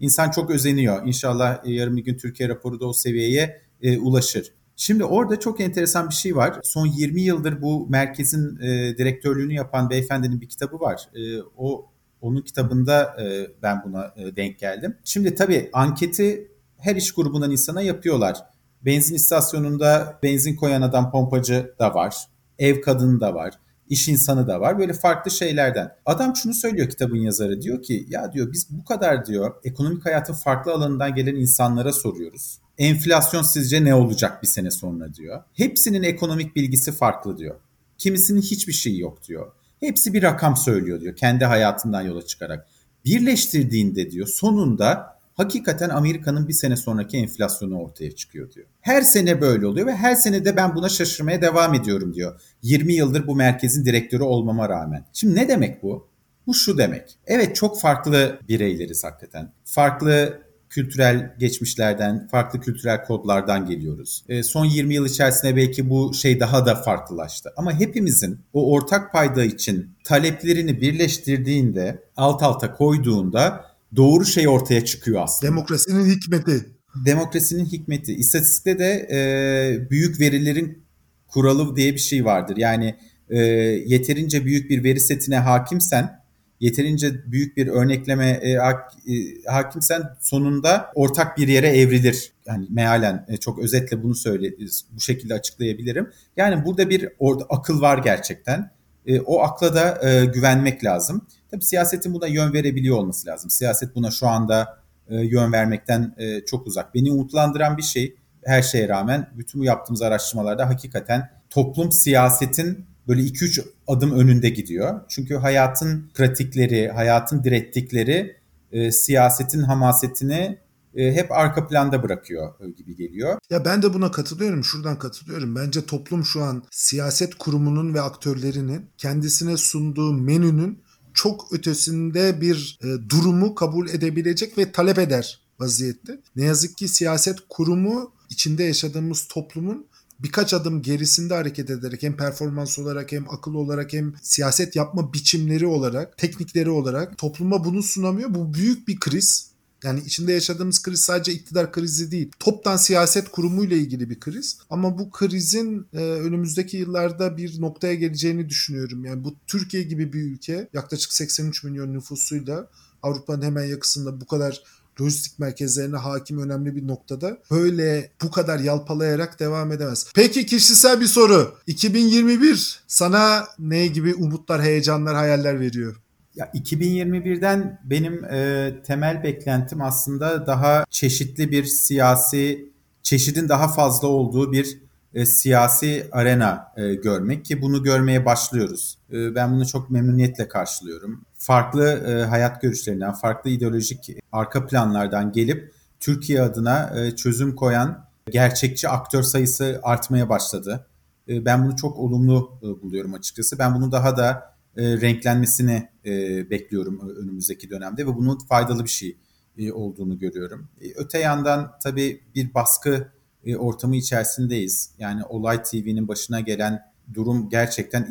İnsan 0.00 0.30
çok 0.30 0.50
özeniyor. 0.50 1.06
İnşallah 1.06 1.66
e, 1.66 1.72
yarın 1.72 1.96
bir 1.96 2.04
gün 2.04 2.16
Türkiye 2.16 2.48
raporu 2.48 2.80
da 2.80 2.86
o 2.86 2.92
seviyeye 2.92 3.62
e, 3.82 3.98
ulaşır. 3.98 4.52
Şimdi 4.76 5.04
orada 5.04 5.40
çok 5.40 5.60
enteresan 5.60 6.08
bir 6.08 6.14
şey 6.14 6.36
var. 6.36 6.60
Son 6.62 6.86
20 6.86 7.20
yıldır 7.20 7.62
bu 7.62 7.86
merkezin 7.88 8.56
e, 8.56 8.98
direktörlüğünü 8.98 9.54
yapan 9.54 9.90
beyefendinin 9.90 10.40
bir 10.40 10.48
kitabı 10.48 10.80
var. 10.80 11.08
E, 11.14 11.42
o 11.56 11.90
onun 12.20 12.42
kitabında 12.42 13.16
e, 13.22 13.46
ben 13.62 13.82
buna 13.84 14.14
e, 14.16 14.36
denk 14.36 14.58
geldim. 14.58 14.96
Şimdi 15.04 15.34
tabii 15.34 15.70
anketi 15.72 16.50
her 16.78 16.96
iş 16.96 17.12
grubundan 17.12 17.50
insana 17.50 17.82
yapıyorlar. 17.82 18.38
Benzin 18.82 19.14
istasyonunda 19.14 20.18
benzin 20.22 20.56
koyan 20.56 20.82
adam 20.82 21.10
pompacı 21.10 21.74
da 21.78 21.94
var. 21.94 22.16
Ev 22.58 22.80
kadını 22.80 23.20
da 23.20 23.34
var 23.34 23.54
iş 23.88 24.08
insanı 24.08 24.48
da 24.48 24.60
var. 24.60 24.78
Böyle 24.78 24.92
farklı 24.92 25.30
şeylerden. 25.30 25.96
Adam 26.06 26.36
şunu 26.36 26.54
söylüyor 26.54 26.88
kitabın 26.88 27.16
yazarı. 27.16 27.62
Diyor 27.62 27.82
ki 27.82 28.06
ya 28.08 28.32
diyor 28.32 28.52
biz 28.52 28.66
bu 28.70 28.84
kadar 28.84 29.26
diyor 29.26 29.54
ekonomik 29.64 30.06
hayatın 30.06 30.34
farklı 30.34 30.72
alanından 30.72 31.14
gelen 31.14 31.34
insanlara 31.34 31.92
soruyoruz. 31.92 32.58
Enflasyon 32.78 33.42
sizce 33.42 33.84
ne 33.84 33.94
olacak 33.94 34.42
bir 34.42 34.48
sene 34.48 34.70
sonra 34.70 35.14
diyor. 35.14 35.42
Hepsinin 35.54 36.02
ekonomik 36.02 36.56
bilgisi 36.56 36.92
farklı 36.92 37.38
diyor. 37.38 37.60
Kimisinin 37.98 38.42
hiçbir 38.42 38.72
şeyi 38.72 39.00
yok 39.00 39.28
diyor. 39.28 39.52
Hepsi 39.80 40.14
bir 40.14 40.22
rakam 40.22 40.56
söylüyor 40.56 41.00
diyor 41.00 41.16
kendi 41.16 41.44
hayatından 41.44 42.02
yola 42.02 42.26
çıkarak. 42.26 42.66
Birleştirdiğinde 43.04 44.10
diyor 44.10 44.26
sonunda 44.26 45.16
hakikaten 45.34 45.88
Amerika'nın 45.88 46.48
bir 46.48 46.52
sene 46.52 46.76
sonraki 46.76 47.16
enflasyonu 47.16 47.78
ortaya 47.78 48.14
çıkıyor 48.14 48.52
diyor. 48.52 48.66
Her 48.80 49.02
sene 49.02 49.40
böyle 49.40 49.66
oluyor 49.66 49.86
ve 49.86 49.96
her 49.96 50.14
sene 50.14 50.44
de 50.44 50.56
ben 50.56 50.74
buna 50.74 50.88
şaşırmaya 50.88 51.42
devam 51.42 51.74
ediyorum 51.74 52.14
diyor. 52.14 52.40
20 52.62 52.92
yıldır 52.92 53.26
bu 53.26 53.36
merkezin 53.36 53.84
direktörü 53.84 54.22
olmama 54.22 54.68
rağmen. 54.68 55.04
Şimdi 55.12 55.34
ne 55.34 55.48
demek 55.48 55.82
bu? 55.82 56.08
Bu 56.46 56.54
şu 56.54 56.78
demek. 56.78 57.18
Evet 57.26 57.56
çok 57.56 57.80
farklı 57.80 58.40
bireyleriz 58.48 59.04
hakikaten. 59.04 59.52
Farklı 59.64 60.40
kültürel 60.76 61.34
geçmişlerden, 61.38 62.28
farklı 62.30 62.60
kültürel 62.60 63.04
kodlardan 63.04 63.66
geliyoruz. 63.66 64.24
E, 64.28 64.42
son 64.42 64.64
20 64.64 64.94
yıl 64.94 65.06
içerisinde 65.06 65.56
belki 65.56 65.90
bu 65.90 66.14
şey 66.14 66.40
daha 66.40 66.66
da 66.66 66.74
farklılaştı. 66.74 67.52
Ama 67.56 67.80
hepimizin 67.80 68.38
o 68.52 68.72
ortak 68.72 69.12
payda 69.12 69.44
için 69.44 69.90
taleplerini 70.04 70.80
birleştirdiğinde, 70.80 72.02
alt 72.16 72.42
alta 72.42 72.74
koyduğunda 72.74 73.64
doğru 73.96 74.24
şey 74.24 74.48
ortaya 74.48 74.84
çıkıyor 74.84 75.22
aslında. 75.22 75.52
Demokrasinin 75.52 76.10
hikmeti. 76.10 76.66
Demokrasinin 77.06 77.64
hikmeti. 77.64 78.14
İstatistikte 78.14 78.78
de 78.78 79.08
e, 79.12 79.90
büyük 79.90 80.20
verilerin 80.20 80.84
kuralı 81.28 81.76
diye 81.76 81.92
bir 81.94 81.98
şey 81.98 82.24
vardır. 82.24 82.56
Yani 82.56 82.94
e, 83.30 83.38
yeterince 83.86 84.44
büyük 84.44 84.70
bir 84.70 84.84
veri 84.84 85.00
setine 85.00 85.38
hakimsen, 85.38 86.20
yeterince 86.60 87.32
büyük 87.32 87.56
bir 87.56 87.66
örnekleme 87.66 88.30
e, 88.30 88.54
hak, 88.54 88.92
e, 89.08 89.12
hakimsen 89.50 90.02
sonunda 90.20 90.90
ortak 90.94 91.38
bir 91.38 91.48
yere 91.48 91.68
evrilir. 91.68 92.32
Yani 92.46 92.66
mealen 92.70 93.26
e, 93.28 93.36
çok 93.36 93.58
özetle 93.58 94.02
bunu 94.02 94.14
söyle 94.14 94.52
bu 94.92 95.00
şekilde 95.00 95.34
açıklayabilirim. 95.34 96.10
Yani 96.36 96.64
burada 96.64 96.90
bir 96.90 97.08
orada 97.18 97.44
akıl 97.44 97.80
var 97.80 97.98
gerçekten. 97.98 98.70
E, 99.06 99.20
o 99.20 99.40
akla 99.40 99.74
da 99.74 100.08
e, 100.08 100.24
güvenmek 100.24 100.84
lazım. 100.84 101.26
Tabii 101.50 101.64
siyasetin 101.64 102.14
buna 102.14 102.26
yön 102.26 102.52
verebiliyor 102.52 102.96
olması 102.96 103.26
lazım. 103.26 103.50
Siyaset 103.50 103.94
buna 103.94 104.10
şu 104.10 104.26
anda 104.26 104.78
e, 105.08 105.16
yön 105.16 105.52
vermekten 105.52 106.14
e, 106.18 106.44
çok 106.44 106.66
uzak. 106.66 106.94
Beni 106.94 107.12
umutlandıran 107.12 107.76
bir 107.76 107.82
şey 107.82 108.16
her 108.44 108.62
şeye 108.62 108.88
rağmen 108.88 109.30
bütün 109.38 109.60
bu 109.60 109.64
yaptığımız 109.64 110.02
araştırmalarda 110.02 110.68
hakikaten 110.68 111.30
toplum 111.50 111.92
siyasetin 111.92 112.86
böyle 113.08 113.22
2-3 113.22 113.64
adım 113.86 114.12
önünde 114.12 114.48
gidiyor. 114.48 115.00
Çünkü 115.08 115.34
hayatın 115.34 116.10
pratikleri, 116.14 116.88
hayatın 116.88 117.44
direttikleri 117.44 118.36
e, 118.72 118.92
siyasetin 118.92 119.62
hamasetini 119.62 120.58
e, 120.94 121.12
hep 121.12 121.32
arka 121.32 121.68
planda 121.68 122.02
bırakıyor 122.02 122.52
e, 122.60 122.70
gibi 122.70 122.96
geliyor. 122.96 123.38
Ya 123.50 123.64
ben 123.64 123.82
de 123.82 123.94
buna 123.94 124.10
katılıyorum. 124.10 124.64
Şuradan 124.64 124.98
katılıyorum. 124.98 125.56
Bence 125.56 125.86
toplum 125.86 126.24
şu 126.24 126.42
an 126.42 126.62
siyaset 126.70 127.34
kurumunun 127.34 127.94
ve 127.94 128.00
aktörlerinin 128.00 128.90
kendisine 128.98 129.56
sunduğu 129.56 130.12
menünün 130.12 130.82
çok 131.14 131.52
ötesinde 131.52 132.40
bir 132.40 132.78
e, 132.82 132.86
durumu 133.10 133.54
kabul 133.54 133.88
edebilecek 133.88 134.58
ve 134.58 134.72
talep 134.72 134.98
eder 134.98 135.40
vaziyette. 135.60 136.20
Ne 136.36 136.44
yazık 136.44 136.76
ki 136.76 136.88
siyaset 136.88 137.38
kurumu 137.48 138.12
içinde 138.30 138.64
yaşadığımız 138.64 139.28
toplumun 139.28 139.86
birkaç 140.18 140.54
adım 140.54 140.82
gerisinde 140.82 141.34
hareket 141.34 141.70
ederek 141.70 142.02
hem 142.02 142.16
performans 142.16 142.78
olarak 142.78 143.12
hem 143.12 143.30
akıl 143.30 143.54
olarak 143.54 143.92
hem 143.92 144.14
siyaset 144.22 144.76
yapma 144.76 145.12
biçimleri 145.12 145.66
olarak, 145.66 146.18
teknikleri 146.18 146.70
olarak 146.70 147.18
topluma 147.18 147.64
bunu 147.64 147.82
sunamıyor. 147.82 148.34
Bu 148.34 148.54
büyük 148.54 148.88
bir 148.88 149.00
kriz. 149.00 149.50
Yani 149.84 150.00
içinde 150.06 150.32
yaşadığımız 150.32 150.82
kriz 150.82 151.00
sadece 151.00 151.32
iktidar 151.32 151.72
krizi 151.72 152.10
değil. 152.10 152.30
Toptan 152.38 152.76
siyaset 152.76 153.28
kurumuyla 153.28 153.76
ilgili 153.76 154.10
bir 154.10 154.20
kriz. 154.20 154.58
Ama 154.70 154.98
bu 154.98 155.10
krizin 155.10 155.86
e, 155.92 155.98
önümüzdeki 155.98 156.76
yıllarda 156.76 157.36
bir 157.36 157.60
noktaya 157.60 157.94
geleceğini 157.94 158.48
düşünüyorum. 158.48 159.04
Yani 159.04 159.24
bu 159.24 159.34
Türkiye 159.46 159.82
gibi 159.82 160.12
bir 160.12 160.22
ülke 160.22 160.68
yaklaşık 160.72 161.12
83 161.12 161.64
milyon 161.64 161.92
nüfusuyla 161.92 162.68
Avrupa'nın 163.02 163.42
hemen 163.42 163.64
yakısında 163.64 164.20
bu 164.20 164.26
kadar 164.26 164.62
lojistik 165.00 165.38
merkezlerine 165.38 165.96
hakim 165.96 166.42
önemli 166.42 166.76
bir 166.76 166.86
noktada 166.86 167.38
böyle 167.50 168.10
bu 168.22 168.30
kadar 168.30 168.58
yalpalayarak 168.58 169.40
devam 169.40 169.72
edemez. 169.72 170.06
Peki 170.14 170.46
kişisel 170.46 171.00
bir 171.00 171.06
soru. 171.06 171.54
2021 171.66 172.80
sana 172.86 173.44
ne 173.58 173.86
gibi 173.86 174.14
umutlar, 174.14 174.62
heyecanlar, 174.62 175.16
hayaller 175.16 175.60
veriyor? 175.60 175.96
Ya 176.34 176.50
2021'den 176.54 177.80
benim 177.84 178.24
e, 178.24 178.72
temel 178.86 179.22
beklentim 179.22 179.82
aslında 179.82 180.46
daha 180.46 180.84
çeşitli 180.90 181.50
bir 181.50 181.64
siyasi 181.64 182.70
çeşidin 183.02 183.48
daha 183.48 183.68
fazla 183.68 184.08
olduğu 184.08 184.52
bir 184.52 184.78
e, 185.14 185.26
siyasi 185.26 186.08
arena 186.12 186.72
e, 186.76 186.94
görmek 186.94 187.44
ki 187.44 187.62
bunu 187.62 187.82
görmeye 187.82 188.24
başlıyoruz. 188.24 188.98
E, 189.12 189.34
ben 189.34 189.52
bunu 189.52 189.66
çok 189.66 189.90
memnuniyetle 189.90 190.48
karşılıyorum. 190.48 191.25
Farklı 191.46 191.84
e, 191.84 192.24
hayat 192.24 192.62
görüşlerinden, 192.62 193.12
farklı 193.12 193.50
ideolojik 193.50 194.10
arka 194.32 194.66
planlardan 194.66 195.32
gelip 195.32 195.72
Türkiye 196.00 196.42
adına 196.42 197.00
e, 197.00 197.16
çözüm 197.16 197.54
koyan 197.56 198.06
gerçekçi 198.30 198.88
aktör 198.88 199.22
sayısı 199.22 199.80
artmaya 199.82 200.28
başladı. 200.28 200.86
E, 201.28 201.44
ben 201.44 201.64
bunu 201.64 201.76
çok 201.76 201.98
olumlu 201.98 202.58
e, 202.62 202.82
buluyorum 202.82 203.14
açıkçası. 203.14 203.58
Ben 203.58 203.74
bunu 203.74 203.92
daha 203.92 204.16
da 204.16 204.56
e, 204.76 205.00
renklenmesini 205.00 205.88
e, 206.06 206.10
bekliyorum 206.50 207.10
önümüzdeki 207.16 207.70
dönemde 207.70 208.06
ve 208.06 208.16
bunun 208.16 208.38
faydalı 208.38 208.84
bir 208.84 208.90
şey 208.90 209.16
e, 209.58 209.72
olduğunu 209.72 210.18
görüyorum. 210.18 210.68
E, 210.80 210.84
öte 210.96 211.18
yandan 211.18 211.72
tabii 211.82 212.22
bir 212.34 212.54
baskı 212.54 213.08
e, 213.44 213.56
ortamı 213.56 213.96
içerisindeyiz. 213.96 214.90
Yani 214.98 215.24
Olay 215.24 215.62
TV'nin 215.62 216.08
başına 216.08 216.40
gelen 216.40 216.82
durum 217.14 217.48
gerçekten 217.48 218.08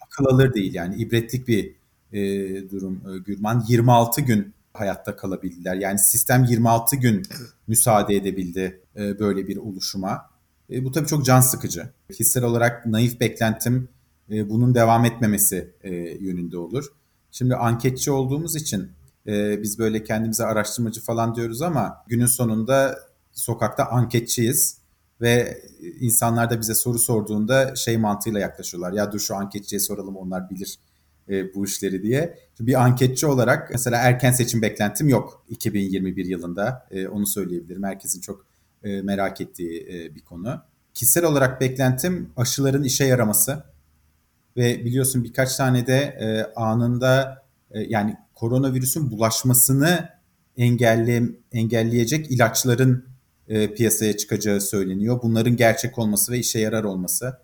akıl 0.00 0.24
alır 0.24 0.54
değil 0.54 0.74
yani 0.74 0.96
ibretlik 0.96 1.48
bir 1.48 1.77
e, 2.12 2.20
durum 2.70 3.02
e, 3.14 3.18
Gürman. 3.18 3.64
26 3.68 4.20
gün 4.20 4.54
hayatta 4.74 5.16
kalabildiler. 5.16 5.76
Yani 5.76 5.98
sistem 5.98 6.44
26 6.44 6.96
gün 6.96 7.22
müsaade 7.66 8.16
edebildi 8.16 8.80
e, 8.96 9.18
böyle 9.18 9.48
bir 9.48 9.56
oluşuma. 9.56 10.30
E, 10.70 10.84
bu 10.84 10.92
tabii 10.92 11.06
çok 11.06 11.24
can 11.24 11.40
sıkıcı. 11.40 11.88
Hissel 12.20 12.44
olarak 12.44 12.86
naif 12.86 13.20
beklentim 13.20 13.88
e, 14.30 14.50
bunun 14.50 14.74
devam 14.74 15.04
etmemesi 15.04 15.74
e, 15.82 15.94
yönünde 15.94 16.58
olur. 16.58 16.84
Şimdi 17.30 17.56
anketçi 17.56 18.10
olduğumuz 18.10 18.56
için 18.56 18.90
e, 19.26 19.62
biz 19.62 19.78
böyle 19.78 20.04
kendimize 20.04 20.44
araştırmacı 20.44 21.00
falan 21.00 21.34
diyoruz 21.34 21.62
ama 21.62 22.04
günün 22.06 22.26
sonunda 22.26 22.98
sokakta 23.32 23.84
anketçiyiz 23.84 24.78
ve 25.20 25.62
insanlar 26.00 26.50
da 26.50 26.60
bize 26.60 26.74
soru 26.74 26.98
sorduğunda 26.98 27.76
şey 27.76 27.98
mantığıyla 27.98 28.40
yaklaşıyorlar. 28.40 28.92
Ya 28.92 29.12
dur 29.12 29.20
şu 29.20 29.36
anketçiye 29.36 29.80
soralım 29.80 30.16
onlar 30.16 30.50
bilir 30.50 30.78
e, 31.28 31.54
bu 31.54 31.64
işleri 31.64 32.02
diye. 32.02 32.38
Bir 32.60 32.82
anketçi 32.82 33.26
olarak 33.26 33.70
mesela 33.70 33.96
erken 33.96 34.32
seçim 34.32 34.62
beklentim 34.62 35.08
yok 35.08 35.44
2021 35.48 36.24
yılında. 36.24 36.86
E, 36.90 37.08
onu 37.08 37.26
söyleyebilirim. 37.26 37.82
Herkesin 37.82 38.20
çok 38.20 38.46
e, 38.84 39.02
merak 39.02 39.40
ettiği 39.40 39.86
bir 40.14 40.20
konu. 40.20 40.62
Kişisel 40.94 41.24
olarak 41.24 41.60
beklentim 41.60 42.30
aşıların 42.36 42.82
işe 42.82 43.04
yaraması 43.04 43.64
ve 44.56 44.84
biliyorsun 44.84 45.24
birkaç 45.24 45.56
tane 45.56 45.86
de 45.86 46.16
anında 46.56 47.42
yani 47.74 48.16
koronavirüsün 48.34 49.10
bulaşmasını 49.10 50.08
engelle, 50.56 51.22
engelleyecek 51.52 52.30
ilaçların 52.30 53.04
piyasaya 53.76 54.16
çıkacağı 54.16 54.60
söyleniyor. 54.60 55.20
Bunların 55.22 55.56
gerçek 55.56 55.98
olması 55.98 56.32
ve 56.32 56.38
işe 56.38 56.58
yarar 56.58 56.84
olması. 56.84 57.38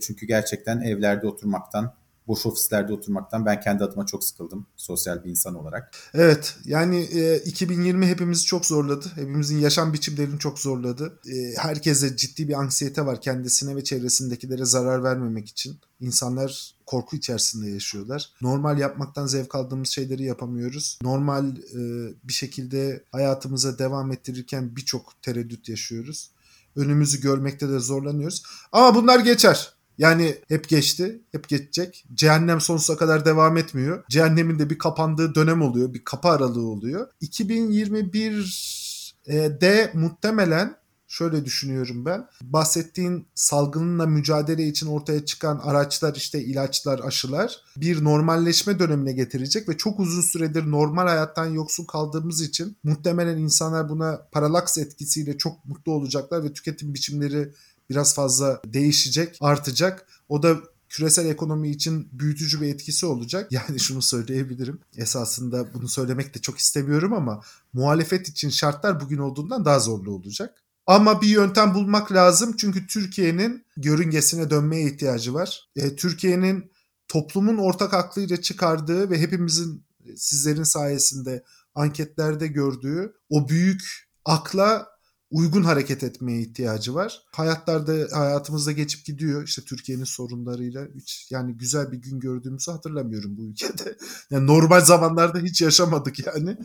Çünkü 0.00 0.26
gerçekten 0.26 0.80
evlerde 0.80 1.26
oturmaktan 1.26 1.94
boş 2.26 2.46
ofislerde 2.46 2.92
oturmaktan 2.92 3.46
ben 3.46 3.60
kendi 3.60 3.84
adıma 3.84 4.06
çok 4.06 4.24
sıkıldım 4.24 4.66
sosyal 4.76 5.24
bir 5.24 5.30
insan 5.30 5.54
olarak. 5.54 5.96
Evet 6.14 6.56
yani 6.64 6.96
e, 6.96 7.36
2020 7.36 8.06
hepimizi 8.06 8.44
çok 8.44 8.66
zorladı. 8.66 9.06
Hepimizin 9.14 9.58
yaşam 9.58 9.92
biçimlerini 9.92 10.38
çok 10.38 10.58
zorladı. 10.58 11.18
E, 11.26 11.56
herkese 11.56 12.16
ciddi 12.16 12.48
bir 12.48 12.54
anksiyete 12.54 13.06
var 13.06 13.20
kendisine 13.20 13.76
ve 13.76 13.84
çevresindekilere 13.84 14.64
zarar 14.64 15.04
vermemek 15.04 15.48
için. 15.48 15.80
İnsanlar 16.00 16.74
korku 16.86 17.16
içerisinde 17.16 17.70
yaşıyorlar. 17.70 18.30
Normal 18.40 18.78
yapmaktan 18.78 19.26
zevk 19.26 19.54
aldığımız 19.54 19.88
şeyleri 19.88 20.24
yapamıyoruz. 20.24 20.98
Normal 21.02 21.56
e, 21.56 21.80
bir 22.24 22.32
şekilde 22.32 23.04
hayatımıza 23.12 23.78
devam 23.78 24.12
ettirirken 24.12 24.76
birçok 24.76 25.22
tereddüt 25.22 25.68
yaşıyoruz. 25.68 26.30
Önümüzü 26.76 27.20
görmekte 27.20 27.68
de 27.68 27.78
zorlanıyoruz. 27.78 28.42
Ama 28.72 28.94
bunlar 28.94 29.20
geçer. 29.20 29.73
Yani 29.98 30.34
hep 30.48 30.68
geçti, 30.68 31.20
hep 31.32 31.48
geçecek. 31.48 32.04
Cehennem 32.14 32.60
sonsuza 32.60 32.96
kadar 32.96 33.24
devam 33.24 33.56
etmiyor. 33.56 34.04
Cehennemin 34.10 34.58
de 34.58 34.70
bir 34.70 34.78
kapandığı 34.78 35.34
dönem 35.34 35.62
oluyor, 35.62 35.94
bir 35.94 36.04
kapı 36.04 36.28
aralığı 36.28 36.66
oluyor. 36.66 37.08
2021'de 37.22 39.90
muhtemelen 39.94 40.76
şöyle 41.14 41.44
düşünüyorum 41.44 42.04
ben. 42.04 42.26
Bahsettiğin 42.42 43.26
salgınla 43.34 44.06
mücadele 44.06 44.68
için 44.68 44.86
ortaya 44.86 45.24
çıkan 45.24 45.60
araçlar 45.64 46.14
işte 46.14 46.44
ilaçlar, 46.44 47.00
aşılar 47.04 47.56
bir 47.76 48.04
normalleşme 48.04 48.78
dönemine 48.78 49.12
getirecek 49.12 49.68
ve 49.68 49.76
çok 49.76 50.00
uzun 50.00 50.22
süredir 50.22 50.70
normal 50.70 51.06
hayattan 51.06 51.46
yoksun 51.46 51.84
kaldığımız 51.84 52.40
için 52.40 52.76
muhtemelen 52.84 53.38
insanlar 53.38 53.88
buna 53.88 54.28
paralaks 54.32 54.78
etkisiyle 54.78 55.38
çok 55.38 55.64
mutlu 55.64 55.92
olacaklar 55.92 56.44
ve 56.44 56.52
tüketim 56.52 56.94
biçimleri 56.94 57.52
biraz 57.90 58.14
fazla 58.14 58.60
değişecek, 58.66 59.36
artacak. 59.40 60.06
O 60.28 60.42
da 60.42 60.56
küresel 60.88 61.26
ekonomi 61.26 61.70
için 61.70 62.08
büyütücü 62.12 62.60
bir 62.60 62.74
etkisi 62.74 63.06
olacak. 63.06 63.52
Yani 63.52 63.80
şunu 63.80 64.02
söyleyebilirim. 64.02 64.80
Esasında 64.96 65.74
bunu 65.74 65.88
söylemek 65.88 66.34
de 66.34 66.38
çok 66.38 66.58
istemiyorum 66.58 67.12
ama 67.12 67.40
muhalefet 67.72 68.28
için 68.28 68.50
şartlar 68.50 69.00
bugün 69.00 69.18
olduğundan 69.18 69.64
daha 69.64 69.78
zorlu 69.78 70.12
olacak. 70.12 70.64
Ama 70.86 71.22
bir 71.22 71.28
yöntem 71.28 71.74
bulmak 71.74 72.12
lazım 72.12 72.56
çünkü 72.56 72.86
Türkiye'nin 72.86 73.66
görüngesine 73.76 74.50
dönmeye 74.50 74.86
ihtiyacı 74.86 75.34
var. 75.34 75.68
E, 75.76 75.96
Türkiye'nin 75.96 76.70
toplumun 77.08 77.58
ortak 77.58 77.94
aklıyla 77.94 78.40
çıkardığı 78.40 79.10
ve 79.10 79.20
hepimizin 79.20 79.84
sizlerin 80.16 80.62
sayesinde 80.62 81.44
anketlerde 81.74 82.46
gördüğü 82.46 83.14
o 83.28 83.48
büyük 83.48 84.08
akla 84.24 84.93
uygun 85.34 85.62
hareket 85.62 86.02
etmeye 86.02 86.40
ihtiyacı 86.40 86.94
var. 86.94 87.22
Hayatlarda 87.32 87.92
hayatımızda 88.18 88.72
geçip 88.72 89.04
gidiyor 89.06 89.44
işte 89.44 89.62
Türkiye'nin 89.62 90.04
sorunlarıyla 90.04 90.86
hiç 90.94 91.28
yani 91.30 91.56
güzel 91.56 91.92
bir 91.92 91.96
gün 91.96 92.20
gördüğümüzü 92.20 92.70
hatırlamıyorum 92.70 93.36
bu 93.36 93.42
ülkede. 93.42 93.96
Yani 94.30 94.46
normal 94.46 94.80
zamanlarda 94.80 95.38
hiç 95.38 95.62
yaşamadık 95.62 96.26
yani. 96.26 96.56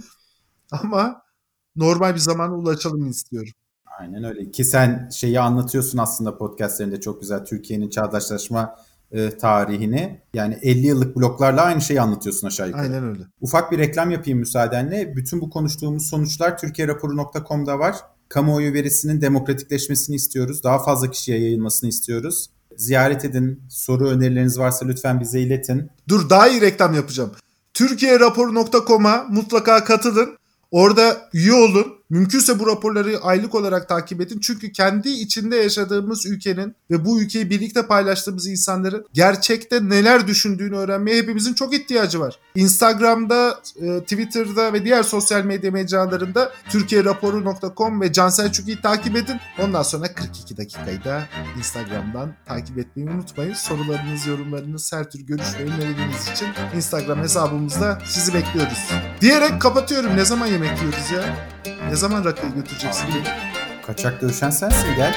Ama 0.72 1.22
normal 1.76 2.14
bir 2.14 2.20
zamana 2.20 2.56
ulaşalım 2.56 3.10
istiyorum. 3.10 3.52
Aynen 4.00 4.24
öyle. 4.24 4.52
Ki 4.52 4.64
sen 4.64 5.10
şeyi 5.10 5.40
anlatıyorsun 5.40 5.98
aslında 5.98 6.38
podcastlerinde 6.38 7.00
çok 7.00 7.22
güzel 7.22 7.46
Türkiye'nin 7.46 7.90
çağdaşlaşma 7.90 8.76
e, 9.12 9.38
tarihini. 9.38 10.22
Yani 10.34 10.60
50 10.62 10.88
yıllık 10.88 11.16
bloklarla 11.16 11.62
aynı 11.62 11.82
şeyi 11.82 12.02
anlatıyorsun 12.02 12.48
aşağı 12.48 12.68
yukarı. 12.68 12.84
Aynen 12.84 13.04
öyle. 13.04 13.24
Ufak 13.42 13.72
bir 13.72 13.78
reklam 13.78 14.12
yapayım 14.12 14.40
müsaadenle. 14.40 15.16
Bütün 15.16 15.42
bu 15.42 15.50
konuştuğumuz 15.50 16.10
sonuçlar 16.10 16.58
türkiyeraporu.com'da 16.58 17.80
var. 17.80 17.96
Kamuoyu 18.30 18.74
verisinin 18.74 19.22
demokratikleşmesini 19.22 20.16
istiyoruz. 20.16 20.64
Daha 20.64 20.84
fazla 20.84 21.12
kişiye 21.12 21.40
yayılmasını 21.40 21.90
istiyoruz. 21.90 22.50
Ziyaret 22.78 23.26
edin. 23.26 23.64
Soru 23.70 24.10
önerileriniz 24.10 24.60
varsa 24.60 24.86
lütfen 24.86 25.20
bize 25.20 25.40
iletin. 25.40 25.90
Dur 26.08 26.30
daha 26.30 26.48
iyi 26.48 26.62
reklam 26.62 26.94
yapacağım. 26.94 27.32
Türkiyeraporu.com'a 27.74 29.26
mutlaka 29.30 29.84
katılın. 29.84 30.38
Orada 30.72 31.30
üye 31.34 31.54
olun. 31.54 31.99
Mümkünse 32.10 32.60
bu 32.60 32.68
raporları 32.68 33.20
aylık 33.22 33.56
olarak 33.56 33.90
takip 33.90 34.22
edin. 34.22 34.40
Çünkü 34.40 34.72
kendi 34.72 35.10
içinde 35.10 35.56
yaşadığımız 35.56 36.26
ülkenin 36.26 36.76
ve 36.92 37.06
bu 37.06 37.22
ülkeyi 37.22 37.50
birlikte 37.50 37.88
paylaştığımız 37.88 38.48
insanların 38.48 39.06
gerçekte 39.14 39.90
neler 39.90 40.28
düşündüğünü 40.28 40.76
öğrenmeye 40.76 41.18
hepimizin 41.18 41.54
çok 41.54 41.74
ihtiyacı 41.74 42.20
var. 42.20 42.40
Instagram'da, 42.56 43.60
e, 43.82 44.00
Twitter'da 44.00 44.74
ve 44.74 44.86
diğer 44.86 45.04
sosyal 45.04 45.44
medya 45.44 45.72
mecralarında 45.72 46.54
türkiyeraporu.com 46.70 48.02
ve 48.02 48.14
Can 48.14 48.30
Selçuk'u 48.30 48.82
takip 48.82 49.16
edin. 49.16 49.36
Ondan 49.60 49.84
sonra 49.84 50.14
42 50.14 50.58
dakikayı 50.58 51.04
da 51.04 51.24
Instagram'dan 51.58 52.34
takip 52.46 52.78
etmeyi 52.78 53.10
unutmayın. 53.10 53.54
Sorularınız, 53.54 54.28
yorumlarınız, 54.28 54.94
her 54.94 55.10
tür 55.12 55.20
görüş 55.20 55.48
ve 55.60 55.64
önerileriniz 55.64 56.28
için 56.28 56.48
Instagram 56.76 57.20
hesabımızda 57.20 58.02
sizi 58.06 58.34
bekliyoruz. 58.34 58.90
Diyerek 59.22 59.62
kapatıyorum. 59.62 60.18
Ne 60.18 60.26
zaman 60.26 60.48
yemek 60.48 60.78
yiyoruz 60.78 61.12
ya? 61.14 61.50
Ne 61.90 61.96
zaman 62.00 62.26
rakıyı 62.26 62.54
götüreceksin? 62.54 63.06
Kaçak 63.88 64.22
dövüşen 64.22 64.50
sensin 64.50 64.96
gel. 64.96 65.16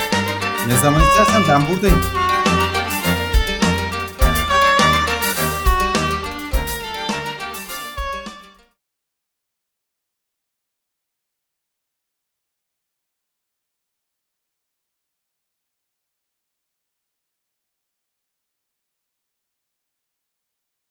Ne 0.67 0.77
zaman 0.77 1.03
istersen 1.03 1.43
ben 1.49 1.63
buradayım. 1.69 2.03